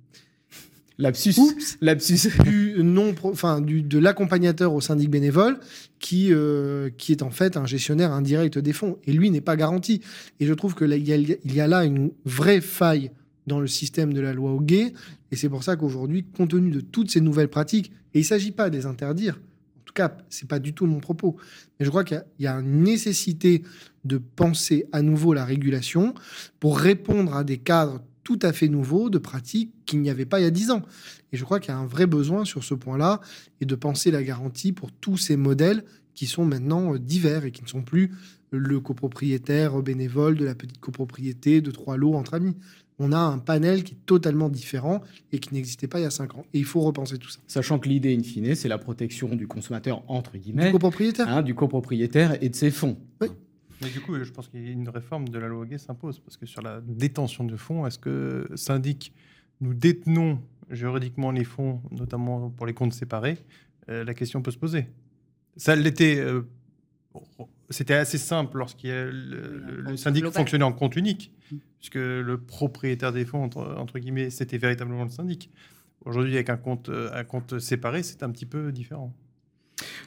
Lapsus. 0.96 1.36
Lapsus. 1.82 2.30
Du 2.44 2.76
non, 2.82 3.14
enfin, 3.24 3.60
du, 3.60 3.82
de 3.82 3.98
l'accompagnateur 3.98 4.72
au 4.72 4.80
syndic 4.80 5.10
bénévole 5.10 5.58
qui, 5.98 6.28
euh, 6.32 6.88
qui 6.96 7.12
est 7.12 7.22
en 7.22 7.30
fait 7.30 7.58
un 7.58 7.66
gestionnaire 7.66 8.10
indirect 8.10 8.56
des 8.56 8.72
fonds. 8.72 8.96
Et 9.04 9.12
lui 9.12 9.30
n'est 9.30 9.42
pas 9.42 9.56
garanti. 9.56 10.00
Et 10.40 10.46
je 10.46 10.54
trouve 10.54 10.74
qu'il 10.74 10.88
y, 10.88 11.12
a, 11.12 11.16
il 11.16 11.54
y 11.54 11.60
a 11.60 11.66
là 11.66 11.84
une 11.84 12.10
vraie 12.24 12.62
faille 12.62 13.10
dans 13.46 13.60
le 13.60 13.66
système 13.66 14.14
de 14.14 14.20
la 14.22 14.32
loi 14.32 14.50
Hoguet. 14.50 14.94
Et 15.30 15.36
c'est 15.36 15.50
pour 15.50 15.62
ça 15.62 15.76
qu'aujourd'hui, 15.76 16.24
compte 16.24 16.52
tenu 16.52 16.70
de 16.70 16.80
toutes 16.80 17.10
ces 17.10 17.20
nouvelles 17.20 17.48
pratiques, 17.48 17.92
et 18.14 18.20
il 18.20 18.22
ne 18.22 18.26
s'agit 18.26 18.52
pas 18.52 18.70
de 18.70 18.78
les 18.78 18.86
interdire, 18.86 19.38
cas, 19.94 20.16
c'est 20.28 20.48
pas 20.48 20.58
du 20.58 20.74
tout 20.74 20.86
mon 20.86 21.00
propos. 21.00 21.36
Mais 21.78 21.86
je 21.86 21.90
crois 21.90 22.04
qu'il 22.04 22.22
y, 22.40 22.46
a 22.46 22.54
une 22.54 22.82
nécessité 22.82 23.62
de 24.04 24.18
penser 24.18 24.86
à 24.92 25.02
nouveau 25.02 25.32
la 25.32 25.44
régulation 25.44 26.14
pour 26.60 26.78
répondre 26.78 27.34
à 27.34 27.44
des 27.44 27.58
cadres 27.58 28.02
tout 28.22 28.38
à 28.42 28.52
fait 28.52 28.68
nouveaux 28.68 29.10
de 29.10 29.18
pratiques 29.18 29.72
qu'il 29.86 30.00
n'y 30.00 30.10
avait 30.10 30.24
pas 30.24 30.40
il 30.40 30.44
y 30.44 30.46
a 30.46 30.50
dix 30.50 30.70
ans. 30.70 30.82
Et 31.32 31.36
je 31.36 31.44
crois 31.44 31.60
qu'il 31.60 31.72
y 31.72 31.76
a 31.76 31.78
un 31.78 31.86
vrai 31.86 32.06
besoin 32.06 32.44
sur 32.44 32.64
ce 32.64 32.74
point-là 32.74 33.20
et 33.60 33.66
de 33.66 33.74
penser 33.74 34.10
la 34.10 34.22
garantie 34.22 34.72
pour 34.72 34.92
tous 34.92 35.16
ces 35.16 35.36
modèles 35.36 35.84
qui 36.14 36.26
sont 36.26 36.44
maintenant 36.44 36.96
divers 36.96 37.44
et 37.44 37.50
qui 37.50 37.62
ne 37.62 37.68
sont 37.68 37.82
plus 37.82 38.12
le 38.50 38.80
copropriétaire 38.80 39.82
bénévole 39.82 40.36
de 40.36 40.44
la 40.44 40.54
petite 40.54 40.78
copropriété 40.78 41.60
de 41.60 41.70
trois 41.70 41.96
lots 41.96 42.14
entre 42.14 42.34
amis 42.34 42.56
on 42.98 43.12
a 43.12 43.18
un 43.18 43.38
panel 43.38 43.82
qui 43.82 43.94
est 43.94 44.06
totalement 44.06 44.48
différent 44.48 45.02
et 45.32 45.38
qui 45.38 45.52
n'existait 45.52 45.88
pas 45.88 45.98
il 45.98 46.02
y 46.02 46.06
a 46.06 46.10
cinq 46.10 46.34
ans. 46.36 46.44
Et 46.54 46.58
il 46.58 46.64
faut 46.64 46.80
repenser 46.80 47.18
tout 47.18 47.28
ça. 47.28 47.40
Sachant 47.46 47.78
que 47.78 47.88
l'idée, 47.88 48.16
in 48.16 48.22
fine, 48.22 48.54
c'est 48.54 48.68
la 48.68 48.78
protection 48.78 49.34
du 49.34 49.48
consommateur, 49.48 50.02
entre 50.08 50.36
guillemets. 50.36 50.66
Du 50.66 50.72
copropriétaire. 50.72 51.28
Hein, 51.28 51.42
du 51.42 51.54
copropriétaire 51.54 52.42
et 52.42 52.48
de 52.48 52.54
ses 52.54 52.70
fonds. 52.70 52.96
Oui. 53.20 53.28
Mais 53.82 53.90
du 53.90 54.00
coup, 54.00 54.14
je 54.22 54.30
pense 54.30 54.48
qu'une 54.48 54.88
réforme 54.88 55.28
de 55.28 55.38
la 55.38 55.48
loi 55.48 55.66
Gay 55.66 55.78
s'impose. 55.78 56.20
Parce 56.20 56.36
que 56.36 56.46
sur 56.46 56.62
la 56.62 56.80
détention 56.80 57.44
de 57.44 57.56
fonds, 57.56 57.86
est-ce 57.86 57.98
que 57.98 58.48
syndic, 58.54 59.12
nous 59.60 59.74
détenons 59.74 60.40
juridiquement 60.70 61.32
les 61.32 61.44
fonds, 61.44 61.82
notamment 61.90 62.50
pour 62.50 62.66
les 62.66 62.74
comptes 62.74 62.92
séparés 62.92 63.38
euh, 63.88 64.04
La 64.04 64.14
question 64.14 64.40
peut 64.40 64.52
se 64.52 64.58
poser. 64.58 64.86
Ça 65.56 65.74
l'était. 65.74 66.16
Euh, 66.18 66.42
c'était 67.70 67.94
assez 67.94 68.18
simple 68.18 68.58
lorsqu'il 68.58 68.90
le, 68.90 69.58
le, 69.78 69.96
syndic 69.96 70.28
fonctionnait 70.30 70.64
en 70.64 70.72
compte 70.72 70.96
unique, 70.96 71.32
mm. 71.50 71.56
puisque 71.78 71.94
le 71.94 72.36
propriétaire 72.38 73.12
des 73.12 73.24
fonds, 73.24 73.44
entre, 73.44 73.98
guillemets, 73.98 74.30
c'était 74.30 74.58
véritablement 74.58 75.04
le 75.04 75.10
syndic. 75.10 75.50
Aujourd'hui, 76.04 76.34
avec 76.34 76.50
un 76.50 76.56
compte, 76.56 76.90
un 76.90 77.24
compte 77.24 77.58
séparé, 77.58 78.02
c'est 78.02 78.22
un 78.22 78.30
petit 78.30 78.46
peu 78.46 78.72
différent. 78.72 79.14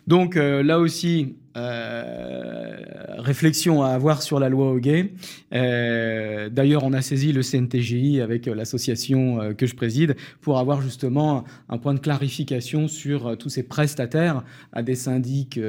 Donc 0.07 0.37
euh, 0.37 0.63
là 0.63 0.79
aussi, 0.79 1.35
euh, 1.57 2.75
réflexion 3.17 3.83
à 3.83 3.89
avoir 3.89 4.21
sur 4.21 4.39
la 4.39 4.47
loi 4.47 4.71
Hoguet. 4.71 5.11
Euh, 5.53 6.49
d'ailleurs, 6.49 6.83
on 6.83 6.93
a 6.93 7.01
saisi 7.01 7.33
le 7.33 7.41
CNTGI 7.41 8.21
avec 8.21 8.45
l'association 8.45 9.53
que 9.57 9.65
je 9.65 9.75
préside 9.75 10.15
pour 10.39 10.59
avoir 10.59 10.81
justement 10.81 11.43
un 11.67 11.77
point 11.77 11.93
de 11.93 11.99
clarification 11.99 12.87
sur 12.87 13.35
tous 13.37 13.49
ces 13.49 13.63
prestataires 13.63 14.43
à 14.71 14.83
des 14.83 14.95
syndics 14.95 15.59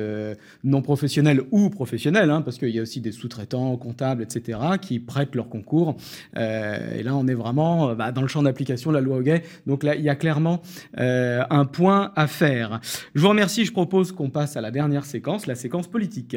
non 0.63 0.83
professionnels 0.83 1.43
ou 1.51 1.71
professionnels, 1.71 2.31
hein, 2.31 2.43
parce 2.43 2.59
qu'il 2.59 2.69
y 2.69 2.79
a 2.79 2.83
aussi 2.83 3.01
des 3.01 3.13
sous-traitants, 3.13 3.77
comptables, 3.79 4.23
etc., 4.23 4.59
qui 4.81 5.01
prêtent 5.01 5.35
leur 5.35 5.49
concours. 5.49 5.97
et 6.37 7.03
là, 7.03 7.17
on 7.17 7.27
est 7.27 7.35
vraiment 7.35 7.95
bah, 7.95 8.13
dans 8.13 8.23
le 8.23 8.29
champ 8.29 8.43
d'application 8.43 8.91
de 8.91 8.97
la 8.97 9.01
loi 9.01 9.17
Hoguet. 9.17 9.43
Donc 9.67 9.83
là, 9.83 9.97
il 9.97 10.03
y 10.03 10.11
a 10.11 10.17
clairement 10.17 10.61
un 10.97 11.65
point 11.65 12.13
à 12.15 12.27
faire. 12.27 12.81
Je 13.15 13.23
vous 13.23 13.29
remercie. 13.31 13.65
Je 13.65 13.73
propose 13.73 14.13
qu'on 14.13 14.28
passe 14.31 14.57
à 14.57 14.61
la 14.61 14.71
dernière 14.71 15.05
séquence, 15.05 15.47
la 15.47 15.55
séquence 15.55 15.89
politique. 15.89 16.37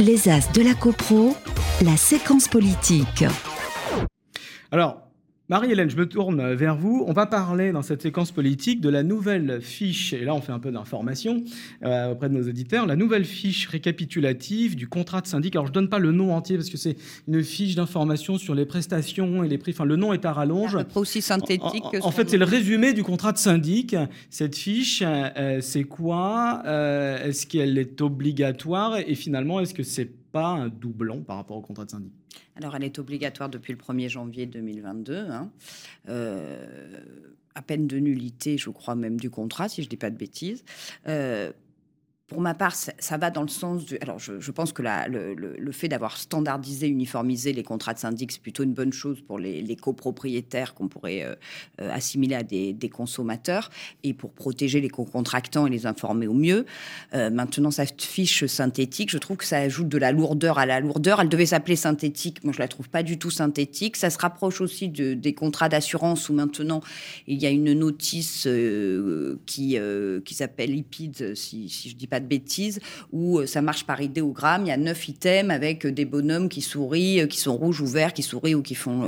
Les 0.00 0.28
As 0.28 0.52
de 0.52 0.62
la 0.62 0.74
CoPro, 0.74 1.34
la 1.84 1.96
séquence 1.96 2.48
politique. 2.48 3.24
Alors, 4.70 5.07
Marie-Hélène, 5.50 5.88
je 5.88 5.96
me 5.96 6.06
tourne 6.06 6.52
vers 6.52 6.76
vous. 6.76 7.04
On 7.06 7.14
va 7.14 7.24
parler 7.24 7.72
dans 7.72 7.80
cette 7.80 8.02
séquence 8.02 8.32
politique 8.32 8.82
de 8.82 8.90
la 8.90 9.02
nouvelle 9.02 9.62
fiche, 9.62 10.12
et 10.12 10.22
là 10.22 10.34
on 10.34 10.42
fait 10.42 10.52
un 10.52 10.58
peu 10.58 10.70
d'information 10.70 11.42
euh, 11.84 12.12
auprès 12.12 12.28
de 12.28 12.34
nos 12.34 12.46
auditeurs, 12.46 12.84
la 12.84 12.96
nouvelle 12.96 13.24
fiche 13.24 13.66
récapitulative 13.66 14.76
du 14.76 14.88
contrat 14.88 15.22
de 15.22 15.26
syndic. 15.26 15.56
Alors 15.56 15.64
je 15.64 15.70
ne 15.70 15.74
donne 15.74 15.88
pas 15.88 16.00
le 16.00 16.12
nom 16.12 16.34
entier 16.34 16.56
parce 16.56 16.68
que 16.68 16.76
c'est 16.76 16.96
une 17.26 17.42
fiche 17.42 17.76
d'information 17.76 18.36
sur 18.36 18.54
les 18.54 18.66
prestations 18.66 19.42
et 19.42 19.48
les 19.48 19.56
prix. 19.56 19.72
Enfin, 19.72 19.86
le 19.86 19.96
nom 19.96 20.12
est 20.12 20.26
à 20.26 20.34
rallonge. 20.34 20.76
aussi 20.94 21.22
synthétique. 21.22 21.82
En, 22.02 22.10
fait, 22.10 22.28
c'est 22.28 22.36
le 22.36 22.44
résumé 22.44 22.92
du 22.92 23.02
contrat 23.02 23.32
de 23.32 23.38
syndic. 23.38 23.96
Cette 24.28 24.54
fiche, 24.54 25.02
euh, 25.06 25.62
c'est 25.62 25.84
quoi 25.84 26.62
euh, 26.66 27.24
Est-ce 27.24 27.46
qu'elle 27.46 27.78
est 27.78 28.02
obligatoire 28.02 28.98
Et 28.98 29.14
finalement, 29.14 29.60
est-ce 29.60 29.72
que 29.72 29.82
c'est 29.82 30.10
pas 30.32 30.46
un 30.46 30.68
doublon 30.68 31.22
par 31.22 31.36
rapport 31.36 31.56
au 31.56 31.62
contrat 31.62 31.84
de 31.84 31.90
syndic 31.90 32.12
alors, 32.56 32.74
elle 32.74 32.84
est 32.84 32.98
obligatoire 32.98 33.48
depuis 33.48 33.72
le 33.72 33.78
1er 33.78 34.08
janvier 34.08 34.46
2022. 34.46 35.16
Hein. 35.30 35.50
Euh, 36.08 37.00
à 37.54 37.62
peine 37.62 37.86
de 37.86 37.98
nullité, 37.98 38.58
je 38.58 38.70
crois 38.70 38.94
même 38.94 39.18
du 39.18 39.30
contrat, 39.30 39.68
si 39.68 39.82
je 39.82 39.86
ne 39.86 39.90
dis 39.90 39.96
pas 39.96 40.10
de 40.10 40.16
bêtises. 40.16 40.64
Euh, 41.06 41.52
pour 42.28 42.42
ma 42.42 42.52
part, 42.52 42.74
ça, 42.74 43.16
va 43.16 43.30
dans 43.30 43.40
le 43.40 43.48
sens 43.48 43.86
du. 43.86 43.96
Alors, 44.02 44.18
je, 44.18 44.50
pense 44.50 44.74
que 44.74 44.82
le, 44.82 45.72
fait 45.72 45.88
d'avoir 45.88 46.18
standardisé, 46.18 46.86
uniformisé 46.86 47.54
les 47.54 47.62
contrats 47.62 47.94
de 47.94 47.98
syndic, 47.98 48.32
c'est 48.32 48.42
plutôt 48.42 48.64
une 48.64 48.74
bonne 48.74 48.92
chose 48.92 49.22
pour 49.26 49.38
les, 49.38 49.76
copropriétaires 49.76 50.74
qu'on 50.74 50.88
pourrait 50.88 51.24
euh, 51.24 51.34
euh, 51.80 51.90
assimiler 51.90 52.34
à 52.34 52.42
des, 52.42 52.90
consommateurs 52.92 53.70
et 54.04 54.12
pour 54.12 54.32
protéger 54.32 54.82
les 54.82 54.90
co-contractants 54.90 55.66
et 55.66 55.70
les 55.70 55.86
informer 55.86 56.26
au 56.26 56.34
mieux. 56.34 56.66
Euh, 57.14 57.30
maintenant, 57.30 57.70
cette 57.70 58.02
fiche 58.02 58.44
synthétique, 58.44 59.10
je 59.10 59.18
trouve 59.18 59.38
que 59.38 59.46
ça 59.46 59.58
ajoute 59.58 59.88
de 59.88 59.98
la 59.98 60.12
lourdeur 60.12 60.58
à 60.58 60.66
la 60.66 60.80
lourdeur. 60.80 61.22
Elle 61.22 61.30
devait 61.30 61.46
s'appeler 61.46 61.76
synthétique. 61.76 62.44
Moi, 62.44 62.52
je 62.52 62.58
la 62.58 62.68
trouve 62.68 62.90
pas 62.90 63.02
du 63.02 63.18
tout 63.18 63.30
synthétique. 63.30 63.96
Ça 63.96 64.10
se 64.10 64.18
rapproche 64.18 64.60
aussi 64.60 64.90
de, 64.90 65.14
des 65.14 65.32
contrats 65.32 65.70
d'assurance 65.70 66.28
où 66.28 66.34
maintenant 66.34 66.82
il 67.26 67.40
y 67.40 67.46
a 67.46 67.50
une 67.50 67.72
notice 67.72 68.46
qui, 69.46 69.78
qui 70.24 70.34
s'appelle 70.34 70.74
IPID, 70.74 71.34
si, 71.34 71.70
si 71.70 71.88
je 71.88 71.96
dis 71.96 72.06
pas 72.06 72.17
pas 72.18 72.20
de 72.20 72.26
bêtises, 72.26 72.80
où 73.12 73.44
ça 73.46 73.62
marche 73.62 73.84
par 73.84 74.00
idée 74.00 74.20
au 74.20 74.32
gramme. 74.32 74.62
Il 74.64 74.68
y 74.68 74.72
a 74.72 74.76
neuf 74.76 75.08
items 75.08 75.50
avec 75.50 75.86
des 75.86 76.04
bonhommes 76.04 76.48
qui 76.48 76.60
sourient, 76.60 77.26
qui 77.28 77.38
sont 77.38 77.56
rouges 77.56 77.80
ou 77.80 77.86
verts, 77.86 78.12
qui 78.12 78.22
sourient 78.22 78.54
ou 78.54 78.62
qui 78.62 78.74
font 78.74 79.02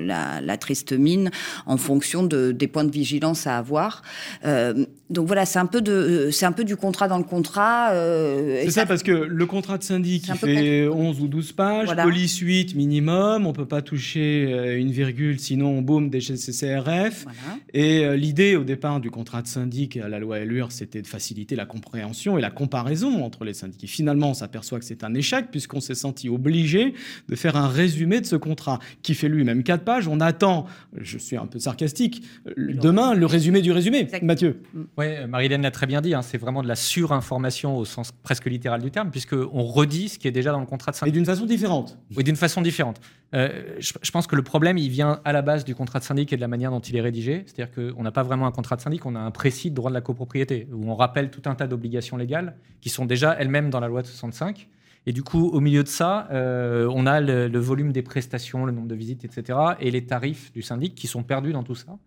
la, 0.00 0.40
la, 0.40 0.56
triste 0.56 0.92
mine 0.92 1.30
en 1.66 1.76
fonction 1.76 2.22
de, 2.22 2.52
des 2.52 2.66
points 2.66 2.84
de 2.84 2.90
vigilance 2.90 3.46
à 3.46 3.58
avoir. 3.58 4.02
donc 4.44 5.26
voilà, 5.26 5.46
c'est 5.46 5.58
un 5.58 5.66
peu 5.66 5.80
de, 5.80 6.30
c'est 6.32 6.46
un 6.46 6.52
peu 6.52 6.64
du 6.64 6.76
contrat 6.76 7.08
dans 7.08 7.18
le 7.18 7.24
contrat. 7.24 7.90
c'est 7.92 8.70
ça, 8.70 8.86
parce 8.86 9.02
que 9.02 9.12
le 9.12 9.46
contrat 9.46 9.78
de 9.78 9.84
syndic, 9.84 10.28
il 10.28 10.34
fait 10.34 10.88
11 10.88 11.20
ou 11.20 11.28
12 11.28 11.52
pages, 11.52 11.94
police 11.94 12.38
8 12.38 12.74
minimum, 12.74 13.46
on 13.46 13.52
peut 13.52 13.66
pas 13.66 13.82
toucher 13.82 14.76
une 14.76 14.90
virgule, 14.90 15.38
sinon 15.38 15.78
on 15.78 15.82
boum 15.82 16.10
des 16.10 16.20
CCRF. 16.20 17.26
Et 17.72 18.16
l'idée 18.16 18.56
au 18.56 18.64
départ 18.64 19.00
du 19.00 19.10
contrat 19.10 19.42
de 19.42 19.46
syndic 19.46 19.96
à 19.96 20.08
la 20.08 20.18
loi 20.18 20.36
Allure, 20.36 20.72
c'était 20.72 21.02
de 21.02 21.06
faciliter 21.06 21.56
la 21.56 21.66
compréhension 21.66 22.38
et 22.38 22.40
la 22.40 22.50
comparaison 22.56 23.24
entre 23.24 23.44
les 23.44 23.54
syndics. 23.54 23.88
finalement, 23.88 24.30
on 24.30 24.34
s'aperçoit 24.34 24.80
que 24.80 24.84
c'est 24.84 25.04
un 25.04 25.14
échec 25.14 25.50
puisqu'on 25.52 25.80
s'est 25.80 25.94
senti 25.94 26.28
obligé 26.28 26.94
de 27.28 27.36
faire 27.36 27.56
un 27.56 27.68
résumé 27.68 28.20
de 28.20 28.26
ce 28.26 28.34
contrat 28.34 28.80
qui 29.02 29.14
fait 29.14 29.28
lui-même 29.28 29.62
quatre 29.62 29.84
pages. 29.84 30.08
On 30.08 30.20
attend, 30.20 30.66
je 30.96 31.18
suis 31.18 31.36
un 31.36 31.46
peu 31.46 31.60
sarcastique, 31.60 32.24
demain 32.56 33.14
le 33.14 33.26
résumé 33.26 33.60
du 33.62 33.70
résumé. 33.70 34.08
Mathieu. 34.22 34.62
Oui, 34.96 35.06
Marilène 35.28 35.62
l'a 35.62 35.70
très 35.70 35.86
bien 35.86 36.00
dit, 36.00 36.14
hein, 36.14 36.22
c'est 36.22 36.38
vraiment 36.38 36.62
de 36.62 36.68
la 36.68 36.76
surinformation 36.76 37.76
au 37.76 37.84
sens 37.84 38.10
presque 38.22 38.46
littéral 38.46 38.82
du 38.82 38.90
terme 38.90 39.10
puisqu'on 39.10 39.62
redit 39.62 40.08
ce 40.08 40.18
qui 40.18 40.26
est 40.26 40.32
déjà 40.32 40.50
dans 40.50 40.60
le 40.60 40.66
contrat 40.66 40.90
de 40.90 40.96
syndic. 40.96 41.14
Et 41.14 41.16
d'une 41.16 41.26
façon 41.26 41.46
différente. 41.46 41.98
Oui, 42.16 42.24
d'une 42.24 42.36
façon 42.36 42.62
différente. 42.62 43.00
Euh, 43.34 43.76
je, 43.78 43.92
je, 44.00 44.10
pense 44.10 44.26
que 44.26 44.36
le 44.36 44.42
problème, 44.42 44.78
il 44.78 44.88
vient 44.88 45.20
à 45.24 45.32
la 45.32 45.42
base 45.42 45.64
du 45.64 45.74
contrat 45.74 45.98
de 45.98 46.04
syndic 46.04 46.32
et 46.32 46.36
de 46.36 46.40
la 46.40 46.48
manière 46.48 46.70
dont 46.70 46.80
il 46.80 46.96
est 46.96 47.00
rédigé. 47.00 47.44
C'est-à-dire 47.46 47.74
qu'on 47.74 48.02
n'a 48.02 48.12
pas 48.12 48.22
vraiment 48.22 48.46
un 48.46 48.52
contrat 48.52 48.76
de 48.76 48.80
syndic, 48.80 49.04
on 49.04 49.14
a 49.14 49.20
un 49.20 49.30
précis 49.30 49.70
de 49.70 49.74
droit 49.74 49.90
de 49.90 49.94
la 49.94 50.00
copropriété, 50.00 50.68
où 50.72 50.90
on 50.90 50.94
rappelle 50.94 51.30
tout 51.30 51.42
un 51.46 51.54
tas 51.54 51.66
d'obligations 51.66 52.16
légales 52.16 52.45
qui 52.80 52.88
sont 52.88 53.06
déjà 53.06 53.34
elles-mêmes 53.38 53.70
dans 53.70 53.80
la 53.80 53.88
loi 53.88 54.02
de 54.02 54.06
65. 54.06 54.68
Et 55.06 55.12
du 55.12 55.22
coup, 55.22 55.48
au 55.48 55.60
milieu 55.60 55.82
de 55.82 55.88
ça, 55.88 56.28
euh, 56.32 56.90
on 56.92 57.06
a 57.06 57.20
le, 57.20 57.58
volume 57.58 57.92
des 57.92 58.02
prestations, 58.02 58.66
le 58.66 58.72
nombre 58.72 58.88
de 58.88 58.94
visites, 58.94 59.24
etc., 59.24 59.58
et 59.80 59.90
les 59.90 60.04
tarifs 60.04 60.52
du 60.52 60.62
syndic 60.62 60.94
qui 60.94 61.06
sont 61.06 61.22
perdus 61.22 61.52
dans 61.52 61.62
tout 61.62 61.76
ça. 61.76 61.98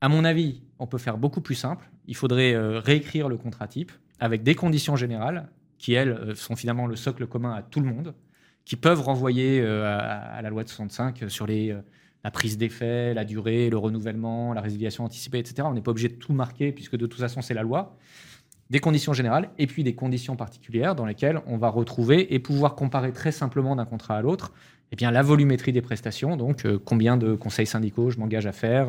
À 0.00 0.08
mon 0.08 0.24
avis, 0.24 0.62
on 0.78 0.86
peut 0.86 0.98
faire 0.98 1.18
beaucoup 1.18 1.40
plus 1.40 1.54
simple. 1.54 1.88
Il 2.06 2.14
faudrait 2.14 2.54
euh, 2.54 2.78
réécrire 2.78 3.28
le 3.28 3.36
contrat 3.36 3.66
type 3.66 3.92
avec 4.20 4.42
des 4.42 4.54
conditions 4.54 4.96
générales 4.96 5.48
qui, 5.78 5.94
elles, 5.94 6.36
sont 6.36 6.56
finalement 6.56 6.86
le 6.86 6.96
socle 6.96 7.26
commun 7.26 7.52
à 7.54 7.62
tout 7.62 7.80
le 7.80 7.86
monde 7.86 8.14
qui 8.68 8.76
peuvent 8.76 9.00
renvoyer 9.00 9.62
euh, 9.62 9.86
à, 9.86 10.42
la 10.42 10.50
loi 10.50 10.62
de 10.62 10.68
65 10.68 11.24
sur 11.28 11.46
les, 11.46 11.70
euh, 11.70 11.80
la 12.22 12.30
prise 12.30 12.58
d'effet, 12.58 13.14
la 13.14 13.24
durée, 13.24 13.70
le 13.70 13.78
renouvellement, 13.78 14.52
la 14.52 14.60
résiliation 14.60 15.04
anticipée, 15.04 15.38
etc. 15.38 15.62
On 15.64 15.72
n'est 15.72 15.80
pas 15.80 15.90
obligé 15.90 16.10
de 16.10 16.16
tout 16.16 16.34
marquer 16.34 16.70
puisque 16.70 16.94
de 16.94 17.06
toute 17.06 17.18
façon 17.18 17.40
c'est 17.40 17.54
la 17.54 17.62
loi. 17.62 17.96
Des 18.70 18.80
conditions 18.80 19.12
générales 19.12 19.48
et 19.58 19.66
puis 19.66 19.82
des 19.82 19.94
conditions 19.94 20.36
particulières 20.36 20.94
dans 20.94 21.06
lesquelles 21.06 21.40
on 21.46 21.56
va 21.56 21.68
retrouver 21.68 22.34
et 22.34 22.38
pouvoir 22.38 22.74
comparer 22.74 23.12
très 23.12 23.32
simplement 23.32 23.76
d'un 23.76 23.86
contrat 23.86 24.16
à 24.16 24.22
l'autre 24.22 24.52
eh 24.90 25.04
la 25.04 25.22
volumétrie 25.22 25.72
des 25.72 25.82
prestations, 25.82 26.36
donc 26.36 26.64
euh, 26.64 26.78
combien 26.82 27.18
de 27.18 27.34
conseils 27.34 27.66
syndicaux 27.66 28.08
je 28.10 28.18
m'engage 28.18 28.46
à 28.46 28.52
faire, 28.52 28.88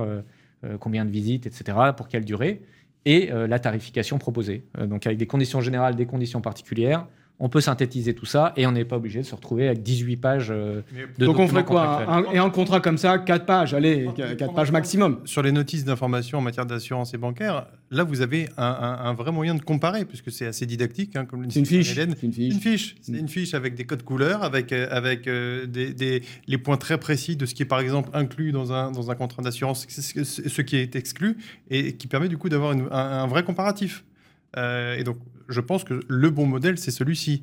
combien 0.80 1.06
de 1.06 1.10
visites, 1.10 1.46
etc., 1.46 1.78
pour 1.96 2.08
quelle 2.08 2.26
durée, 2.26 2.62
et 3.06 3.30
la 3.32 3.60
tarification 3.60 4.18
proposée. 4.18 4.64
donc 4.78 5.06
avec 5.06 5.18
des 5.18 5.28
conditions 5.28 5.62
générales, 5.62 5.96
des 5.96 6.06
conditions 6.06 6.42
particulières, 6.42 7.08
on 7.40 7.48
peut 7.50 7.62
synthétiser 7.62 8.14
tout 8.14 8.26
ça 8.26 8.54
et 8.58 8.68
on 8.68 8.72
n'est 8.74 8.86
pas 8.86 8.98
obligé 8.98 9.22
de 9.22 9.26
se 9.26 9.34
retrouver 9.34 9.68
avec 9.68 9.82
18 9.82 10.18
pages 10.18 10.50
euh, 10.52 10.82
de 11.18 11.26
Donc 11.26 11.40
on 11.40 11.48
ferait 11.48 11.64
quoi 11.64 12.26
Et 12.34 12.38
un 12.38 12.50
contrat 12.50 12.82
comme 12.82 12.98
ça, 12.98 13.18
4 13.18 13.46
pages, 13.46 13.74
allez, 13.74 14.10
4 14.16 14.54
pages 14.54 14.72
maximum. 14.72 15.20
Sur 15.26 15.42
les 15.42 15.52
notices 15.52 15.86
d'information 15.86 16.40
en 16.40 16.42
matière 16.42 16.66
d'assurance 16.66 17.14
et 17.14 17.18
bancaire, 17.18 17.68
là 17.92 18.04
vous 18.04 18.22
avez 18.22 18.50
un, 18.58 19.14
vrai 19.14 19.32
moyen 19.32 19.56
de 19.56 19.62
comparer, 19.62 20.06
puisque 20.06 20.32
c'est 20.32 20.48
assez 20.48 20.66
dictatique. 20.66 21.16
Hein, 21.16 21.26
comme 21.26 21.50
c'est 21.50 21.60
une 21.60 21.66
fiche. 21.66 21.96
une 21.96 22.34
fiche. 22.34 22.54
Une 22.54 22.60
fiche. 22.60 22.96
C'est 23.02 23.18
une 23.18 23.28
fiche 23.28 23.54
avec 23.54 23.76
des 23.76 23.86
codes 23.86 24.04
couleurs, 24.04 24.44
avec, 24.44 24.72
euh, 24.74 24.88
avec 24.92 25.28
euh, 25.28 25.66
des, 25.66 26.22
les 26.48 26.58
points 26.58 26.78
très 26.78 26.98
précis 26.98 27.36
de 27.36 27.46
ce 27.46 27.54
qui 27.54 27.64
est 27.64 27.66
par 27.66 27.80
exemple 27.80 28.10
inclus 28.14 28.52
dans 28.52 28.74
un, 28.74 28.92
dans 28.92 29.12
un 29.12 29.16
contrat 29.16 29.42
d'assurance, 29.42 29.88
ce 29.90 30.62
qui 30.62 30.76
est 30.76 30.96
exclu, 30.96 31.38
et 31.70 31.94
qui 31.94 32.08
permet 32.08 32.28
du 32.28 32.38
coup 32.38 32.50
d'avoir 32.50 32.76
un, 32.92 33.28
vrai 33.28 33.44
comparatif. 33.44 34.04
Et 34.56 35.04
donc, 35.04 35.18
je 35.50 35.62
pense 35.62 35.84
que 35.84 36.00
le 36.08 36.30
bon 36.30 36.46
modèle, 36.46 36.78
c'est 36.78 36.92
celui-ci, 36.92 37.42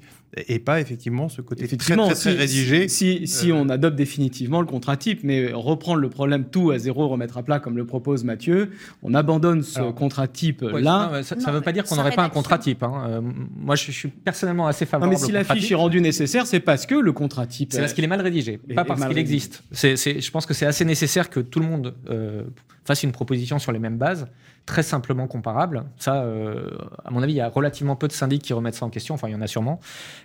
et 0.49 0.59
pas 0.59 0.81
effectivement 0.81 1.29
ce 1.29 1.41
côté 1.41 1.67
très, 1.67 1.77
très, 1.77 2.15
très, 2.15 2.33
rédigé. 2.33 2.89
Si, 2.89 3.27
si, 3.27 3.53
on 3.53 3.69
adopte 3.69 3.97
définitivement 3.97 4.61
le 4.61 4.67
contrat 4.67 4.97
type, 4.97 5.21
mais 5.25 5.53
reprendre 5.53 6.01
le 6.01 6.09
problème 6.09 6.45
tout 6.45 6.71
à 6.71 6.79
zéro, 6.79 7.09
remettre 7.09 7.37
à 7.39 7.43
plat, 7.43 7.59
comme 7.59 7.77
le 7.77 7.85
propose 7.85 8.25
Mathieu, 8.25 8.71
on 9.03 9.15
abandonne 9.15 9.63
ce 9.63 9.91
contrat 9.93 10.29
type-là. 10.29 11.23
ça 11.23 11.35
ne 11.35 11.51
veut 11.53 11.61
pas 11.61 11.73
dire 11.73 11.85
qu'on 11.85 11.97
n'aurait 11.97 12.15
pas 12.15 12.25
un 12.25 12.29
contrat 12.29 12.59
type. 12.59 12.83
Hein. 12.83 13.05
Euh, 13.09 13.21
moi, 13.57 13.75
je, 13.75 13.91
suis 13.91 14.09
personnellement 14.09 14.67
assez 14.69 14.87
favorable. 14.87 15.15
Non, 15.15 15.21
mais 15.21 15.27
si 15.27 15.33
la 15.33 15.45
fiche 15.45 15.71
est 15.71 15.77
rendue 15.77 16.01
nécessaire, 16.01 16.47
c'est 16.47 16.61
parce 16.61 16.87
que 16.87 16.95
le 16.95 17.13
contrat 17.13 17.47
type. 17.47 17.73
C'est 17.73 17.81
parce 17.81 17.93
qu'il 17.93 18.05
est 18.05 18.09
mal 18.09 18.21
rédigé, 18.21 18.59
pas 18.75 18.85
parce 18.85 19.05
qu'il 19.05 19.19
existe. 19.19 19.63
Je 19.73 20.31
pense 20.31 20.47
que 20.47 20.55
c'est 20.55 20.67
assez 20.67 20.85
nécessaire 20.85 21.31
que 21.31 21.41
tout 21.41 21.61
le 21.61 21.67
monde 21.67 21.95
euh, 22.09 22.45
fasse 22.85 23.03
une 23.03 23.13
proposition 23.13 23.59
sur 23.59 23.73
les 23.73 23.79
mêmes 23.79 23.99
bases, 23.99 24.29
très 24.67 24.83
simplement 24.83 25.29
comparable. 25.29 25.85
Ça, 25.97 26.23
euh, 26.23 26.71
à 27.05 27.11
mon 27.13 27.23
avis, 27.23 27.33
il 27.33 27.37
y 27.37 27.41
a 27.41 27.49
relativement 27.49 27.95
peu 27.95 28.09
de 28.09 28.13
syndics 28.13 28.43
qui 28.43 28.53
remettent 28.53 28.75
ça 28.75 28.85
en 28.85 28.91
question, 28.91 29.15
enfin 29.15 29.29
il 29.29 29.33
y 29.33 29.35
en 29.35 29.41
a 29.41 29.47
sûrement. 29.47 29.81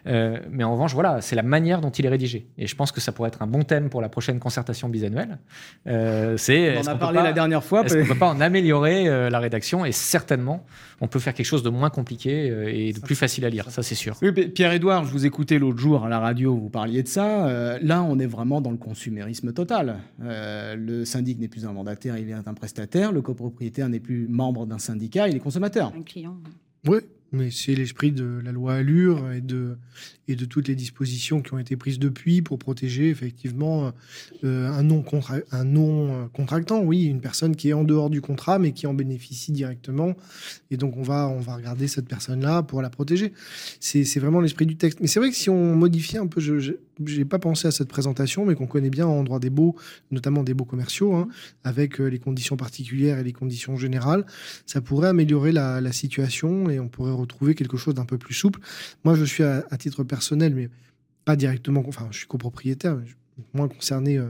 Euh, 0.08 0.40
mais 0.50 0.64
en 0.64 0.74
revanche, 0.74 0.96
voilà, 0.96 1.22
c'est 1.22 1.36
la 1.36 1.44
manière 1.44 1.80
dont 1.80 1.92
il 1.92 2.06
est 2.06 2.10
rédigé. 2.10 2.48
Et 2.58 2.66
je 2.66 2.76
pense 2.76 2.92
que 2.92 3.00
ça 3.00 3.12
pourrait 3.12 3.30
être 3.30 3.44
un 3.44 3.48
bon 3.48 3.62
thème 3.62 3.90
pour 3.90 4.02
la 4.02 4.10
prochaine 4.10 4.40
concertation 4.40 4.90
bisannuelle. 4.90 5.38
Euh, 5.88 6.38
c'est, 6.38 6.76
on 6.78 6.82
en 6.82 6.88
a 6.88 6.96
parlé 6.96 7.22
la 7.22 7.34
dernière 7.34 7.64
fois. 7.64 7.86
Est-ce 7.86 7.94
qu'on 7.94 8.02
ne 8.02 8.08
peut 8.08 8.16
pas 8.16 8.30
en 8.30 8.42
améliorer 8.42 9.30
la 9.30 9.40
rédaction? 9.40 9.86
Et 9.86 9.92
certainement, 9.92 10.66
on 11.02 11.08
peut 11.08 11.20
faire 11.20 11.36
quelque 11.36 11.46
chose 11.46 11.64
de 11.64 11.70
moins 11.70 11.92
compliqué 11.92 12.88
et 12.88 12.94
de 12.94 13.00
plus 13.00 13.16
facile 13.16 13.46
à 13.46 13.50
lire, 13.50 13.70
ça 13.70 13.84
c'est 13.84 13.96
sûr. 13.96 14.20
Pierre-Édouard, 14.56 15.06
je 15.06 15.12
vous 15.12 15.26
écoutais 15.26 15.60
l'autre 15.60 15.78
jour 15.78 16.06
à 16.06 16.10
la 16.10 16.20
radio, 16.20 16.56
vous 16.56 16.70
parliez 16.70 17.04
de 17.04 17.08
ça. 17.08 17.78
là, 17.82 18.02
on 18.02 18.18
est 18.18 18.26
vraiment 18.26 18.60
dans 18.60 18.72
le 18.72 18.78
consumérisme 18.78 19.54
total. 19.54 19.98
le 20.20 21.06
syndic 21.06 21.40
n'est 21.40 21.48
plus 21.48 21.66
un 21.66 21.74
mandataire, 21.74 22.18
il 22.18 22.30
est 22.30 22.34
un 22.34 22.54
prestataire. 22.54 23.12
Le 23.12 23.22
copropriétaire 23.22 23.88
n'est 23.88 24.00
plus 24.00 24.28
membre 24.32 24.66
d'un 24.66 24.80
syndicat, 24.80 25.28
il 25.28 25.36
est 25.36 25.40
consommateur. 25.40 25.94
Un 25.96 26.04
client. 26.04 26.38
Oui, 26.88 27.00
mais 27.32 27.50
c'est 27.50 27.76
l'esprit 27.76 28.12
de 28.12 28.42
la 28.44 28.52
loi 28.52 28.74
Allure 28.76 29.32
et 29.32 29.40
de, 29.40 29.78
et 30.28 30.36
de 30.36 30.44
toutes 30.44 30.68
les 30.68 30.76
dispositions 30.76 31.42
qui 31.42 31.54
ont 31.54 31.60
été 31.60 31.78
prises 31.78 31.98
depuis 31.98 32.42
pour 32.42 32.60
protéger 32.60 33.10
effectivement 33.10 33.94
euh, 34.44 34.70
un 34.70 34.84
non-contractant, 34.84 36.82
non 36.82 36.86
oui, 36.86 37.06
une 37.06 37.22
personne 37.22 37.56
qui 37.56 37.70
est 37.70 37.74
en 37.74 37.86
dehors 37.86 38.10
du 38.10 38.20
contrat 38.20 38.60
mais 38.60 38.74
qui 38.74 38.86
en 38.86 38.94
bénéficie 38.94 39.54
directement. 39.54 40.16
Et 40.72 40.78
donc 40.78 40.98
on 40.98 41.04
va, 41.04 41.30
on 41.30 41.40
va 41.40 41.56
regarder 41.56 41.88
cette 41.88 42.08
personne-là 42.08 42.64
pour 42.64 42.82
la 42.82 42.90
protéger. 42.90 43.32
C'est 43.80 44.20
vraiment 44.20 44.42
l'esprit 44.42 44.66
du 44.66 44.76
texte. 44.76 45.00
Mais 45.00 45.08
c'est 45.08 45.20
vrai 45.22 45.30
que 45.30 45.36
si 45.38 45.50
on 45.50 45.76
modifiait 45.76 46.20
un 46.20 46.28
peu, 46.28 46.42
je 46.42 46.74
n'ai 47.02 47.26
pas 47.26 47.40
pensé 47.40 47.68
à 47.68 47.72
cette 47.72 47.88
présentation, 47.88 48.46
mais 48.46 48.56
qu'on 48.56 48.68
connaît 48.68 48.90
bien 48.90 49.08
en 49.08 49.24
droit 49.24 49.40
des 49.40 49.50
baux, 49.50 49.76
notamment 50.12 50.44
des 50.44 50.54
baux 50.54 50.66
commerciaux, 50.66 51.16
hein, 51.16 51.28
avec 51.64 52.00
euh, 52.00 52.08
les 52.08 52.20
conditions 52.20 52.58
particulières 52.58 53.20
et 53.20 53.24
les 53.24 53.34
conditions 53.34 53.78
générales, 53.78 54.26
ça 54.66 54.82
pourrait 54.82 55.10
améliorer 55.10 55.52
la, 55.52 55.92
situation 55.92 56.70
et 56.70 56.80
on 56.80 56.88
pourrait 56.88 57.12
retrouver 57.12 57.54
quelque 57.54 57.76
chose 57.76 57.94
d'un 57.94 58.06
peu 58.06 58.18
plus 58.18 58.34
souple. 58.34 58.62
Moi, 59.04 59.16
je 59.16 59.26
suis 59.26 59.44
à, 59.44 59.62
titre 59.78 60.04
personnel, 60.04 60.56
mais 60.56 60.70
pas 61.26 61.36
directement, 61.36 61.84
enfin, 61.86 62.08
je 62.12 62.20
suis 62.20 62.28
copropriétaire, 62.28 62.98
moins 63.54 63.68
concerné 63.68 64.18
euh, 64.18 64.28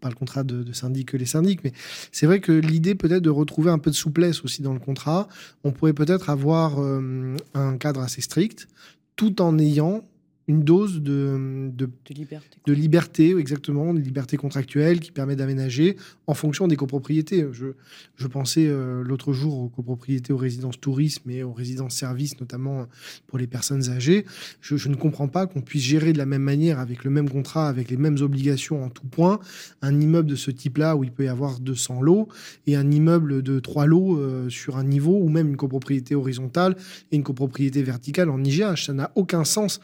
par 0.00 0.10
le 0.10 0.16
contrat 0.16 0.42
de, 0.42 0.72
syndic 0.72 1.10
que 1.10 1.16
les 1.16 1.26
syndics, 1.26 1.60
mais 1.64 1.72
c'est 2.12 2.26
vrai 2.26 2.40
que 2.40 2.52
l'idée 2.52 2.94
peut-être 2.94 3.22
de 3.22 3.30
retrouver 3.30 3.70
un 3.70 3.78
peu 3.78 3.90
de 3.90 3.96
souplesse 3.96 4.42
aussi 4.44 4.62
dans 4.62 4.72
le 4.72 4.78
contrat, 4.78 5.28
on 5.64 5.72
pourrait 5.72 5.92
peut-être 5.92 6.30
avoir 6.30 6.80
euh, 6.80 7.36
un 7.54 7.76
cadre 7.76 8.00
assez 8.00 8.20
strict, 8.20 8.68
tout 9.16 9.42
en 9.42 9.58
ayant 9.58 10.04
une 10.48 10.64
dose 10.64 11.00
de, 11.02 11.70
de, 11.72 11.88
liberté. 12.10 12.58
De 12.66 12.72
liberté, 12.72 13.36
exactement, 13.36 13.94
de 13.94 14.00
liberté 14.00 14.36
contractuelle 14.36 15.00
qui 15.00 15.12
permet 15.12 15.36
d'aménager 15.36 15.96
en 16.26 16.34
fonction 16.34 16.66
des 16.66 16.76
copropriétés. 16.76 17.46
Je, 17.52 17.68
je 18.16 18.26
pensais 18.26 18.66
euh, 18.66 19.02
l'autre 19.04 19.32
jour 19.32 19.58
aux 19.58 19.68
copropriétés 19.68 20.32
aux 20.32 20.36
résidences 20.36 20.80
tourisme 20.80 21.30
et 21.30 21.42
aux 21.42 21.52
résidences 21.52 21.94
services, 21.94 22.40
notamment 22.40 22.86
pour 23.26 23.38
les 23.38 23.46
personnes 23.46 23.88
âgées. 23.90 24.26
Je, 24.60 24.88
ne 24.88 24.96
comprends 24.96 25.28
pas 25.28 25.46
qu'on 25.46 25.60
puisse 25.60 25.82
gérer 25.82 26.12
de 26.12 26.18
la 26.18 26.26
même 26.26 26.42
manière, 26.42 26.78
avec 26.78 27.04
le 27.04 27.10
même 27.10 27.28
contrat, 27.28 27.68
avec 27.68 27.90
les 27.90 27.96
mêmes 27.96 28.18
obligations 28.20 28.82
en 28.82 28.88
tout 28.88 29.06
point, 29.06 29.38
un 29.80 30.00
immeuble 30.00 30.28
de 30.28 30.36
ce 30.36 30.50
type-là 30.50 30.96
où 30.96 31.04
il 31.04 31.12
peut 31.12 31.24
y 31.24 31.28
avoir 31.28 31.60
200 31.60 32.02
lots 32.02 32.28
et 32.66 32.76
un 32.76 32.90
immeuble 32.90 33.42
de 33.42 33.60
3 33.60 33.86
lots 33.86 34.18
euh, 34.18 34.48
sur 34.48 34.76
un 34.76 34.84
niveau, 34.84 35.18
ou 35.18 35.28
même 35.28 35.48
une 35.48 35.56
copropriété 35.56 36.14
horizontale 36.14 36.76
et 37.10 37.16
une 37.16 37.22
copropriété 37.22 37.82
verticale 37.82 38.28
en 38.30 38.42
IGH. 38.42 38.86
Ça 38.86 38.92
n'a 38.92 39.12
aucun 39.14 39.44
sens 39.44 39.80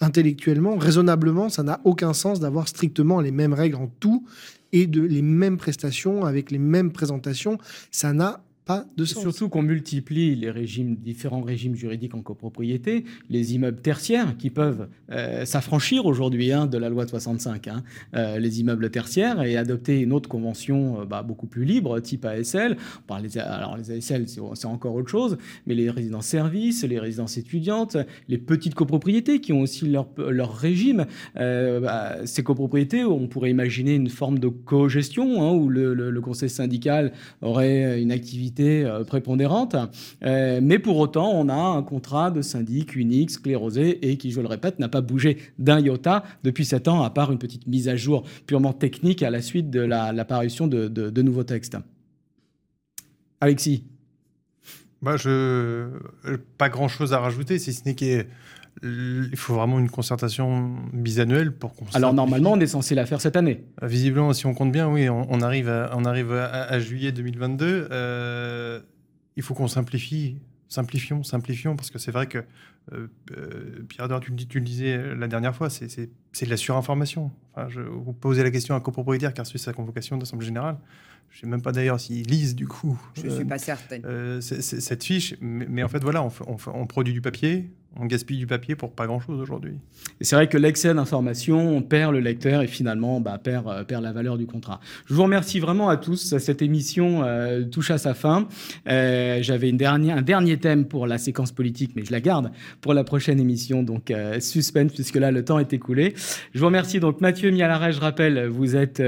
intellectuellement, 0.00 0.76
raisonnablement, 0.76 1.48
ça 1.48 1.62
n'a 1.62 1.80
aucun 1.84 2.12
sens 2.12 2.40
d'avoir 2.40 2.68
strictement 2.68 3.20
les 3.20 3.30
mêmes 3.30 3.52
règles 3.52 3.76
en 3.76 3.88
tout 4.00 4.26
et 4.72 4.86
de 4.86 5.02
les 5.02 5.22
mêmes 5.22 5.56
prestations 5.56 6.24
avec 6.24 6.50
les 6.50 6.58
mêmes 6.58 6.92
présentations. 6.92 7.58
Ça 7.90 8.12
n'a 8.12 8.42
pas 8.64 8.86
de 8.96 9.04
sens. 9.04 9.22
Surtout 9.22 9.48
qu'on 9.48 9.62
multiplie 9.62 10.34
les 10.34 10.50
régimes, 10.50 10.96
différents 10.96 11.42
régimes 11.42 11.74
juridiques 11.74 12.14
en 12.14 12.22
copropriété, 12.22 13.04
les 13.28 13.54
immeubles 13.54 13.80
tertiaires 13.80 14.36
qui 14.38 14.48
peuvent 14.50 14.88
euh, 15.10 15.44
s'affranchir 15.44 16.06
aujourd'hui 16.06 16.50
hein, 16.52 16.66
de 16.66 16.78
la 16.78 16.88
loi 16.88 17.04
de 17.04 17.10
65, 17.10 17.68
hein, 17.68 17.82
euh, 18.14 18.38
les 18.38 18.60
immeubles 18.60 18.90
tertiaires, 18.90 19.42
et 19.42 19.56
adopter 19.56 20.00
une 20.00 20.12
autre 20.12 20.28
convention 20.28 21.02
euh, 21.02 21.04
bah, 21.04 21.22
beaucoup 21.22 21.46
plus 21.46 21.64
libre, 21.64 22.00
type 22.00 22.24
ASL. 22.24 22.76
alors 23.08 23.76
les 23.76 23.90
ASL, 23.90 24.26
c'est 24.28 24.66
encore 24.66 24.94
autre 24.94 25.10
chose, 25.10 25.36
mais 25.66 25.74
les 25.74 25.90
résidences-services, 25.90 26.84
les 26.84 26.98
résidences 26.98 27.36
étudiantes, 27.36 27.98
les 28.28 28.38
petites 28.38 28.74
copropriétés 28.74 29.40
qui 29.40 29.52
ont 29.52 29.60
aussi 29.60 29.86
leur, 29.86 30.08
leur 30.16 30.56
régime, 30.56 31.06
bah, 31.34 32.16
ces 32.24 32.42
copropriétés, 32.42 33.04
on 33.04 33.26
pourrait 33.28 33.50
imaginer 33.50 33.94
une 33.94 34.08
forme 34.08 34.38
de 34.38 34.48
co-gestion 34.48 35.42
hein, 35.42 35.52
où 35.52 35.68
le, 35.68 35.94
le 35.94 36.20
conseil 36.20 36.48
syndical 36.48 37.12
aurait 37.42 38.00
une 38.00 38.12
activité 38.12 38.53
euh, 38.60 39.04
prépondérante. 39.04 39.76
Euh, 40.24 40.60
mais 40.62 40.78
pour 40.78 40.98
autant, 40.98 41.30
on 41.32 41.48
a 41.48 41.54
un 41.54 41.82
contrat 41.82 42.30
de 42.30 42.42
syndic 42.42 42.96
unique, 42.96 43.30
sclérosé, 43.30 44.08
et 44.08 44.16
qui, 44.16 44.30
je 44.30 44.40
le 44.40 44.46
répète, 44.46 44.78
n'a 44.78 44.88
pas 44.88 45.00
bougé 45.00 45.38
d'un 45.58 45.80
iota 45.80 46.24
depuis 46.42 46.64
sept 46.64 46.88
ans, 46.88 47.02
à 47.02 47.10
part 47.10 47.32
une 47.32 47.38
petite 47.38 47.66
mise 47.66 47.88
à 47.88 47.96
jour 47.96 48.24
purement 48.46 48.72
technique 48.72 49.22
à 49.22 49.30
la 49.30 49.42
suite 49.42 49.70
de 49.70 49.80
l'apparition 49.80 50.66
de, 50.66 51.22
nouveaux 51.22 51.44
textes. 51.44 51.76
Alexis 53.40 53.84
bah, 55.02 55.16
je... 55.16 55.86
Pas 56.56 56.70
grand-chose 56.70 57.12
à 57.12 57.18
rajouter, 57.18 57.58
si 57.58 57.72
ce 57.74 57.84
n'est 57.84 57.94
qu'il 57.94 58.26
il 58.82 59.36
faut 59.36 59.54
vraiment 59.54 59.78
une 59.78 59.90
concertation 59.90 60.76
bisannuelle 60.92 61.52
pour 61.52 61.74
qu'on. 61.74 61.86
Alors 61.94 62.12
normalement, 62.12 62.52
on 62.52 62.60
est 62.60 62.66
censé 62.66 62.94
la 62.94 63.06
faire 63.06 63.20
cette 63.20 63.36
année. 63.36 63.64
Euh, 63.82 63.86
visiblement, 63.86 64.32
si 64.32 64.46
on 64.46 64.54
compte 64.54 64.72
bien, 64.72 64.88
oui, 64.88 65.08
on, 65.08 65.40
arrive, 65.40 65.68
à, 65.68 65.90
on 65.94 66.04
arrive 66.04 66.32
à, 66.32 66.78
juillet 66.80 67.12
2022. 67.12 67.88
Euh, 67.90 68.80
il 69.36 69.42
faut 69.42 69.54
qu'on 69.54 69.68
simplifie, 69.68 70.38
simplifions, 70.68 71.22
simplifions, 71.22 71.76
parce 71.76 71.90
que 71.90 71.98
c'est 71.98 72.10
vrai 72.10 72.26
que 72.26 72.44
euh, 72.92 73.08
Pierre 73.88 74.06
Edouard, 74.06 74.20
tu, 74.20 74.34
tu, 74.34 74.58
le 74.58 74.64
disais 74.64 75.14
la 75.14 75.28
dernière 75.28 75.54
fois, 75.54 75.70
c'est 75.70 75.96
de 75.96 76.50
la 76.50 76.56
surinformation. 76.56 77.30
Enfin, 77.54 77.68
je 77.68 77.80
vous 77.80 78.12
posez 78.12 78.42
la 78.42 78.50
question 78.50 78.74
à 78.74 78.78
un 78.78 78.80
copropriétaire 78.80 79.32
qui 79.32 79.40
a 79.40 79.44
reçu 79.44 79.58
sa 79.58 79.72
convocation 79.72 80.18
d'assemblée 80.18 80.46
générale. 80.46 80.76
Je 81.30 81.38
ne 81.38 81.40
sais 81.40 81.46
même 81.46 81.62
pas 81.62 81.72
d'ailleurs 81.72 81.98
s'ils 81.98 82.26
lisent 82.26 82.54
du 82.54 82.68
coup. 82.68 83.00
Je 83.14 83.26
ne 83.26 83.30
suis 83.30 83.44
pas 83.44 83.58
certaine. 83.58 84.40
cette 84.40 85.02
fiche, 85.02 85.36
mais, 85.40 85.82
en 85.82 85.88
fait 85.88 86.02
voilà, 86.02 86.22
on, 86.22 86.30
on 86.66 86.86
produit 86.86 87.12
du 87.12 87.20
papier, 87.20 87.70
on 87.96 88.06
gaspille 88.06 88.38
du 88.38 88.46
papier 88.46 88.74
pour 88.74 88.92
pas 88.92 89.06
grand-chose 89.06 89.40
aujourd'hui. 89.40 89.74
c'est 90.20 90.36
vrai 90.36 90.48
que 90.48 90.58
l'excès 90.58 90.92
d'information, 90.94 91.76
on 91.76 91.82
perd 91.82 92.12
le 92.12 92.20
lecteur 92.20 92.62
et 92.62 92.66
finalement 92.66 93.20
bah, 93.20 93.38
perd, 93.42 93.68
euh, 93.68 93.84
perd 93.84 94.02
la 94.02 94.12
valeur 94.12 94.36
du 94.36 94.46
contrat. 94.46 94.80
Je 95.06 95.14
vous 95.14 95.22
remercie 95.22 95.60
vraiment 95.60 95.88
à 95.88 95.96
tous. 95.96 96.36
Cette 96.38 96.62
émission 96.62 97.22
euh, 97.22 97.64
touche 97.64 97.90
à 97.90 97.98
sa 97.98 98.14
fin. 98.14 98.48
Euh, 98.88 99.38
j'avais 99.42 99.72
un 99.82 100.22
dernier 100.22 100.56
thème 100.58 100.86
pour 100.86 101.06
la 101.06 101.18
séquence 101.18 101.52
politique, 101.52 101.92
mais 101.94 102.04
je 102.04 102.12
la 102.12 102.20
garde 102.20 102.50
pour 102.80 102.94
la 102.94 103.04
prochaine 103.04 103.40
émission. 103.40 103.82
Donc 103.82 104.12
suspense, 104.40 104.92
puisque 104.92 105.16
là, 105.16 105.30
le 105.30 105.44
temps 105.44 105.58
est 105.58 105.72
écoulé. 105.72 106.14
Je 106.52 106.60
vous 106.60 106.66
remercie 106.66 107.00
donc 107.00 107.20
Mathieu 107.20 107.50
Mialaret, 107.50 107.92
je 107.92 108.00
rappelle, 108.00 108.46
vous 108.46 108.76
êtes 108.76 109.02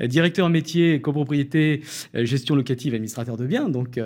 directeur 0.00 0.48
métier, 0.48 1.00
copropriété, 1.00 1.82
gestion 2.14 2.54
locative, 2.54 2.94
administrateur 2.94 3.36
de 3.36 3.46
biens, 3.46 3.68
donc 3.68 4.00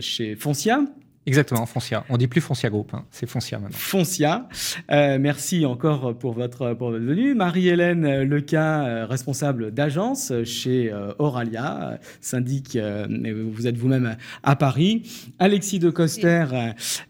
chez 0.00 0.36
Foncia. 0.36 0.80
Exactement, 1.26 1.66
Foncia. 1.66 2.04
On 2.08 2.16
dit 2.16 2.28
plus 2.28 2.40
Foncia 2.40 2.70
Group, 2.70 2.94
hein. 2.94 3.04
c'est 3.10 3.28
Foncia 3.28 3.58
maintenant. 3.58 3.76
Foncia. 3.76 4.48
Euh, 4.90 5.18
merci 5.20 5.66
encore 5.66 6.16
pour 6.16 6.32
votre, 6.32 6.72
pour 6.72 6.90
votre 6.90 7.04
venue. 7.04 7.34
Marie-Hélène 7.34 8.22
Leca, 8.22 8.86
euh, 8.86 9.06
responsable 9.06 9.70
d'agence 9.70 10.32
chez 10.44 10.90
euh, 10.90 11.12
Oralia, 11.18 12.00
syndic, 12.22 12.76
vous 12.76 13.66
êtes 13.66 13.76
vous-même 13.76 14.16
à 14.42 14.56
Paris. 14.56 15.02
Alexis 15.38 15.78
de 15.78 15.90
Coster, 15.90 16.46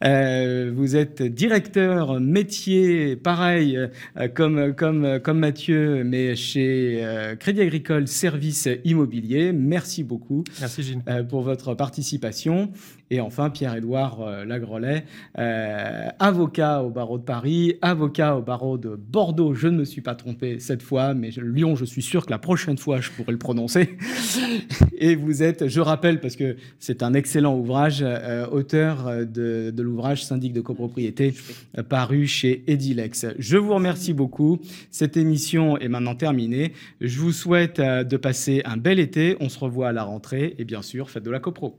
vous 0.02 0.96
êtes 0.96 1.22
directeur 1.22 2.18
métier, 2.18 3.14
pareil, 3.14 3.78
comme, 4.34 4.74
comme, 4.74 5.20
comme 5.20 5.38
Mathieu, 5.38 6.02
mais 6.04 6.34
chez 6.34 7.06
Crédit 7.38 7.60
Agricole 7.60 8.08
Services 8.08 8.68
Immobiliers. 8.84 9.52
Merci 9.52 10.02
beaucoup 10.02 10.42
Merci, 10.60 10.82
Gilles. 10.82 11.02
pour 11.28 11.42
votre 11.42 11.74
participation. 11.74 12.72
Et 13.12 13.20
enfin, 13.20 13.50
Pierre-Édouard 13.50 14.20
euh, 14.20 14.44
Lagrelet, 14.44 15.04
euh, 15.36 16.08
avocat 16.20 16.84
au 16.84 16.90
barreau 16.90 17.18
de 17.18 17.24
Paris, 17.24 17.74
avocat 17.82 18.36
au 18.36 18.42
barreau 18.42 18.78
de 18.78 18.94
Bordeaux. 18.94 19.52
Je 19.52 19.66
ne 19.66 19.78
me 19.78 19.84
suis 19.84 20.00
pas 20.00 20.14
trompé 20.14 20.60
cette 20.60 20.80
fois, 20.80 21.12
mais 21.12 21.30
Lyon, 21.42 21.74
je 21.74 21.84
suis 21.84 22.02
sûr 22.02 22.24
que 22.24 22.30
la 22.30 22.38
prochaine 22.38 22.78
fois, 22.78 23.00
je 23.00 23.10
pourrai 23.10 23.32
le 23.32 23.38
prononcer. 23.38 23.96
Et 24.96 25.16
vous 25.16 25.42
êtes, 25.42 25.66
je 25.66 25.80
rappelle, 25.80 26.20
parce 26.20 26.36
que 26.36 26.56
c'est 26.78 27.02
un 27.02 27.12
excellent 27.14 27.56
ouvrage, 27.56 27.98
euh, 28.02 28.46
auteur 28.46 29.10
de, 29.26 29.72
de 29.74 29.82
l'ouvrage 29.82 30.24
Syndic 30.24 30.52
de 30.52 30.60
copropriété, 30.60 31.34
paru 31.88 32.28
chez 32.28 32.62
Edilex. 32.68 33.26
Je 33.38 33.56
vous 33.56 33.74
remercie 33.74 34.12
beaucoup. 34.12 34.60
Cette 34.92 35.16
émission 35.16 35.76
est 35.78 35.88
maintenant 35.88 36.14
terminée. 36.14 36.74
Je 37.00 37.18
vous 37.18 37.32
souhaite 37.32 37.80
de 37.80 38.16
passer 38.16 38.62
un 38.64 38.76
bel 38.76 39.00
été. 39.00 39.36
On 39.40 39.48
se 39.48 39.58
revoit 39.58 39.88
à 39.88 39.92
la 39.92 40.04
rentrée 40.04 40.54
et 40.58 40.64
bien 40.64 40.82
sûr, 40.82 41.10
faites 41.10 41.24
de 41.24 41.30
la 41.30 41.40
copro. 41.40 41.76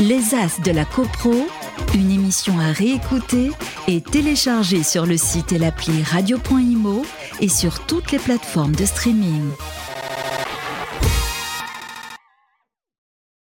Les 0.00 0.34
As 0.34 0.60
de 0.60 0.72
la 0.72 0.84
CoPro, 0.84 1.32
une 1.94 2.10
émission 2.10 2.58
à 2.60 2.70
réécouter 2.70 3.50
et 3.88 4.02
télécharger 4.02 4.82
sur 4.82 5.06
le 5.06 5.16
site 5.16 5.52
et 5.52 5.58
l'appli 5.58 6.02
radio.imo 6.02 7.02
et 7.40 7.48
sur 7.48 7.86
toutes 7.86 8.12
les 8.12 8.18
plateformes 8.18 8.76
de 8.76 8.84
streaming. 8.84 9.48